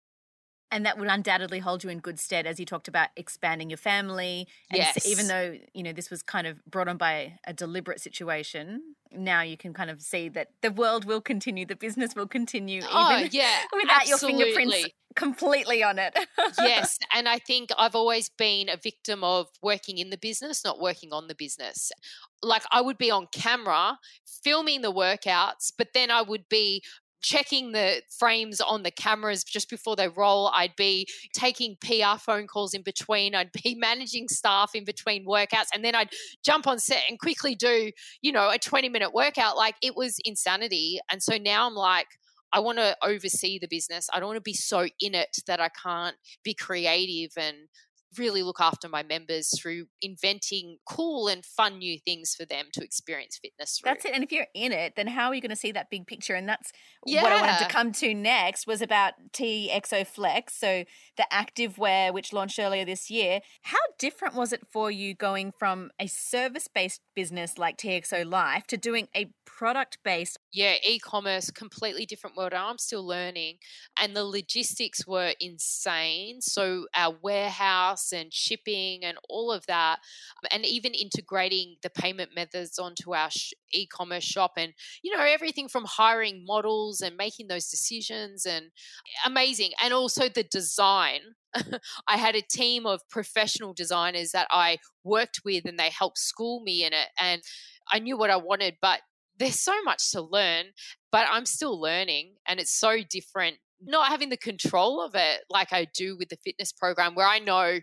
And 0.71 0.87
that 0.87 0.97
would 0.97 1.07
undoubtedly 1.07 1.59
hold 1.59 1.83
you 1.83 1.91
in 1.91 1.99
good 1.99 2.19
stead 2.19 2.47
as 2.47 2.59
you 2.59 2.65
talked 2.65 2.87
about 2.87 3.09
expanding 3.15 3.69
your 3.69 3.77
family. 3.77 4.47
And 4.71 4.79
yes. 4.79 5.05
even 5.05 5.27
though, 5.27 5.55
you 5.75 5.83
know, 5.83 5.93
this 5.93 6.09
was 6.09 6.23
kind 6.23 6.47
of 6.47 6.65
brought 6.65 6.87
on 6.87 6.97
by 6.97 7.37
a 7.45 7.53
deliberate 7.53 8.01
situation, 8.01 8.95
now 9.11 9.43
you 9.43 9.55
can 9.55 9.75
kind 9.75 9.91
of 9.91 10.01
see 10.01 10.29
that 10.29 10.47
the 10.63 10.71
world 10.71 11.05
will 11.05 11.21
continue, 11.21 11.67
the 11.67 11.75
business 11.75 12.15
will 12.15 12.27
continue, 12.27 12.81
oh, 12.89 13.17
even 13.17 13.29
yeah, 13.31 13.59
without 13.73 14.01
absolutely. 14.01 14.39
your 14.39 14.55
fingerprints 14.55 14.93
completely 15.15 15.83
on 15.83 15.99
it. 15.99 16.17
yes. 16.57 16.97
And 17.13 17.27
I 17.27 17.37
think 17.37 17.69
I've 17.77 17.95
always 17.95 18.29
been 18.29 18.69
a 18.69 18.77
victim 18.77 19.23
of 19.23 19.49
working 19.61 19.99
in 19.99 20.09
the 20.09 20.17
business, 20.17 20.65
not 20.65 20.79
working 20.81 21.13
on 21.13 21.27
the 21.27 21.35
business. 21.35 21.91
Like 22.41 22.63
I 22.71 22.81
would 22.81 22.97
be 22.97 23.11
on 23.11 23.27
camera 23.31 23.99
filming 24.43 24.81
the 24.81 24.91
workouts, 24.91 25.71
but 25.77 25.89
then 25.93 26.09
I 26.09 26.23
would 26.23 26.49
be 26.49 26.83
checking 27.23 27.71
the 27.71 28.01
frames 28.19 28.61
on 28.61 28.83
the 28.83 28.91
cameras 28.91 29.43
just 29.43 29.69
before 29.69 29.95
they 29.95 30.09
roll. 30.09 30.51
I'd 30.53 30.75
be 30.75 31.07
taking 31.33 31.77
PR 31.81 32.19
phone 32.19 32.47
calls 32.47 32.73
in 32.73 32.83
between. 32.83 33.33
I'd 33.33 33.51
be 33.63 33.75
managing 33.79 34.27
staff 34.27 34.71
in 34.75 34.83
between 34.83 35.25
workouts. 35.25 35.67
And 35.73 35.83
then 35.83 35.95
I'd 35.95 36.09
jump 36.43 36.67
on 36.67 36.79
set 36.79 37.03
and 37.09 37.17
quickly 37.17 37.55
do, 37.55 37.91
you 38.21 38.31
know, 38.31 38.49
a 38.49 38.59
20 38.59 38.89
minute 38.89 39.13
workout. 39.13 39.57
Like 39.57 39.75
it 39.81 39.95
was 39.95 40.17
insanity. 40.25 40.99
And 41.11 41.23
so 41.23 41.37
now 41.37 41.65
I'm 41.67 41.75
like, 41.75 42.07
I 42.51 42.59
want 42.59 42.77
to 42.77 42.95
oversee 43.01 43.57
the 43.57 43.67
business. 43.67 44.07
I 44.13 44.19
don't 44.19 44.27
want 44.27 44.37
to 44.37 44.41
be 44.41 44.53
so 44.53 44.87
in 44.99 45.15
it 45.15 45.37
that 45.47 45.59
I 45.59 45.69
can't 45.69 46.15
be 46.43 46.53
creative 46.53 47.31
and 47.35 47.57
really 48.17 48.43
look 48.43 48.59
after 48.59 48.87
my 48.89 49.03
members 49.03 49.57
through 49.59 49.85
inventing 50.01 50.77
cool 50.85 51.27
and 51.27 51.45
fun 51.45 51.79
new 51.79 51.99
things 51.99 52.35
for 52.35 52.45
them 52.45 52.65
to 52.73 52.83
experience 52.83 53.39
fitness 53.41 53.79
through. 53.79 53.91
That's 53.91 54.05
it. 54.05 54.13
And 54.13 54.23
if 54.23 54.31
you're 54.31 54.47
in 54.53 54.71
it, 54.71 54.93
then 54.95 55.07
how 55.07 55.27
are 55.27 55.35
you 55.35 55.41
going 55.41 55.49
to 55.49 55.55
see 55.55 55.71
that 55.71 55.89
big 55.89 56.07
picture? 56.07 56.35
And 56.35 56.47
that's 56.47 56.71
yeah. 57.05 57.23
what 57.23 57.31
I 57.31 57.41
wanted 57.41 57.63
to 57.63 57.69
come 57.69 57.91
to 57.93 58.13
next 58.13 58.67
was 58.67 58.81
about 58.81 59.13
TIFXO 59.31 60.07
Flex, 60.07 60.53
so 60.59 60.83
the 61.17 61.25
active 61.31 61.77
wear 61.77 62.13
which 62.13 62.33
launched 62.33 62.59
earlier 62.59 62.85
this 62.85 63.09
year. 63.09 63.41
How 63.63 63.77
different 63.97 64.35
was 64.35 64.53
it 64.53 64.61
for 64.71 64.91
you 64.91 65.13
going 65.13 65.51
from 65.57 65.91
a 65.99 66.07
service-based 66.07 67.01
business 67.15 67.57
like 67.57 67.77
TIFXO 67.77 68.29
Life 68.29 68.67
to 68.67 68.77
doing 68.77 69.07
a 69.15 69.31
product-based 69.45 70.37
yeah, 70.53 70.75
e-commerce 70.87 71.49
completely 71.49 72.05
different 72.05 72.37
world. 72.37 72.53
I'm 72.53 72.77
still 72.77 73.05
learning 73.05 73.57
and 73.99 74.15
the 74.15 74.23
logistics 74.23 75.07
were 75.07 75.33
insane. 75.39 76.41
So 76.41 76.85
our 76.95 77.15
warehouse 77.23 78.11
and 78.13 78.31
shipping 78.31 79.03
and 79.03 79.17
all 79.29 79.51
of 79.51 79.65
that, 79.65 79.99
and 80.51 80.65
even 80.65 80.93
integrating 80.93 81.77
the 81.81 81.89
payment 81.89 82.31
methods 82.35 82.77
onto 82.77 83.13
our 83.15 83.31
sh- 83.31 83.53
e 83.71 83.87
commerce 83.87 84.23
shop, 84.23 84.53
and 84.57 84.73
you 85.01 85.15
know, 85.15 85.23
everything 85.23 85.67
from 85.67 85.85
hiring 85.85 86.45
models 86.45 87.01
and 87.01 87.17
making 87.17 87.47
those 87.47 87.67
decisions, 87.69 88.45
and 88.45 88.71
amazing. 89.25 89.71
And 89.81 89.93
also 89.93 90.29
the 90.29 90.43
design. 90.43 91.19
I 92.07 92.17
had 92.17 92.35
a 92.35 92.41
team 92.41 92.85
of 92.85 93.01
professional 93.09 93.73
designers 93.73 94.31
that 94.31 94.47
I 94.51 94.77
worked 95.03 95.41
with, 95.45 95.65
and 95.65 95.79
they 95.79 95.89
helped 95.89 96.17
school 96.17 96.61
me 96.61 96.83
in 96.83 96.93
it. 96.93 97.09
And 97.19 97.41
I 97.91 97.99
knew 97.99 98.17
what 98.17 98.29
I 98.31 98.37
wanted, 98.37 98.77
but 98.81 99.01
there's 99.43 99.59
so 99.59 99.81
much 99.83 100.11
to 100.11 100.21
learn, 100.21 100.67
but 101.11 101.27
I'm 101.29 101.45
still 101.45 101.79
learning, 101.79 102.35
and 102.47 102.59
it's 102.59 102.73
so 102.73 102.97
different 103.09 103.57
not 103.85 104.07
having 104.07 104.29
the 104.29 104.37
control 104.37 105.01
of 105.01 105.13
it 105.13 105.41
like 105.49 105.73
I 105.73 105.85
do 105.93 106.15
with 106.17 106.29
the 106.29 106.37
fitness 106.37 106.71
program, 106.71 107.15
where 107.15 107.27
I 107.27 107.39
know 107.39 107.79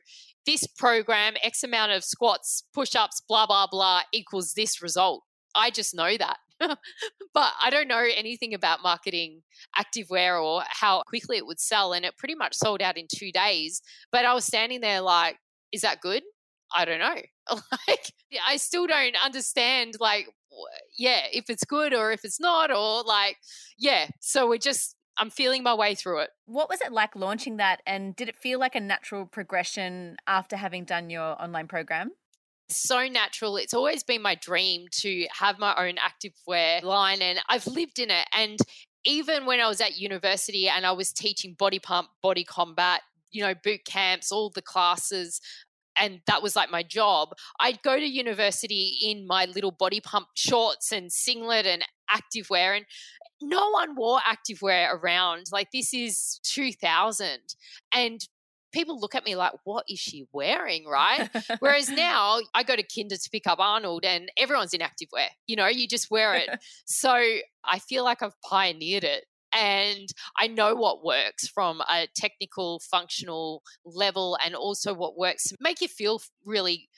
this 0.47 0.67
program, 0.67 1.35
X 1.43 1.63
amount 1.63 1.93
of 1.93 2.05
squats, 2.05 2.65
push 2.73 2.95
ups, 2.95 3.21
blah, 3.29 3.47
blah, 3.47 3.67
blah, 3.71 4.03
equals 4.13 4.55
this 4.55 4.83
result. 4.83 5.23
I 5.55 5.71
just 5.71 5.95
know 5.95 6.17
that. 6.17 6.39
but 6.61 7.53
I 7.63 7.71
don't 7.71 7.89
know 7.89 8.05
anything 8.17 8.55
about 8.55 8.83
marketing 8.83 9.43
activewear 9.79 10.43
or 10.43 10.63
how 10.67 11.03
quickly 11.07 11.37
it 11.37 11.47
would 11.47 11.61
sell. 11.61 11.93
And 11.93 12.05
it 12.05 12.17
pretty 12.17 12.35
much 12.35 12.55
sold 12.55 12.81
out 12.81 12.97
in 12.97 13.07
two 13.15 13.33
days. 13.33 13.83
But 14.13 14.25
I 14.25 14.35
was 14.35 14.45
standing 14.45 14.81
there 14.81 15.01
like, 15.01 15.37
is 15.73 15.83
that 15.83 16.01
good? 16.01 16.23
I 16.75 16.85
don't 16.85 17.01
know. 17.01 17.17
like, 17.89 18.13
I 18.47 18.57
still 18.57 18.87
don't 18.87 19.17
understand, 19.23 19.95
like, 20.01 20.29
yeah, 20.97 21.23
if 21.33 21.49
it's 21.49 21.65
good 21.65 21.95
or 21.95 22.13
if 22.13 22.25
it's 22.25 22.41
not, 22.41 22.71
or 22.71 23.03
like, 23.03 23.37
yeah. 23.79 24.09
So 24.21 24.49
we're 24.49 24.59
just 24.59 24.97
I'm 25.19 25.31
feeling 25.31 25.63
my 25.63 25.75
way 25.75 25.95
through 25.95 26.21
it. 26.21 26.31
What 26.47 26.69
was 26.69 26.81
it 26.81 26.93
like 26.93 27.15
launching 27.15 27.59
that? 27.59 27.83
And 27.87 28.17
did 28.17 28.29
it 28.29 28.37
feel 28.37 28.59
like 28.59 28.75
a 28.75 28.81
natural 28.81 29.27
progression 29.27 30.17
after 30.27 30.57
having 30.57 30.85
done 30.85 31.11
your 31.11 31.41
online 31.43 31.69
program? 31.69 32.13
so 32.73 33.07
natural. 33.09 33.57
It's 33.57 33.75
always 33.75 34.03
been 34.03 34.23
my 34.23 34.35
dream 34.35 34.87
to 34.93 35.27
have 35.33 35.59
my 35.59 35.75
own 35.77 35.97
activewear 35.97 36.83
line, 36.83 37.23
and 37.23 37.41
I've 37.49 37.67
lived 37.67 37.99
in 37.99 38.11
it. 38.11 38.27
And 38.37 38.59
even 39.05 39.47
when 39.47 39.61
I 39.61 39.69
was 39.69 39.81
at 39.81 39.99
university 39.99 40.69
and 40.69 40.87
I 40.87 40.93
was 40.93 41.13
teaching 41.13 41.55
body 41.55 41.79
pump, 41.79 42.09
body 42.23 42.45
combat, 42.45 43.03
you 43.31 43.43
know, 43.43 43.55
boot 43.55 43.85
camps, 43.85 44.33
all 44.33 44.51
the 44.51 44.63
classes, 44.63 45.41
and 46.01 46.21
that 46.27 46.43
was 46.43 46.57
like 46.57 46.71
my 46.71 46.83
job. 46.83 47.31
I'd 47.61 47.83
go 47.83 47.97
to 47.99 48.05
university 48.07 48.99
in 49.03 49.27
my 49.27 49.45
little 49.45 49.71
body 49.71 50.01
pump 50.01 50.29
shorts 50.35 50.93
and 50.93 51.13
singlet 51.13 51.67
and 51.67 51.85
activewear, 52.11 52.77
and 52.77 52.87
no 53.43 53.71
one 53.71 53.95
wore 53.97 54.21
activewear 54.21 54.93
around. 54.95 55.47
Like 55.53 55.69
this 55.73 55.95
is 55.95 56.41
2000. 56.45 57.39
And 57.95 58.21
people 58.73 59.01
look 59.01 59.15
at 59.15 59.25
me 59.25 59.37
like, 59.37 59.53
what 59.65 59.85
is 59.89 59.99
she 59.99 60.27
wearing? 60.33 60.87
Right. 60.87 61.29
Whereas 61.59 61.89
now 61.91 62.41
I 62.55 62.63
go 62.63 62.77
to 62.77 62.83
Kinder 62.83 63.17
to 63.17 63.31
pick 63.31 63.47
up 63.47 63.59
Arnold 63.59 64.05
and 64.05 64.31
everyone's 64.37 64.75
in 64.75 64.81
activewear. 64.81 65.29
You 65.47 65.57
know, 65.57 65.67
you 65.67 65.89
just 65.89 66.11
wear 66.11 66.35
it. 66.35 66.49
so 66.85 67.13
I 67.65 67.79
feel 67.79 68.05
like 68.05 68.23
I've 68.23 68.41
pioneered 68.43 69.05
it. 69.05 69.25
And 69.55 70.09
I 70.39 70.47
know 70.47 70.75
what 70.75 71.05
works 71.05 71.49
from 71.49 71.81
a 71.83 72.07
technical, 72.15 72.81
functional 72.81 73.63
level, 73.85 74.39
and 74.45 74.55
also 74.55 74.95
what 74.95 75.19
works 75.19 75.53
make 75.61 75.81
you 75.81 75.89
feel 75.89 76.21
really 76.45 76.89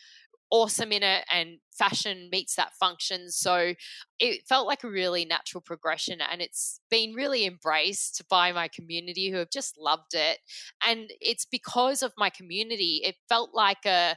awesome 0.53 0.93
in 0.93 1.03
it 1.03 1.25
and 1.33 1.57
fashion 1.73 2.29
meets 2.31 2.55
that 2.57 2.75
function. 2.75 3.31
So 3.31 3.73
it 4.21 4.47
felt 4.47 4.67
like 4.67 4.85
a 4.85 4.91
really 4.91 5.25
natural 5.25 5.62
progression 5.62 6.21
and 6.21 6.43
it's 6.43 6.79
been 6.91 7.15
really 7.15 7.47
embraced 7.47 8.23
by 8.29 8.53
my 8.53 8.69
community 8.69 9.31
who 9.31 9.38
have 9.38 9.51
just 9.51 9.79
loved 9.79 10.12
it. 10.12 10.38
And 10.87 11.11
it's 11.23 11.47
because 11.47 12.03
of 12.03 12.12
my 12.19 12.29
community. 12.29 13.01
It 13.03 13.17
felt 13.31 13.55
like 13.55 13.87
a 13.87 14.17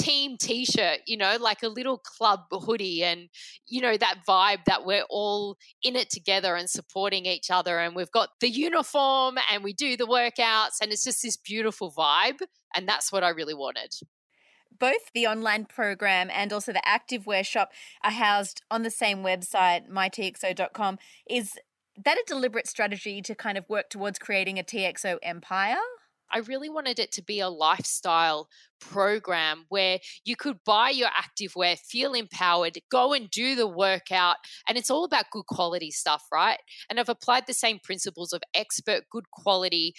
team 0.00 0.36
t-shirt 0.38 1.00
you 1.06 1.16
know 1.16 1.36
like 1.40 1.62
a 1.62 1.68
little 1.68 1.98
club 1.98 2.40
hoodie 2.50 3.04
and 3.04 3.28
you 3.68 3.80
know 3.80 3.96
that 3.96 4.16
vibe 4.26 4.64
that 4.64 4.86
we're 4.86 5.04
all 5.10 5.56
in 5.82 5.94
it 5.94 6.08
together 6.08 6.54
and 6.56 6.70
supporting 6.70 7.26
each 7.26 7.50
other 7.50 7.78
and 7.78 7.94
we've 7.94 8.10
got 8.10 8.30
the 8.40 8.48
uniform 8.48 9.36
and 9.52 9.62
we 9.62 9.72
do 9.72 9.96
the 9.96 10.06
workouts 10.06 10.80
and 10.80 10.90
it's 10.90 11.04
just 11.04 11.22
this 11.22 11.36
beautiful 11.36 11.92
vibe 11.92 12.38
and 12.74 12.88
that's 12.88 13.12
what 13.12 13.22
I 13.22 13.28
really 13.28 13.54
wanted 13.54 13.94
both 14.78 15.12
the 15.14 15.26
online 15.26 15.66
program 15.66 16.30
and 16.32 16.52
also 16.52 16.72
the 16.72 16.82
activewear 16.86 17.44
shop 17.44 17.70
are 18.02 18.12
housed 18.12 18.62
on 18.70 18.82
the 18.82 18.90
same 18.90 19.18
website, 19.18 19.88
mytifxo.com. 19.90 20.98
Is 21.28 21.52
that 22.02 22.16
a 22.16 22.24
deliberate 22.26 22.66
strategy 22.66 23.20
to 23.20 23.34
kind 23.34 23.58
of 23.58 23.68
work 23.68 23.90
towards 23.90 24.18
creating 24.18 24.58
a 24.58 24.62
TIFXO 24.62 25.18
empire? 25.22 25.76
I 26.32 26.38
really 26.38 26.68
wanted 26.68 26.98
it 26.98 27.12
to 27.12 27.22
be 27.22 27.40
a 27.40 27.48
lifestyle 27.48 28.48
program 28.80 29.64
where 29.68 29.98
you 30.24 30.36
could 30.36 30.58
buy 30.64 30.90
your 30.90 31.10
activewear, 31.10 31.78
feel 31.78 32.14
empowered, 32.14 32.78
go 32.90 33.12
and 33.12 33.30
do 33.30 33.54
the 33.54 33.68
workout. 33.68 34.36
And 34.68 34.78
it's 34.78 34.90
all 34.90 35.04
about 35.04 35.30
good 35.32 35.46
quality 35.46 35.90
stuff, 35.90 36.22
right? 36.32 36.58
And 36.88 36.98
I've 36.98 37.08
applied 37.08 37.46
the 37.46 37.54
same 37.54 37.78
principles 37.82 38.32
of 38.32 38.42
expert, 38.54 39.04
good 39.10 39.30
quality 39.30 39.94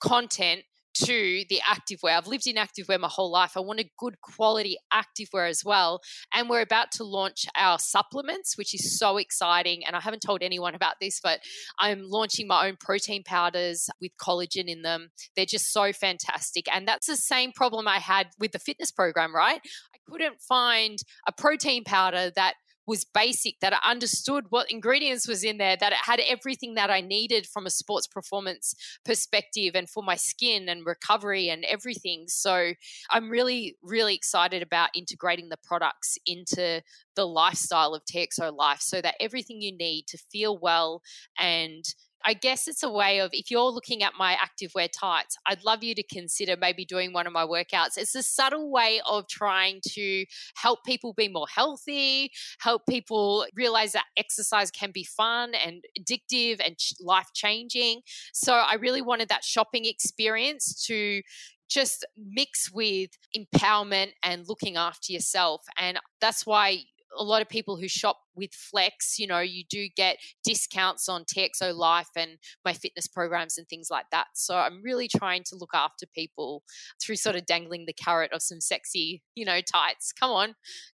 content 0.00 0.62
to 0.94 1.44
the 1.48 1.60
activewear. 1.66 2.16
I've 2.16 2.26
lived 2.26 2.46
in 2.46 2.56
activewear 2.56 2.98
my 2.98 3.08
whole 3.08 3.30
life. 3.30 3.52
I 3.56 3.60
wanted 3.60 3.88
good 3.98 4.20
quality 4.20 4.76
activewear 4.92 5.48
as 5.48 5.62
well. 5.64 6.00
And 6.34 6.48
we're 6.48 6.60
about 6.60 6.90
to 6.92 7.04
launch 7.04 7.46
our 7.56 7.78
supplements, 7.78 8.56
which 8.56 8.74
is 8.74 8.98
so 8.98 9.16
exciting. 9.16 9.82
And 9.86 9.96
I 9.96 10.00
haven't 10.00 10.22
told 10.24 10.42
anyone 10.42 10.74
about 10.74 10.94
this, 11.00 11.20
but 11.22 11.40
I'm 11.78 12.02
launching 12.02 12.46
my 12.46 12.66
own 12.66 12.76
protein 12.78 13.22
powders 13.24 13.88
with 14.00 14.12
collagen 14.20 14.66
in 14.66 14.82
them. 14.82 15.10
They're 15.36 15.46
just 15.46 15.72
so 15.72 15.92
fantastic. 15.92 16.66
And 16.74 16.86
that's 16.86 17.06
the 17.06 17.16
same 17.16 17.52
problem 17.52 17.86
I 17.86 17.98
had 17.98 18.28
with 18.38 18.52
the 18.52 18.58
fitness 18.58 18.90
program, 18.90 19.34
right? 19.34 19.60
I 19.94 19.98
couldn't 20.10 20.40
find 20.40 20.98
a 21.26 21.32
protein 21.32 21.84
powder 21.84 22.30
that 22.34 22.54
was 22.86 23.04
basic, 23.04 23.60
that 23.60 23.72
I 23.72 23.90
understood 23.90 24.46
what 24.50 24.70
ingredients 24.70 25.28
was 25.28 25.44
in 25.44 25.58
there, 25.58 25.76
that 25.76 25.92
it 25.92 25.98
had 26.02 26.20
everything 26.20 26.74
that 26.74 26.90
I 26.90 27.00
needed 27.00 27.46
from 27.46 27.66
a 27.66 27.70
sports 27.70 28.06
performance 28.06 28.74
perspective 29.04 29.74
and 29.74 29.88
for 29.88 30.02
my 30.02 30.16
skin 30.16 30.68
and 30.68 30.84
recovery 30.84 31.48
and 31.48 31.64
everything. 31.64 32.24
So 32.28 32.72
I'm 33.10 33.30
really, 33.30 33.76
really 33.82 34.14
excited 34.14 34.62
about 34.62 34.90
integrating 34.94 35.48
the 35.48 35.58
products 35.62 36.18
into 36.26 36.82
the 37.16 37.26
lifestyle 37.26 37.94
of 37.94 38.04
TIFXO 38.04 38.56
Life 38.56 38.80
so 38.80 39.00
that 39.00 39.16
everything 39.20 39.60
you 39.60 39.76
need 39.76 40.06
to 40.08 40.18
feel 40.30 40.58
well 40.58 41.02
and 41.38 41.84
I 42.24 42.34
guess 42.34 42.68
it's 42.68 42.82
a 42.82 42.90
way 42.90 43.20
of 43.20 43.30
if 43.32 43.50
you're 43.50 43.70
looking 43.70 44.02
at 44.02 44.12
my 44.18 44.36
activewear 44.36 44.88
tights, 44.92 45.36
I'd 45.46 45.64
love 45.64 45.82
you 45.82 45.94
to 45.94 46.02
consider 46.02 46.56
maybe 46.56 46.84
doing 46.84 47.12
one 47.12 47.26
of 47.26 47.32
my 47.32 47.44
workouts. 47.44 47.96
It's 47.96 48.14
a 48.14 48.22
subtle 48.22 48.70
way 48.70 49.00
of 49.08 49.26
trying 49.28 49.80
to 49.92 50.24
help 50.54 50.84
people 50.84 51.12
be 51.12 51.28
more 51.28 51.46
healthy, 51.54 52.30
help 52.60 52.82
people 52.88 53.46
realize 53.54 53.92
that 53.92 54.04
exercise 54.16 54.70
can 54.70 54.90
be 54.92 55.04
fun 55.04 55.54
and 55.54 55.84
addictive 55.98 56.60
and 56.64 56.76
life 57.00 57.28
changing. 57.34 58.02
So 58.32 58.54
I 58.54 58.74
really 58.74 59.02
wanted 59.02 59.28
that 59.28 59.44
shopping 59.44 59.84
experience 59.86 60.84
to 60.86 61.22
just 61.68 62.04
mix 62.18 62.70
with 62.70 63.10
empowerment 63.36 64.10
and 64.22 64.48
looking 64.48 64.76
after 64.76 65.12
yourself. 65.12 65.64
And 65.78 65.98
that's 66.20 66.44
why 66.44 66.80
a 67.18 67.24
lot 67.24 67.42
of 67.42 67.48
people 67.48 67.76
who 67.76 67.88
shop 67.88 68.18
with 68.34 68.52
Flex, 68.52 69.18
you 69.18 69.26
know, 69.26 69.40
you 69.40 69.64
do 69.68 69.88
get 69.96 70.18
discounts 70.44 71.08
on 71.08 71.24
TIFXO 71.24 71.74
Life 71.74 72.08
and 72.16 72.38
my 72.64 72.72
fitness 72.72 73.06
programs 73.06 73.58
and 73.58 73.68
things 73.68 73.88
like 73.90 74.06
that. 74.12 74.28
So 74.34 74.56
I'm 74.56 74.82
really 74.82 75.08
trying 75.08 75.42
to 75.44 75.56
look 75.56 75.70
after 75.74 76.06
people 76.06 76.62
through 77.02 77.16
sort 77.16 77.36
of 77.36 77.46
dangling 77.46 77.86
the 77.86 77.92
carrot 77.92 78.32
of 78.32 78.42
some 78.42 78.60
sexy, 78.60 79.22
you 79.34 79.44
know, 79.44 79.60
tights. 79.60 80.12
Come 80.12 80.30
on, 80.30 80.54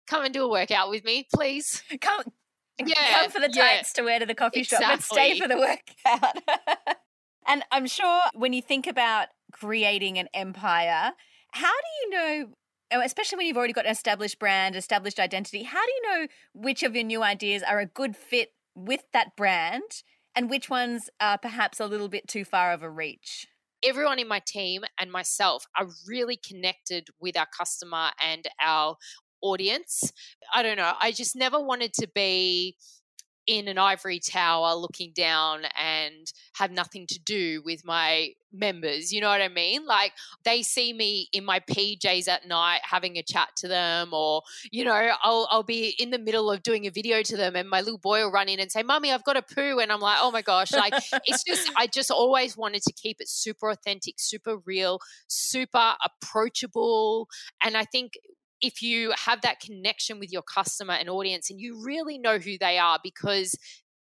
come 0.07 0.23
and 0.23 0.33
do 0.33 0.43
a 0.43 0.49
workout 0.49 0.89
with 0.89 1.03
me, 1.03 1.27
please. 1.33 1.83
Come, 2.01 2.23
yeah, 2.79 3.19
come 3.21 3.29
for 3.29 3.39
the 3.39 3.47
tights 3.47 3.93
yeah. 3.95 4.01
to 4.01 4.01
wear 4.03 4.19
to 4.19 4.25
the 4.25 4.33
coffee 4.33 4.61
exactly. 4.61 4.85
shop, 4.85 4.95
but 4.97 5.03
stay 5.03 5.39
for 5.39 5.47
the 5.47 5.57
workout. 5.57 6.37
and 7.47 7.63
I'm 7.71 7.85
sure 7.85 8.21
when 8.33 8.51
you 8.51 8.61
think 8.61 8.87
about 8.87 9.27
creating 9.51 10.17
an 10.17 10.27
empire, 10.33 11.11
how 11.51 11.71
do 11.71 11.87
you 12.01 12.09
know 12.09 12.49
Oh, 12.93 13.01
especially 13.01 13.37
when 13.37 13.47
you've 13.47 13.57
already 13.57 13.73
got 13.73 13.85
an 13.85 13.91
established 13.91 14.37
brand, 14.37 14.75
established 14.75 15.19
identity, 15.19 15.63
how 15.63 15.83
do 15.83 15.91
you 15.91 16.01
know 16.11 16.27
which 16.53 16.83
of 16.83 16.95
your 16.95 17.03
new 17.03 17.23
ideas 17.23 17.63
are 17.63 17.79
a 17.79 17.87
good 17.87 18.15
fit 18.15 18.53
with 18.75 19.01
that 19.13 19.35
brand 19.35 20.03
and 20.35 20.47
which 20.47 20.69
ones 20.69 21.09
are 21.19 21.39
perhaps 21.39 21.79
a 21.79 21.87
little 21.87 22.07
bit 22.07 22.27
too 22.27 22.45
far 22.45 22.71
of 22.71 22.83
a 22.83 22.89
reach? 22.89 23.47
Everyone 23.83 24.19
in 24.19 24.27
my 24.27 24.39
team 24.45 24.83
and 24.99 25.11
myself 25.11 25.65
are 25.77 25.87
really 26.07 26.37
connected 26.37 27.07
with 27.19 27.35
our 27.35 27.47
customer 27.47 28.11
and 28.23 28.47
our 28.61 28.97
audience. 29.41 30.11
I 30.53 30.61
don't 30.61 30.77
know. 30.77 30.93
I 31.01 31.11
just 31.11 31.35
never 31.35 31.59
wanted 31.59 31.93
to 31.95 32.07
be 32.13 32.77
in 33.47 33.67
an 33.67 33.77
ivory 33.77 34.19
tower 34.19 34.75
looking 34.75 35.11
down 35.13 35.63
and 35.79 36.31
have 36.55 36.71
nothing 36.71 37.07
to 37.07 37.19
do 37.19 37.61
with 37.65 37.83
my 37.85 38.29
members. 38.51 39.11
You 39.11 39.21
know 39.21 39.29
what 39.29 39.41
I 39.41 39.47
mean? 39.47 39.85
Like 39.85 40.13
they 40.45 40.61
see 40.61 40.93
me 40.93 41.27
in 41.33 41.43
my 41.43 41.59
PJs 41.59 42.27
at 42.27 42.47
night 42.47 42.81
having 42.83 43.17
a 43.17 43.23
chat 43.23 43.49
to 43.57 43.67
them, 43.67 44.13
or, 44.13 44.43
you 44.71 44.85
know, 44.85 44.93
I'll, 45.23 45.47
I'll 45.49 45.63
be 45.63 45.95
in 45.99 46.11
the 46.11 46.19
middle 46.19 46.51
of 46.51 46.63
doing 46.63 46.85
a 46.85 46.91
video 46.91 47.21
to 47.23 47.37
them 47.37 47.55
and 47.55 47.69
my 47.69 47.81
little 47.81 47.97
boy 47.97 48.23
will 48.23 48.31
run 48.31 48.49
in 48.49 48.59
and 48.59 48.71
say, 48.71 48.83
Mummy, 48.83 49.11
I've 49.11 49.23
got 49.23 49.37
a 49.37 49.41
poo. 49.41 49.79
And 49.79 49.91
I'm 49.91 49.99
like, 49.99 50.17
oh 50.21 50.31
my 50.31 50.41
gosh. 50.41 50.71
Like 50.71 50.93
it's 51.25 51.43
just, 51.43 51.71
I 51.75 51.87
just 51.87 52.11
always 52.11 52.55
wanted 52.55 52.83
to 52.83 52.93
keep 52.93 53.17
it 53.19 53.27
super 53.27 53.69
authentic, 53.69 54.15
super 54.19 54.57
real, 54.65 54.99
super 55.27 55.95
approachable. 56.05 57.27
And 57.63 57.75
I 57.75 57.85
think 57.85 58.13
if 58.63 58.81
you 58.81 59.11
have 59.25 59.41
that 59.41 59.59
connection 59.59 60.19
with 60.19 60.31
your 60.31 60.41
customer 60.41 60.93
and 60.93 61.09
audience 61.09 61.51
and 61.51 61.59
you 61.59 61.83
really 61.83 62.17
know 62.17 62.39
who 62.39 62.57
they 62.57 62.77
are 62.79 62.97
because 63.03 63.55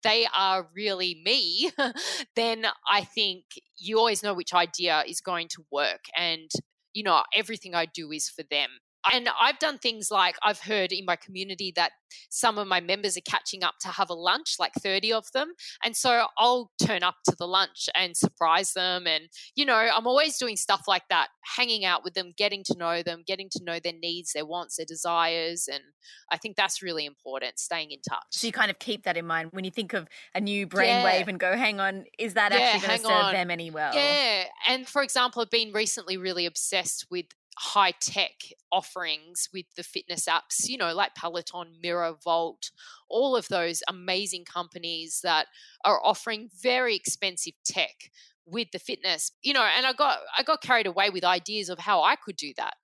they 0.03 0.27
are 0.35 0.69
really 0.75 1.19
me, 1.25 1.71
then 2.35 2.67
I 2.87 3.03
think 3.03 3.45
you 3.77 3.97
always 3.97 4.21
know 4.21 4.35
which 4.35 4.53
idea 4.53 5.03
is 5.07 5.21
going 5.21 5.47
to 5.49 5.65
work. 5.71 6.05
And, 6.15 6.51
you 6.93 7.01
know, 7.03 7.23
everything 7.35 7.73
I 7.73 7.87
do 7.87 8.11
is 8.11 8.29
for 8.29 8.43
them. 8.49 8.69
And 9.11 9.29
I've 9.39 9.59
done 9.59 9.77
things 9.77 10.09
like 10.11 10.35
I've 10.43 10.59
heard 10.59 10.91
in 10.91 11.05
my 11.05 11.15
community 11.15 11.73
that 11.75 11.91
some 12.29 12.57
of 12.57 12.67
my 12.67 12.79
members 12.79 13.17
are 13.17 13.21
catching 13.21 13.63
up 13.63 13.75
to 13.81 13.89
have 13.89 14.09
a 14.09 14.13
lunch, 14.13 14.55
like 14.59 14.73
30 14.73 15.13
of 15.13 15.31
them. 15.33 15.53
And 15.83 15.95
so 15.95 16.27
I'll 16.37 16.71
turn 16.81 17.03
up 17.03 17.15
to 17.29 17.35
the 17.35 17.47
lunch 17.47 17.89
and 17.95 18.15
surprise 18.15 18.73
them. 18.73 19.07
And, 19.07 19.25
you 19.55 19.65
know, 19.65 19.75
I'm 19.75 20.07
always 20.07 20.37
doing 20.37 20.55
stuff 20.55 20.83
like 20.87 21.03
that, 21.09 21.27
hanging 21.57 21.85
out 21.85 22.03
with 22.03 22.13
them, 22.13 22.33
getting 22.37 22.63
to 22.65 22.77
know 22.77 23.03
them, 23.03 23.23
getting 23.25 23.49
to 23.51 23.63
know 23.63 23.79
their 23.79 23.93
needs, 23.93 24.33
their 24.33 24.45
wants, 24.45 24.77
their 24.77 24.85
desires. 24.85 25.67
And 25.71 25.83
I 26.31 26.37
think 26.37 26.55
that's 26.55 26.81
really 26.81 27.05
important, 27.05 27.59
staying 27.59 27.91
in 27.91 27.99
touch. 28.07 28.23
So 28.31 28.47
you 28.47 28.53
kind 28.53 28.71
of 28.71 28.79
keep 28.79 29.03
that 29.03 29.17
in 29.17 29.25
mind 29.25 29.49
when 29.51 29.65
you 29.65 29.71
think 29.71 29.93
of 29.93 30.07
a 30.33 30.41
new 30.41 30.67
brainwave 30.67 31.03
yeah. 31.03 31.25
and 31.27 31.39
go, 31.39 31.55
hang 31.55 31.79
on, 31.79 32.05
is 32.19 32.35
that 32.35 32.51
yeah, 32.51 32.59
actually 32.59 32.87
going 32.87 32.99
to 32.99 33.05
serve 33.05 33.25
on. 33.25 33.33
them 33.33 33.51
any 33.51 33.71
well? 33.71 33.93
Yeah. 33.93 34.45
And 34.67 34.87
for 34.87 35.03
example, 35.03 35.41
I've 35.41 35.49
been 35.49 35.71
recently 35.73 36.17
really 36.17 36.45
obsessed 36.45 37.07
with 37.09 37.25
high 37.57 37.93
tech 37.99 38.33
offerings 38.71 39.49
with 39.53 39.65
the 39.75 39.83
fitness 39.83 40.25
apps, 40.25 40.67
you 40.67 40.77
know, 40.77 40.93
like 40.93 41.15
Peloton, 41.15 41.75
Mirror, 41.81 42.15
Vault, 42.23 42.71
all 43.09 43.35
of 43.35 43.47
those 43.47 43.83
amazing 43.87 44.45
companies 44.45 45.21
that 45.23 45.47
are 45.85 45.99
offering 46.03 46.49
very 46.61 46.95
expensive 46.95 47.53
tech 47.63 48.11
with 48.45 48.71
the 48.71 48.79
fitness. 48.79 49.31
You 49.41 49.53
know, 49.53 49.67
and 49.77 49.85
I 49.85 49.93
got 49.93 50.19
I 50.37 50.43
got 50.43 50.61
carried 50.61 50.87
away 50.87 51.09
with 51.09 51.23
ideas 51.23 51.69
of 51.69 51.79
how 51.79 52.01
I 52.01 52.15
could 52.15 52.35
do 52.35 52.53
that. 52.57 52.75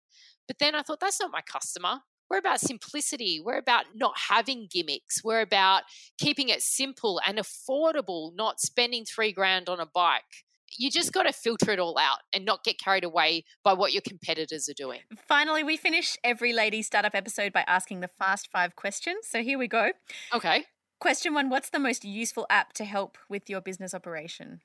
But 0.47 0.59
then 0.59 0.75
I 0.75 0.81
thought 0.81 0.99
that's 0.99 1.19
not 1.19 1.31
my 1.31 1.41
customer. 1.41 1.99
We're 2.29 2.37
about 2.37 2.59
simplicity. 2.59 3.41
We're 3.43 3.57
about 3.57 3.85
not 3.95 4.13
having 4.29 4.67
gimmicks. 4.71 5.23
We're 5.23 5.41
about 5.41 5.81
keeping 6.19 6.49
it 6.49 6.61
simple 6.61 7.19
and 7.25 7.39
affordable, 7.39 8.35
not 8.35 8.59
spending 8.59 9.03
3 9.03 9.31
grand 9.31 9.67
on 9.67 9.79
a 9.79 9.87
bike 9.87 10.45
you 10.77 10.91
just 10.91 11.11
got 11.11 11.23
to 11.23 11.33
filter 11.33 11.71
it 11.71 11.79
all 11.79 11.97
out 11.97 12.19
and 12.33 12.45
not 12.45 12.63
get 12.63 12.79
carried 12.79 13.03
away 13.03 13.45
by 13.63 13.73
what 13.73 13.93
your 13.93 14.01
competitors 14.01 14.69
are 14.69 14.73
doing. 14.73 14.99
Finally, 15.27 15.63
we 15.63 15.77
finish 15.77 16.17
every 16.23 16.53
lady 16.53 16.81
startup 16.81 17.15
episode 17.15 17.53
by 17.53 17.63
asking 17.67 18.01
the 18.01 18.07
fast 18.07 18.49
five 18.51 18.75
questions. 18.75 19.27
So 19.27 19.41
here 19.41 19.57
we 19.57 19.67
go. 19.67 19.91
Okay. 20.33 20.65
Question 20.99 21.33
one 21.33 21.49
What's 21.49 21.69
the 21.69 21.79
most 21.79 22.03
useful 22.03 22.45
app 22.49 22.73
to 22.73 22.85
help 22.85 23.17
with 23.29 23.49
your 23.49 23.61
business 23.61 23.93
operation? 23.93 24.61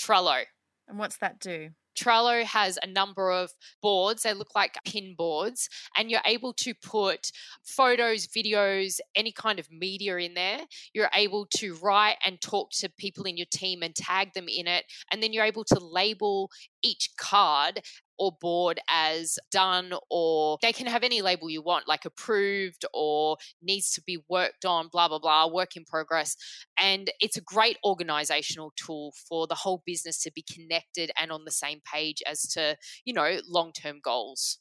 Trello. 0.00 0.44
And 0.88 0.98
what's 0.98 1.16
that 1.18 1.40
do? 1.40 1.70
Trello 1.98 2.44
has 2.44 2.78
a 2.82 2.86
number 2.86 3.30
of 3.30 3.50
boards. 3.82 4.22
They 4.22 4.34
look 4.34 4.54
like 4.54 4.76
pin 4.86 5.14
boards, 5.16 5.68
and 5.96 6.10
you're 6.10 6.20
able 6.26 6.52
to 6.54 6.74
put 6.74 7.30
photos, 7.64 8.26
videos, 8.26 8.98
any 9.14 9.32
kind 9.32 9.58
of 9.58 9.70
media 9.70 10.16
in 10.16 10.34
there. 10.34 10.60
You're 10.92 11.10
able 11.14 11.46
to 11.56 11.74
write 11.82 12.16
and 12.24 12.40
talk 12.40 12.70
to 12.78 12.90
people 12.98 13.24
in 13.24 13.36
your 13.36 13.46
team 13.52 13.82
and 13.82 13.94
tag 13.94 14.32
them 14.34 14.46
in 14.48 14.66
it. 14.66 14.84
And 15.10 15.22
then 15.22 15.32
you're 15.32 15.44
able 15.44 15.64
to 15.64 15.78
label 15.78 16.50
each 16.82 17.10
card 17.16 17.82
or 18.18 18.32
board 18.40 18.80
as 18.88 19.38
done, 19.50 19.92
or 20.10 20.58
they 20.62 20.72
can 20.72 20.86
have 20.86 21.02
any 21.02 21.22
label 21.22 21.50
you 21.50 21.62
want, 21.62 21.88
like 21.88 22.04
approved 22.04 22.84
or 22.94 23.36
needs 23.60 23.90
to 23.92 24.02
be 24.02 24.18
worked 24.28 24.64
on, 24.64 24.88
blah, 24.92 25.08
blah, 25.08 25.18
blah, 25.18 25.46
work 25.46 25.76
in 25.76 25.84
progress. 25.84 26.36
And 26.78 27.10
it's 27.20 27.36
a 27.36 27.40
great 27.40 27.78
organizational 27.84 28.72
tool 28.76 29.12
for 29.28 29.46
the 29.46 29.54
whole 29.54 29.82
business 29.84 30.22
to 30.22 30.32
be 30.32 30.42
connected 30.42 31.10
and 31.18 31.32
on 31.32 31.44
the 31.44 31.50
same 31.50 31.80
page 31.90 32.22
as 32.26 32.42
to, 32.50 32.76
you 33.04 33.12
know, 33.12 33.38
long 33.48 33.72
term 33.72 33.98
goals 34.02 34.58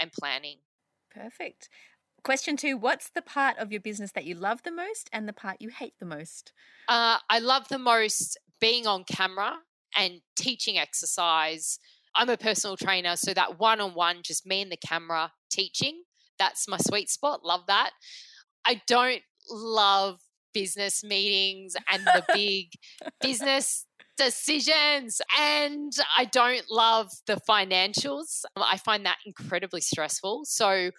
and 0.00 0.12
planning. 0.12 0.58
Perfect. 1.14 1.68
Question 2.24 2.56
two 2.56 2.76
What's 2.76 3.10
the 3.10 3.22
part 3.22 3.58
of 3.58 3.70
your 3.70 3.80
business 3.80 4.12
that 4.12 4.24
you 4.24 4.34
love 4.34 4.62
the 4.62 4.72
most 4.72 5.08
and 5.12 5.28
the 5.28 5.32
part 5.32 5.58
you 5.60 5.68
hate 5.68 5.94
the 6.00 6.06
most? 6.06 6.52
Uh, 6.88 7.18
I 7.30 7.38
love 7.38 7.68
the 7.68 7.78
most 7.78 8.38
being 8.60 8.86
on 8.86 9.04
camera 9.04 9.58
and 9.96 10.20
teaching 10.36 10.78
exercise 10.78 11.78
I'm 12.18 12.28
a 12.28 12.36
personal 12.36 12.76
trainer, 12.76 13.16
so 13.16 13.32
that 13.34 13.60
one 13.60 13.80
on 13.80 13.94
one, 13.94 14.22
just 14.24 14.44
me 14.44 14.60
and 14.60 14.72
the 14.72 14.76
camera 14.76 15.30
teaching, 15.50 16.02
that's 16.38 16.68
my 16.68 16.78
sweet 16.78 17.08
spot. 17.08 17.44
Love 17.44 17.62
that. 17.68 17.90
I 18.66 18.82
don't 18.86 19.22
love 19.48 20.18
business 20.52 21.04
meetings 21.04 21.76
and 21.90 22.04
the 22.04 22.24
big 22.32 22.72
business 23.20 23.86
decisions 24.16 25.20
and 25.38 25.92
I 26.16 26.24
don't 26.24 26.64
love 26.68 27.08
the 27.28 27.38
financials. 27.48 28.42
I 28.56 28.78
find 28.78 29.06
that 29.06 29.18
incredibly 29.24 29.80
stressful. 29.80 30.42
So 30.44 30.90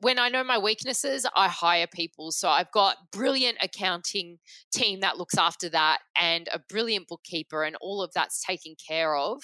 when 0.00 0.18
I 0.18 0.28
know 0.28 0.42
my 0.42 0.58
weaknesses, 0.58 1.26
I 1.36 1.48
hire 1.48 1.86
people. 1.86 2.32
So 2.32 2.48
I've 2.48 2.72
got 2.72 2.96
brilliant 3.12 3.58
accounting 3.62 4.38
team 4.72 5.00
that 5.00 5.18
looks 5.18 5.36
after 5.36 5.68
that 5.70 5.98
and 6.18 6.48
a 6.52 6.58
brilliant 6.58 7.06
bookkeeper 7.08 7.62
and 7.62 7.76
all 7.80 8.02
of 8.02 8.12
that's 8.14 8.42
taken 8.44 8.74
care 8.74 9.14
of. 9.14 9.42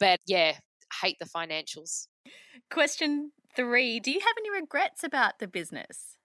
But 0.00 0.20
yeah, 0.26 0.54
hate 1.02 1.16
the 1.20 1.26
financials. 1.26 2.06
Question 2.70 3.32
3, 3.54 4.00
do 4.00 4.10
you 4.10 4.20
have 4.20 4.34
any 4.38 4.50
regrets 4.50 5.04
about 5.04 5.38
the 5.38 5.48
business? 5.48 6.16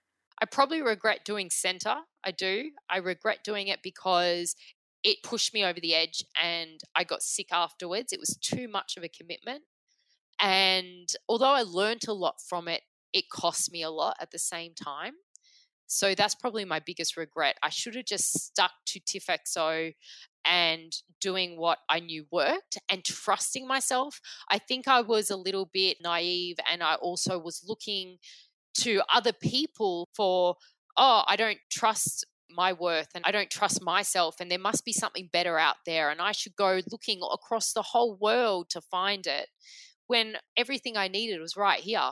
I 0.41 0.45
probably 0.45 0.81
regret 0.81 1.25
doing 1.25 1.49
Centr. 1.49 1.97
I 2.25 2.31
do. 2.31 2.71
I 2.89 2.97
regret 2.97 3.39
doing 3.43 3.67
it 3.67 3.79
because 3.83 4.55
it 5.03 5.23
pushed 5.23 5.53
me 5.53 5.63
over 5.63 5.79
the 5.79 5.93
edge 5.93 6.23
and 6.41 6.79
I 6.95 7.03
got 7.03 7.21
sick 7.21 7.47
afterwards. 7.51 8.13
It 8.13 8.19
was 8.19 8.37
too 8.41 8.67
much 8.67 8.95
of 8.95 9.03
a 9.03 9.09
commitment. 9.09 9.63
And 10.39 11.09
although 11.27 11.51
I 11.51 11.61
learned 11.61 12.07
a 12.07 12.13
lot 12.13 12.35
from 12.47 12.67
it, 12.67 12.81
it 13.13 13.29
cost 13.29 13.71
me 13.71 13.83
a 13.83 13.89
lot 13.89 14.17
at 14.19 14.31
the 14.31 14.39
same 14.39 14.73
time. 14.73 15.13
So 15.87 16.15
that's 16.15 16.35
probably 16.35 16.65
my 16.65 16.79
biggest 16.79 17.17
regret. 17.17 17.57
I 17.61 17.69
should 17.69 17.95
have 17.95 18.05
just 18.05 18.33
stuck 18.33 18.71
to 18.87 18.99
TIFXO 18.99 19.93
and 20.45 20.91
doing 21.21 21.57
what 21.57 21.79
I 21.89 21.99
knew 21.99 22.25
worked 22.31 22.77
and 22.89 23.03
trusting 23.03 23.67
myself. 23.67 24.19
I 24.49 24.57
think 24.57 24.87
I 24.87 25.01
was 25.01 25.29
a 25.29 25.37
little 25.37 25.69
bit 25.71 25.97
naive 26.01 26.57
and 26.69 26.81
I 26.81 26.95
also 26.95 27.37
was 27.37 27.63
looking 27.67 28.17
to 28.79 29.01
other 29.13 29.33
people 29.33 30.09
for, 30.15 30.55
oh, 30.97 31.23
I 31.27 31.35
don't 31.35 31.59
trust 31.71 32.25
my 32.49 32.73
worth 32.73 33.09
and 33.15 33.23
I 33.25 33.31
don't 33.31 33.49
trust 33.49 33.81
myself 33.81 34.35
and 34.39 34.49
there 34.49 34.59
must 34.59 34.85
be 34.85 34.93
something 34.93 35.29
better 35.31 35.57
out 35.57 35.77
there 35.85 36.09
and 36.09 36.21
I 36.21 36.31
should 36.31 36.55
go 36.55 36.81
looking 36.91 37.21
across 37.31 37.73
the 37.73 37.81
whole 37.81 38.17
world 38.19 38.69
to 38.71 38.81
find 38.81 39.25
it 39.27 39.49
when 40.07 40.37
everything 40.57 40.97
I 40.97 41.07
needed 41.07 41.39
was 41.39 41.55
right 41.55 41.79
here. 41.79 42.11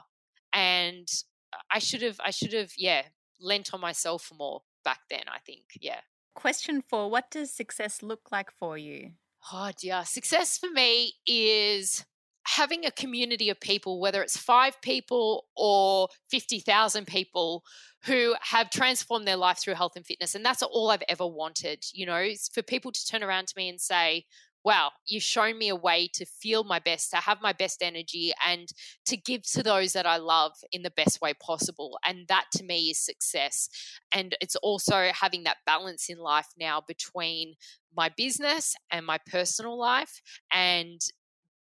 And 0.54 1.08
uh, 1.54 1.58
I 1.72 1.80
should 1.80 2.02
have 2.02 2.18
I 2.24 2.32
should 2.32 2.54
have 2.54 2.72
yeah, 2.78 3.04
lent 3.40 3.74
on 3.74 3.82
myself 3.82 4.32
more 4.38 4.62
back 4.84 5.00
then, 5.10 5.24
I 5.28 5.40
think. 5.40 5.64
Yeah. 5.80 6.02
Question 6.36 6.82
four 6.82 7.10
What 7.10 7.32
does 7.32 7.54
success 7.54 8.02
look 8.02 8.32
like 8.32 8.52
for 8.52 8.78
you? 8.78 9.12
Oh, 9.52 9.72
dear. 9.80 10.04
Success 10.06 10.58
for 10.58 10.70
me 10.70 11.14
is 11.26 12.06
having 12.46 12.86
a 12.86 12.92
community 12.92 13.50
of 13.50 13.60
people, 13.60 14.00
whether 14.00 14.22
it's 14.22 14.38
five 14.38 14.82
people 14.82 15.46
or 15.56 16.08
50,000 16.30 17.06
people 17.06 17.64
who 18.06 18.36
have 18.42 18.70
transformed 18.70 19.28
their 19.28 19.36
life 19.38 19.60
through 19.60 19.76
health 19.76 19.94
and 19.96 20.06
fitness. 20.06 20.34
And 20.34 20.44
that's 20.44 20.64
all 20.64 20.90
I've 20.90 21.04
ever 21.08 21.26
wanted, 21.26 21.84
you 21.94 22.06
know, 22.06 22.30
for 22.54 22.64
people 22.64 22.92
to 22.92 23.06
turn 23.06 23.24
around 23.24 23.48
to 23.48 23.54
me 23.56 23.70
and 23.70 23.80
say, 23.80 24.26
wow, 24.64 24.92
you've 25.06 25.24
shown 25.24 25.58
me 25.58 25.70
a 25.70 25.76
way 25.76 26.08
to 26.14 26.26
feel 26.26 26.64
my 26.64 26.80
best, 26.80 27.10
to 27.12 27.18
have 27.18 27.42
my 27.42 27.54
best 27.54 27.82
energy, 27.82 28.32
and 28.48 28.70
to 29.06 29.18
give 29.18 29.44
to 29.44 29.64
those 29.64 29.94
that 29.94 30.06
I 30.06 30.18
love 30.18 30.54
in 30.72 30.84
the 30.84 30.92
best 30.92 31.22
way 31.22 31.34
possible. 31.34 31.98
And 32.06 32.28
that 32.28 32.46
to 32.56 32.64
me 32.64 32.90
is 32.90 33.00
success. 33.00 33.70
And 34.12 34.36
it's 34.42 34.56
also 34.58 35.10
having 35.14 35.44
that 35.44 35.58
balance 35.66 36.10
in 36.10 36.18
life 36.18 36.48
now 36.60 36.82
between 36.88 37.56
my 37.96 38.10
business 38.16 38.76
and 38.92 39.06
my 39.06 39.18
personal 39.26 39.78
life 39.78 40.22
and 40.54 41.02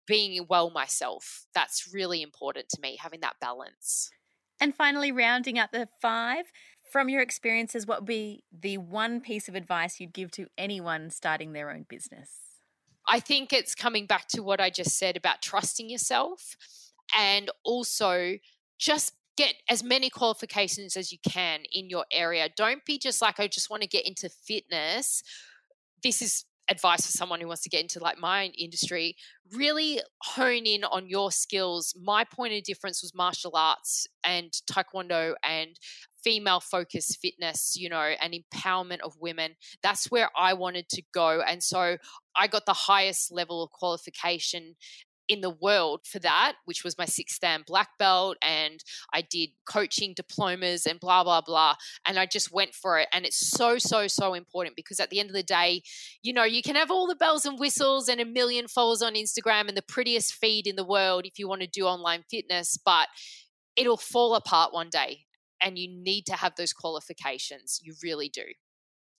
being 0.05 0.45
well 0.49 0.69
myself. 0.69 1.45
That's 1.53 1.89
really 1.93 2.21
important 2.21 2.69
to 2.69 2.81
me, 2.81 2.97
having 3.01 3.21
that 3.21 3.35
balance. 3.39 4.09
And 4.59 4.75
finally, 4.75 5.11
rounding 5.11 5.57
out 5.57 5.71
the 5.71 5.87
five, 6.01 6.45
from 6.91 7.07
your 7.07 7.21
experiences, 7.21 7.85
what 7.85 8.01
would 8.01 8.07
be 8.07 8.43
the 8.51 8.77
one 8.77 9.21
piece 9.21 9.47
of 9.47 9.55
advice 9.55 9.99
you'd 9.99 10.13
give 10.13 10.31
to 10.31 10.47
anyone 10.57 11.11
starting 11.11 11.53
their 11.53 11.69
own 11.69 11.85
business? 11.87 12.48
I 13.09 13.19
think 13.19 13.51
it's 13.51 13.73
coming 13.73 14.05
back 14.05 14.27
to 14.29 14.43
what 14.43 14.61
I 14.61 14.69
just 14.69 14.97
said 14.97 15.17
about 15.17 15.41
trusting 15.41 15.89
yourself 15.89 16.55
and 17.17 17.49
also 17.65 18.37
just 18.77 19.13
get 19.35 19.55
as 19.67 19.83
many 19.83 20.09
qualifications 20.09 20.95
as 20.95 21.11
you 21.11 21.17
can 21.27 21.61
in 21.73 21.89
your 21.89 22.05
area. 22.11 22.49
Don't 22.55 22.85
be 22.85 22.99
just 22.99 23.21
like, 23.21 23.39
I 23.39 23.47
just 23.47 23.69
want 23.69 23.81
to 23.81 23.87
get 23.89 24.07
into 24.07 24.29
fitness. 24.29 25.23
This 26.03 26.21
is 26.21 26.45
advice 26.69 27.05
for 27.05 27.11
someone 27.11 27.41
who 27.41 27.47
wants 27.47 27.63
to 27.63 27.69
get 27.69 27.81
into 27.81 27.99
like 27.99 28.19
my 28.19 28.45
industry 28.57 29.15
really 29.53 29.99
hone 30.21 30.65
in 30.65 30.83
on 30.83 31.09
your 31.09 31.31
skills 31.31 31.95
my 31.99 32.23
point 32.23 32.53
of 32.53 32.61
difference 32.63 33.01
was 33.01 33.15
martial 33.15 33.51
arts 33.55 34.07
and 34.23 34.51
taekwondo 34.71 35.33
and 35.43 35.79
female 36.23 36.59
focused 36.59 37.19
fitness 37.21 37.75
you 37.77 37.89
know 37.89 38.13
and 38.21 38.33
empowerment 38.33 38.99
of 38.99 39.13
women 39.19 39.55
that's 39.83 40.09
where 40.11 40.29
i 40.37 40.53
wanted 40.53 40.87
to 40.89 41.01
go 41.13 41.41
and 41.41 41.63
so 41.63 41.97
i 42.35 42.47
got 42.47 42.65
the 42.65 42.73
highest 42.73 43.31
level 43.31 43.63
of 43.63 43.69
qualification 43.71 44.75
in 45.29 45.41
the 45.41 45.49
world 45.51 46.01
for 46.05 46.17
that, 46.19 46.55
which 46.65 46.83
was 46.83 46.97
my 46.97 47.05
sixth 47.05 47.39
dan 47.39 47.63
black 47.65 47.89
belt. 47.99 48.35
And 48.41 48.83
I 49.13 49.21
did 49.21 49.51
coaching 49.69 50.13
diplomas 50.15 50.87
and 50.87 50.99
blah, 50.99 51.23
blah, 51.23 51.41
blah. 51.41 51.75
And 52.05 52.17
I 52.19 52.25
just 52.25 52.51
went 52.51 52.73
for 52.73 52.97
it. 52.97 53.07
And 53.13 53.25
it's 53.25 53.49
so, 53.51 53.77
so, 53.77 54.07
so 54.07 54.33
important 54.33 54.75
because 54.75 54.99
at 54.99 55.11
the 55.11 55.19
end 55.19 55.29
of 55.29 55.35
the 55.35 55.43
day, 55.43 55.83
you 56.23 56.33
know, 56.33 56.43
you 56.43 56.63
can 56.63 56.75
have 56.75 56.89
all 56.89 57.07
the 57.07 57.15
bells 57.15 57.45
and 57.45 57.59
whistles 57.59 58.09
and 58.09 58.19
a 58.19 58.25
million 58.25 58.67
followers 58.67 59.03
on 59.03 59.13
Instagram 59.13 59.67
and 59.67 59.77
the 59.77 59.83
prettiest 59.83 60.33
feed 60.33 60.65
in 60.65 60.75
the 60.75 60.83
world 60.83 61.25
if 61.25 61.37
you 61.37 61.47
want 61.47 61.61
to 61.61 61.67
do 61.67 61.85
online 61.85 62.23
fitness, 62.29 62.77
but 62.83 63.07
it'll 63.75 63.97
fall 63.97 64.33
apart 64.33 64.73
one 64.73 64.89
day. 64.89 65.25
And 65.61 65.77
you 65.77 65.89
need 65.89 66.25
to 66.27 66.33
have 66.33 66.55
those 66.55 66.73
qualifications. 66.73 67.81
You 67.83 67.93
really 68.01 68.29
do 68.29 68.43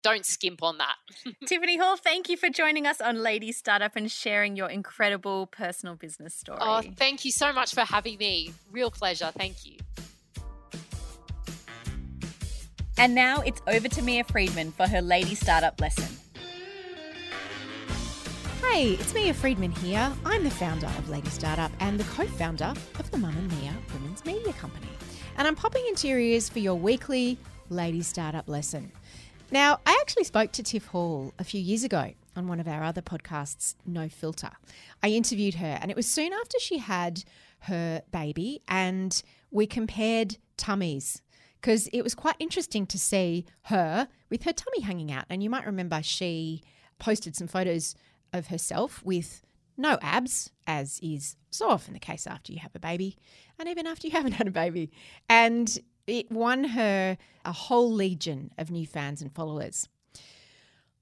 don't 0.03 0.25
skimp 0.25 0.63
on 0.63 0.79
that. 0.79 0.97
Tiffany 1.47 1.77
Hall, 1.77 1.97
thank 1.97 2.29
you 2.29 2.37
for 2.37 2.49
joining 2.49 2.87
us 2.87 3.01
on 3.01 3.23
Lady 3.23 3.53
Startup 3.53 3.95
and 3.97 4.11
sharing 4.11 4.57
your 4.57 4.69
incredible 4.69 5.47
personal 5.47 5.95
business 5.95 6.43
oh, 6.49 6.57
story. 6.57 6.59
Oh, 6.61 6.83
thank 6.97 7.25
you 7.25 7.33
so 7.33 7.53
much 7.53 7.75
for 7.75 7.83
having 7.83 8.19
me. 8.19 8.53
Real 8.71 8.91
pleasure. 8.91 9.31
Thank 9.37 9.67
you. 9.67 9.77
And 12.99 13.15
now 13.15 13.41
it's 13.41 13.63
over 13.67 13.89
to 13.89 14.03
Mia 14.03 14.25
Freedman 14.25 14.73
for 14.73 14.87
her 14.87 15.01
Lady 15.01 15.35
Startup 15.35 15.79
lesson. 15.81 16.17
Hey, 18.63 18.93
it's 18.93 19.15
Mia 19.15 19.35
Freedman 19.35 19.73
here. 19.73 20.13
I'm 20.25 20.45
the 20.45 20.51
founder 20.51 20.87
of 20.87 21.09
Lady 21.09 21.31
Startup 21.31 21.73
and 21.81 21.99
the 21.99 22.05
co 22.05 22.27
founder 22.27 22.75
of 22.99 23.11
the 23.11 23.19
Mum 23.19 23.35
and 23.37 23.49
Mia 23.61 23.75
Women's 23.95 24.25
Media 24.25 24.53
Company. 24.53 24.87
And 25.37 25.49
I'm 25.49 25.55
popping 25.57 25.85
into 25.89 26.09
your 26.09 26.19
ears 26.19 26.49
for 26.49 26.59
your 26.59 26.75
weekly 26.75 27.39
Lady 27.69 28.03
Startup 28.03 28.47
lesson. 28.49 28.93
Now, 29.51 29.81
I 29.87 29.99
actually 30.01 30.25
spoke 30.25 30.53
to 30.53 30.63
Tiff 30.63 30.87
Hall 30.87 31.33
a 31.39 31.45
few 31.45 31.61
years 31.61 31.83
ago 31.83 32.13
on 32.37 32.47
one 32.47 32.61
of 32.61 32.69
our 32.69 32.83
other 32.83 33.03
podcasts, 33.03 33.75
No 33.87 34.09
Filter. 34.09 34.51
I 35.03 35.09
interviewed 35.09 35.55
her, 35.55 35.79
and 35.81 35.91
it 35.91 35.97
was 35.97 36.07
soon 36.07 36.33
after 36.33 36.59
she 36.61 36.79
had 36.79 37.25
her 37.61 38.03
baby, 38.13 38.63
and 38.69 39.23
we 39.51 39.67
compared 39.67 40.37
tummies 40.57 41.23
because 41.61 41.89
it 41.89 42.03
was 42.03 42.15
quite 42.15 42.37
interesting 42.39 42.87
to 42.87 42.99
see 42.99 43.45
her 43.65 44.09
with 44.31 44.45
her 44.45 44.53
tummy 44.53 44.81
hanging 44.81 45.13
out. 45.13 45.25
And 45.29 45.43
you 45.43 45.51
might 45.51 45.67
remember 45.67 46.03
she 46.03 46.63
posted 46.99 47.37
some 47.37 47.49
photos 47.49 47.95
of 48.33 48.49
herself 48.49 49.05
with 49.05 49.43
no 49.81 49.99
abs, 50.03 50.51
as 50.67 51.01
is 51.03 51.37
so 51.51 51.69
often 51.71 51.95
the 51.95 52.01
case 52.01 52.27
after 52.27 52.53
you 52.53 52.59
have 52.61 52.75
a 52.75 52.81
baby, 52.81 53.17
and 53.59 53.69
even 53.69 53.87
after 53.87 54.07
you 54.07 54.13
haven't 54.17 54.33
had 54.33 54.47
a 54.47 54.53
baby. 54.53 54.91
And 55.29 55.79
it 56.07 56.31
won 56.31 56.65
her 56.65 57.17
a 57.45 57.53
whole 57.53 57.91
legion 57.93 58.51
of 58.59 58.71
new 58.71 58.87
fans 58.87 59.23
and 59.23 59.33
followers. 59.35 59.89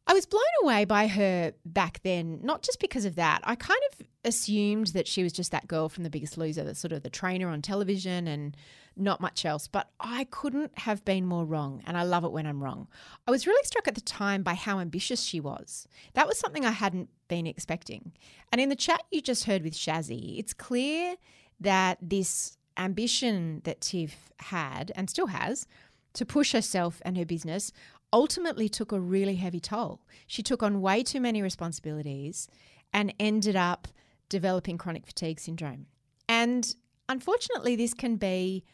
I 0.07 0.15
was 0.15 0.25
blown 0.25 0.43
away 0.63 0.87
by 0.87 1.07
her 1.07 1.53
back 1.67 2.01
then, 2.03 2.41
not 2.43 2.63
just 2.63 2.81
because 2.81 3.05
of 3.05 3.17
that. 3.17 3.41
I 3.45 3.57
kind 3.57 3.81
of 3.93 3.98
assumed 4.25 4.89
that 4.89 5.07
she 5.07 5.23
was 5.23 5.33
just 5.33 5.53
that 5.53 5.69
girl 5.69 5.89
from 5.89 6.05
The 6.05 6.11
Biggest 6.11 6.37
Loser, 6.37 6.65
that's 6.65 6.81
sort 6.81 6.93
of 6.93 7.03
the 7.03 7.11
trainer 7.11 7.49
on 7.49 7.63
television 7.63 8.27
and 8.27 8.57
not 8.97 9.21
much 9.21 9.45
else. 9.45 9.69
But 9.69 9.91
I 10.01 10.25
couldn't 10.25 10.77
have 10.79 11.05
been 11.05 11.25
more 11.25 11.45
wrong, 11.45 11.83
and 11.87 11.97
I 11.97 12.03
love 12.03 12.25
it 12.25 12.33
when 12.33 12.47
I'm 12.47 12.63
wrong. 12.63 12.89
I 13.27 13.31
was 13.31 13.47
really 13.47 13.65
struck 13.65 13.89
at 13.89 13.95
the 13.95 14.01
time 14.01 14.43
by 14.43 14.55
how 14.55 14.81
ambitious 14.81 15.23
she 15.23 15.41
was. 15.41 15.87
That 16.15 16.27
was 16.27 16.39
something 16.39 16.65
I 16.65 16.73
hadn't 16.73 17.11
been 17.29 17.47
expecting. 17.47 18.13
And 18.51 18.61
in 18.61 18.69
the 18.69 18.77
chat 18.77 19.03
you 19.11 19.21
just 19.21 19.45
heard 19.45 19.63
with 19.63 19.75
Shazzy, 19.75 20.39
it's 20.39 20.53
clear 20.53 21.17
that 21.61 21.99
this 22.01 22.57
ambition 22.77 23.61
that 23.65 23.81
Tiff 23.81 24.31
had 24.39 24.93
and 24.95 25.11
still 25.11 25.27
has 25.27 25.67
to 26.15 26.25
push 26.25 26.53
herself 26.53 27.03
and 27.05 27.17
her 27.17 27.25
business 27.25 27.73
ultimately 28.13 28.69
took 28.69 28.93
a 28.93 29.01
really 29.01 29.37
heavy 29.37 29.61
toll. 29.61 30.01
She 30.27 30.43
took 30.43 30.63
on 30.63 30.81
way 30.81 31.03
too 31.03 31.21
many 31.21 31.43
responsibilities 31.43 32.49
and 32.93 33.13
ended 33.19 33.57
up 33.57 33.89
developing 34.29 34.79
chronic 34.79 35.07
fatigue 35.07 35.41
syndrome. 35.41 35.87
And 36.29 36.75
unfortunately, 37.09 37.77
this 37.77 37.95
can 37.95 38.17
be 38.17 38.65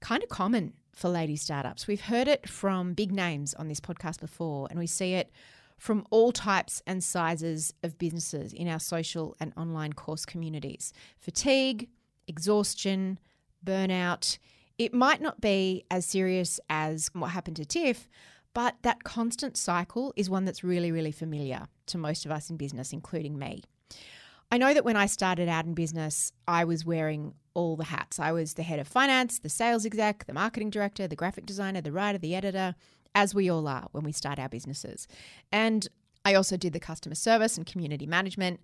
kind 0.00 0.22
of 0.22 0.28
common 0.28 0.74
for 0.92 1.08
lady 1.08 1.36
startups. 1.36 1.86
We've 1.86 2.00
heard 2.00 2.28
it 2.28 2.48
from 2.48 2.94
big 2.94 3.12
names 3.12 3.54
on 3.54 3.68
this 3.68 3.80
podcast 3.80 4.20
before, 4.20 4.66
and 4.70 4.78
we 4.78 4.86
see 4.86 5.14
it 5.14 5.30
from 5.78 6.04
all 6.10 6.32
types 6.32 6.82
and 6.86 7.02
sizes 7.02 7.72
of 7.84 7.98
businesses 7.98 8.52
in 8.52 8.68
our 8.68 8.80
social 8.80 9.36
and 9.38 9.52
online 9.56 9.92
course 9.92 10.26
communities 10.26 10.92
fatigue, 11.20 11.88
exhaustion, 12.26 13.18
burnout. 13.64 14.38
It 14.76 14.92
might 14.92 15.20
not 15.20 15.40
be 15.40 15.84
as 15.90 16.04
serious 16.04 16.60
as 16.68 17.10
what 17.12 17.28
happened 17.28 17.56
to 17.56 17.64
Tiff, 17.64 18.08
but 18.54 18.76
that 18.82 19.04
constant 19.04 19.56
cycle 19.56 20.12
is 20.16 20.28
one 20.28 20.44
that's 20.44 20.64
really, 20.64 20.90
really 20.90 21.12
familiar 21.12 21.68
to 21.86 21.98
most 21.98 22.26
of 22.26 22.32
us 22.32 22.50
in 22.50 22.56
business, 22.56 22.92
including 22.92 23.38
me. 23.38 23.62
I 24.50 24.58
know 24.58 24.72
that 24.72 24.84
when 24.84 24.96
I 24.96 25.06
started 25.06 25.48
out 25.48 25.66
in 25.66 25.74
business, 25.74 26.32
I 26.46 26.64
was 26.64 26.84
wearing 26.84 27.34
all 27.52 27.76
the 27.76 27.84
hats. 27.84 28.18
I 28.18 28.32
was 28.32 28.54
the 28.54 28.62
head 28.62 28.78
of 28.78 28.88
finance, 28.88 29.38
the 29.38 29.48
sales 29.48 29.84
exec, 29.84 30.24
the 30.26 30.32
marketing 30.32 30.70
director, 30.70 31.06
the 31.06 31.16
graphic 31.16 31.44
designer, 31.44 31.80
the 31.80 31.92
writer, 31.92 32.18
the 32.18 32.34
editor, 32.34 32.74
as 33.14 33.34
we 33.34 33.50
all 33.50 33.68
are 33.68 33.88
when 33.92 34.04
we 34.04 34.12
start 34.12 34.38
our 34.38 34.48
businesses. 34.48 35.06
And 35.52 35.86
I 36.24 36.34
also 36.34 36.56
did 36.56 36.72
the 36.72 36.80
customer 36.80 37.14
service 37.14 37.56
and 37.56 37.66
community 37.66 38.06
management. 38.06 38.60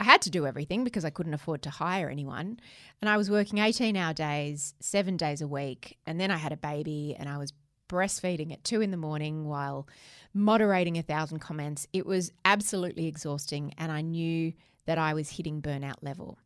I 0.00 0.04
had 0.04 0.20
to 0.22 0.30
do 0.30 0.46
everything 0.46 0.84
because 0.84 1.04
I 1.04 1.10
couldn't 1.10 1.34
afford 1.34 1.62
to 1.62 1.70
hire 1.70 2.10
anyone. 2.10 2.58
And 3.00 3.08
I 3.08 3.16
was 3.16 3.30
working 3.30 3.58
18 3.58 3.96
hour 3.96 4.12
days, 4.12 4.74
seven 4.80 5.16
days 5.16 5.40
a 5.40 5.48
week. 5.48 5.96
And 6.04 6.20
then 6.20 6.30
I 6.30 6.36
had 6.36 6.52
a 6.52 6.56
baby 6.56 7.16
and 7.18 7.28
I 7.28 7.38
was 7.38 7.52
breastfeeding 7.88 8.52
at 8.52 8.64
two 8.64 8.80
in 8.80 8.90
the 8.90 8.96
morning 8.96 9.46
while 9.46 9.86
moderating 10.32 10.98
a 10.98 11.02
thousand 11.02 11.38
comments. 11.38 11.86
It 11.92 12.06
was 12.06 12.32
absolutely 12.44 13.06
exhausting. 13.06 13.72
And 13.78 13.92
I 13.92 14.00
knew 14.00 14.52
that 14.86 14.98
I 14.98 15.14
was 15.14 15.30
hitting 15.30 15.62
burnout 15.62 16.02
level. 16.02 16.38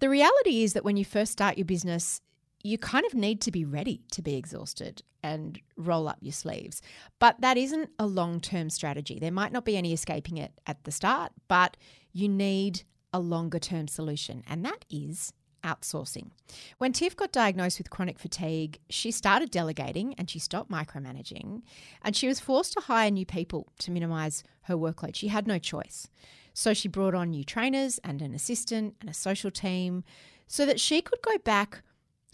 The 0.00 0.08
reality 0.08 0.62
is 0.62 0.72
that 0.72 0.84
when 0.84 0.96
you 0.96 1.04
first 1.04 1.32
start 1.32 1.58
your 1.58 1.64
business, 1.64 2.20
you 2.62 2.78
kind 2.78 3.04
of 3.06 3.14
need 3.14 3.40
to 3.42 3.50
be 3.50 3.64
ready 3.64 4.02
to 4.10 4.22
be 4.22 4.36
exhausted 4.36 5.02
and 5.22 5.60
roll 5.76 6.08
up 6.08 6.18
your 6.20 6.32
sleeves. 6.32 6.82
But 7.18 7.40
that 7.40 7.56
isn't 7.56 7.90
a 7.98 8.06
long 8.06 8.40
term 8.40 8.70
strategy. 8.70 9.18
There 9.18 9.30
might 9.30 9.52
not 9.52 9.64
be 9.64 9.76
any 9.76 9.92
escaping 9.92 10.38
it 10.38 10.52
at 10.66 10.84
the 10.84 10.92
start, 10.92 11.32
but 11.48 11.76
you 12.12 12.28
need 12.28 12.82
a 13.12 13.20
longer 13.20 13.58
term 13.58 13.86
solution, 13.86 14.42
and 14.46 14.64
that 14.64 14.84
is 14.90 15.32
outsourcing. 15.62 16.30
When 16.78 16.92
Tiff 16.92 17.16
got 17.16 17.32
diagnosed 17.32 17.78
with 17.78 17.90
chronic 17.90 18.18
fatigue, 18.18 18.78
she 18.90 19.10
started 19.10 19.50
delegating 19.50 20.14
and 20.14 20.28
she 20.28 20.38
stopped 20.38 20.70
micromanaging, 20.70 21.62
and 22.02 22.14
she 22.14 22.28
was 22.28 22.40
forced 22.40 22.74
to 22.74 22.80
hire 22.80 23.10
new 23.10 23.24
people 23.26 23.72
to 23.78 23.90
minimize 23.90 24.44
her 24.62 24.74
workload. 24.74 25.14
She 25.14 25.28
had 25.28 25.46
no 25.46 25.58
choice. 25.58 26.08
So 26.54 26.72
she 26.72 26.88
brought 26.88 27.14
on 27.14 27.30
new 27.30 27.44
trainers 27.44 27.98
and 28.04 28.22
an 28.22 28.32
assistant 28.32 28.94
and 29.00 29.10
a 29.10 29.14
social 29.14 29.50
team 29.50 30.04
so 30.46 30.64
that 30.64 30.80
she 30.80 31.02
could 31.02 31.20
go 31.20 31.36
back 31.38 31.82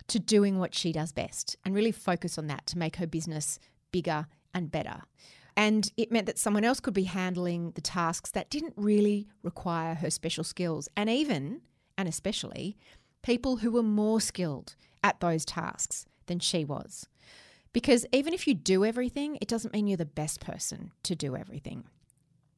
to 0.09 0.19
doing 0.19 0.59
what 0.59 0.75
she 0.75 0.93
does 0.93 1.13
best 1.13 1.57
and 1.65 1.75
really 1.75 1.93
focus 1.93 2.37
on 2.37 2.47
that 2.49 2.67
to 2.67 2.79
make 2.79 2.97
her 2.97 3.07
business 3.07 3.59
bigger 3.93 4.27
and 4.53 4.71
better. 4.71 5.03
And 5.57 5.91
it 5.97 6.13
meant 6.13 6.27
that 6.27 6.39
someone 6.39 6.65
else 6.65 6.81
could 6.81 6.95
be 6.95 7.05
handling 7.05 7.73
the 7.73 7.81
tasks 7.81 8.31
that 8.33 8.51
didn't 8.51 8.75
really 8.77 9.29
require 9.43 9.95
her 9.95 10.11
special 10.11 10.45
skills, 10.45 10.89
and 10.97 11.11
even, 11.11 11.61
and 11.99 12.09
especially, 12.09 12.77
people 13.23 13.59
who 13.59 13.71
were 13.71 13.83
more 13.83 14.21
skilled 14.21 14.75
at 15.03 15.21
those 15.21 15.45
tasks 15.45 16.07
than 16.27 16.39
she 16.39 16.65
was. 16.65 17.07
Because 17.73 18.07
even 18.13 18.35
if 18.35 18.47
you 18.47 18.55
do 18.55 18.85
everything, 18.85 19.39
it 19.41 19.49
doesn't 19.49 19.73
mean 19.73 19.87
you're 19.87 19.97
the 19.97 20.05
best 20.05 20.41
person 20.41 20.93
to 21.05 21.15
do 21.15 21.37
everything. 21.37 21.85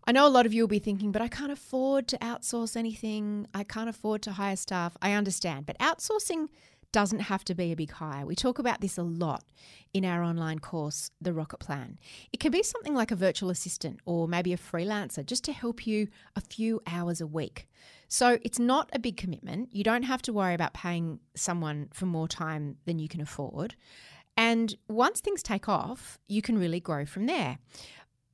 I 0.05 0.13
know 0.13 0.27
a 0.27 0.29
lot 0.29 0.47
of 0.47 0.53
you 0.53 0.63
will 0.65 0.69
be 0.69 0.81
thinking, 0.81 1.13
but 1.13 1.23
I 1.23 1.29
can't 1.29 1.53
afford 1.53 2.09
to 2.09 2.19
outsource 2.19 2.77
anything. 2.77 3.47
I 3.55 3.63
can't 3.63 3.89
afford 3.89 4.23
to 4.23 4.33
hire 4.33 4.57
staff. 4.57 4.97
I 5.01 5.13
understand. 5.13 5.67
But 5.67 5.79
outsourcing 5.79 6.49
doesn't 6.91 7.21
have 7.21 7.45
to 7.45 7.55
be 7.55 7.73
a 7.73 7.77
big 7.77 7.93
hire. 7.93 8.27
We 8.27 8.35
talk 8.35 8.59
about 8.59 8.81
this 8.81 8.99
a 8.99 9.03
lot 9.03 9.45
in 9.95 10.05
our 10.05 10.23
online 10.23 10.59
course, 10.59 11.11
The 11.21 11.33
Rocket 11.33 11.59
Plan. 11.59 11.99
It 12.33 12.41
can 12.41 12.53
be 12.53 12.63
something 12.63 12.95
like 12.95 13.11
a 13.11 13.17
virtual 13.17 13.49
assistant 13.49 14.01
or 14.05 14.29
maybe 14.29 14.53
a 14.53 14.59
freelancer 14.59 15.25
just 15.25 15.45
to 15.45 15.53
help 15.53 15.87
you 15.87 16.09
a 16.37 16.41
few 16.41 16.81
hours 16.87 17.21
a 17.21 17.27
week. 17.27 17.67
So 18.09 18.39
it's 18.43 18.59
not 18.59 18.91
a 18.93 18.99
big 18.99 19.17
commitment. 19.17 19.71
You 19.73 19.85
don't 19.85 20.03
have 20.03 20.21
to 20.23 20.33
worry 20.33 20.53
about 20.53 20.75
paying 20.75 21.21
someone 21.35 21.89
for 21.95 22.07
more 22.07 22.29
time 22.29 22.77
than 22.85 22.99
you 22.99 23.09
can 23.09 23.23
afford. 23.23 23.75
And 24.37 24.75
once 24.89 25.21
things 25.21 25.43
take 25.43 25.69
off, 25.69 26.19
you 26.29 26.43
can 26.43 26.59
really 26.59 26.81
grow 26.81 27.05
from 27.05 27.27
there. 27.27 27.59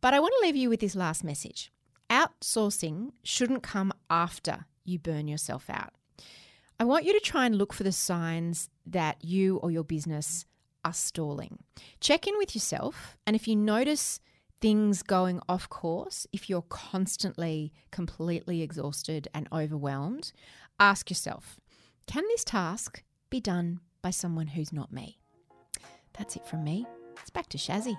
But 0.01 0.14
I 0.14 0.20
want 0.20 0.34
to 0.38 0.46
leave 0.46 0.57
you 0.57 0.68
with 0.68 0.80
this 0.80 0.94
last 0.94 1.24
message 1.24 1.72
outsourcing 2.11 3.11
shouldn't 3.22 3.62
come 3.62 3.92
after 4.09 4.64
you 4.84 4.99
burn 4.99 5.28
yourself 5.28 5.68
out. 5.68 5.92
I 6.80 6.84
want 6.84 7.05
you 7.05 7.12
to 7.12 7.20
try 7.20 7.44
and 7.44 7.57
look 7.57 7.72
for 7.72 7.82
the 7.82 7.92
signs 7.92 8.70
that 8.86 9.22
you 9.22 9.57
or 9.59 9.70
your 9.70 9.84
business 9.84 10.46
are 10.84 10.92
stalling. 10.92 11.59
Check 12.01 12.26
in 12.26 12.38
with 12.38 12.55
yourself, 12.55 13.16
and 13.26 13.34
if 13.34 13.49
you 13.49 13.57
notice 13.57 14.20
things 14.61 15.03
going 15.03 15.40
off 15.49 15.68
course, 15.68 16.26
if 16.32 16.49
you're 16.49 16.62
constantly 16.62 17.72
completely 17.90 18.62
exhausted 18.62 19.28
and 19.34 19.49
overwhelmed, 19.53 20.32
ask 20.78 21.11
yourself 21.11 21.61
can 22.07 22.24
this 22.28 22.44
task 22.44 23.03
be 23.28 23.40
done 23.40 23.80
by 24.01 24.11
someone 24.11 24.46
who's 24.46 24.72
not 24.72 24.92
me? 24.92 25.18
That's 26.16 26.36
it 26.36 26.46
from 26.46 26.64
me. 26.64 26.86
It's 27.20 27.30
back 27.30 27.49
to 27.51 27.59
Shazzy. 27.59 27.99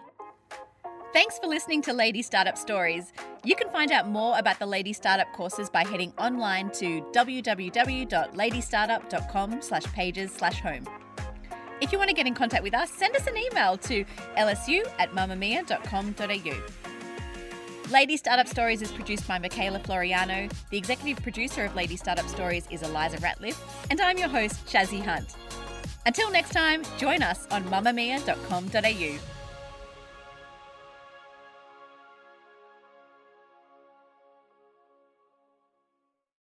Thanks 1.11 1.39
for 1.39 1.47
listening 1.47 1.81
to 1.83 1.93
Lady 1.93 2.21
Startup 2.21 2.55
Stories. 2.55 3.13
You 3.43 3.55
can 3.55 3.67
find 3.69 3.91
out 3.91 4.07
more 4.07 4.37
about 4.37 4.59
the 4.59 4.67
Lady 4.67 4.93
Startup 4.93 5.25
courses 5.33 5.67
by 5.67 5.83
heading 5.83 6.13
online 6.19 6.69
to 6.73 7.01
www.ladystartup.com 7.13 9.61
slash 9.61 9.85
pages 9.85 10.31
slash 10.31 10.59
home. 10.59 10.87
If 11.81 11.91
you 11.91 11.97
want 11.97 12.09
to 12.09 12.13
get 12.13 12.27
in 12.27 12.35
contact 12.35 12.61
with 12.61 12.75
us, 12.75 12.91
send 12.91 13.15
us 13.15 13.25
an 13.25 13.37
email 13.37 13.75
to 13.77 14.05
lsu 14.37 14.87
at 14.99 15.11
mamamia.com.au. 15.13 16.61
Lady 17.91 18.17
Startup 18.17 18.47
Stories 18.47 18.83
is 18.83 18.91
produced 18.91 19.27
by 19.27 19.39
Michaela 19.39 19.79
Floriano. 19.79 20.51
The 20.69 20.77
executive 20.77 21.23
producer 21.23 21.65
of 21.65 21.75
Lady 21.75 21.97
Startup 21.97 22.27
Stories 22.27 22.67
is 22.69 22.83
Eliza 22.83 23.17
Ratliff, 23.17 23.57
and 23.89 23.99
I'm 23.99 24.19
your 24.19 24.29
host, 24.29 24.63
Shazzy 24.67 25.03
Hunt. 25.03 25.33
Until 26.05 26.29
next 26.29 26.51
time, 26.51 26.83
join 26.99 27.23
us 27.23 27.47
on 27.49 27.63
mamamia.com.au. 27.63 29.38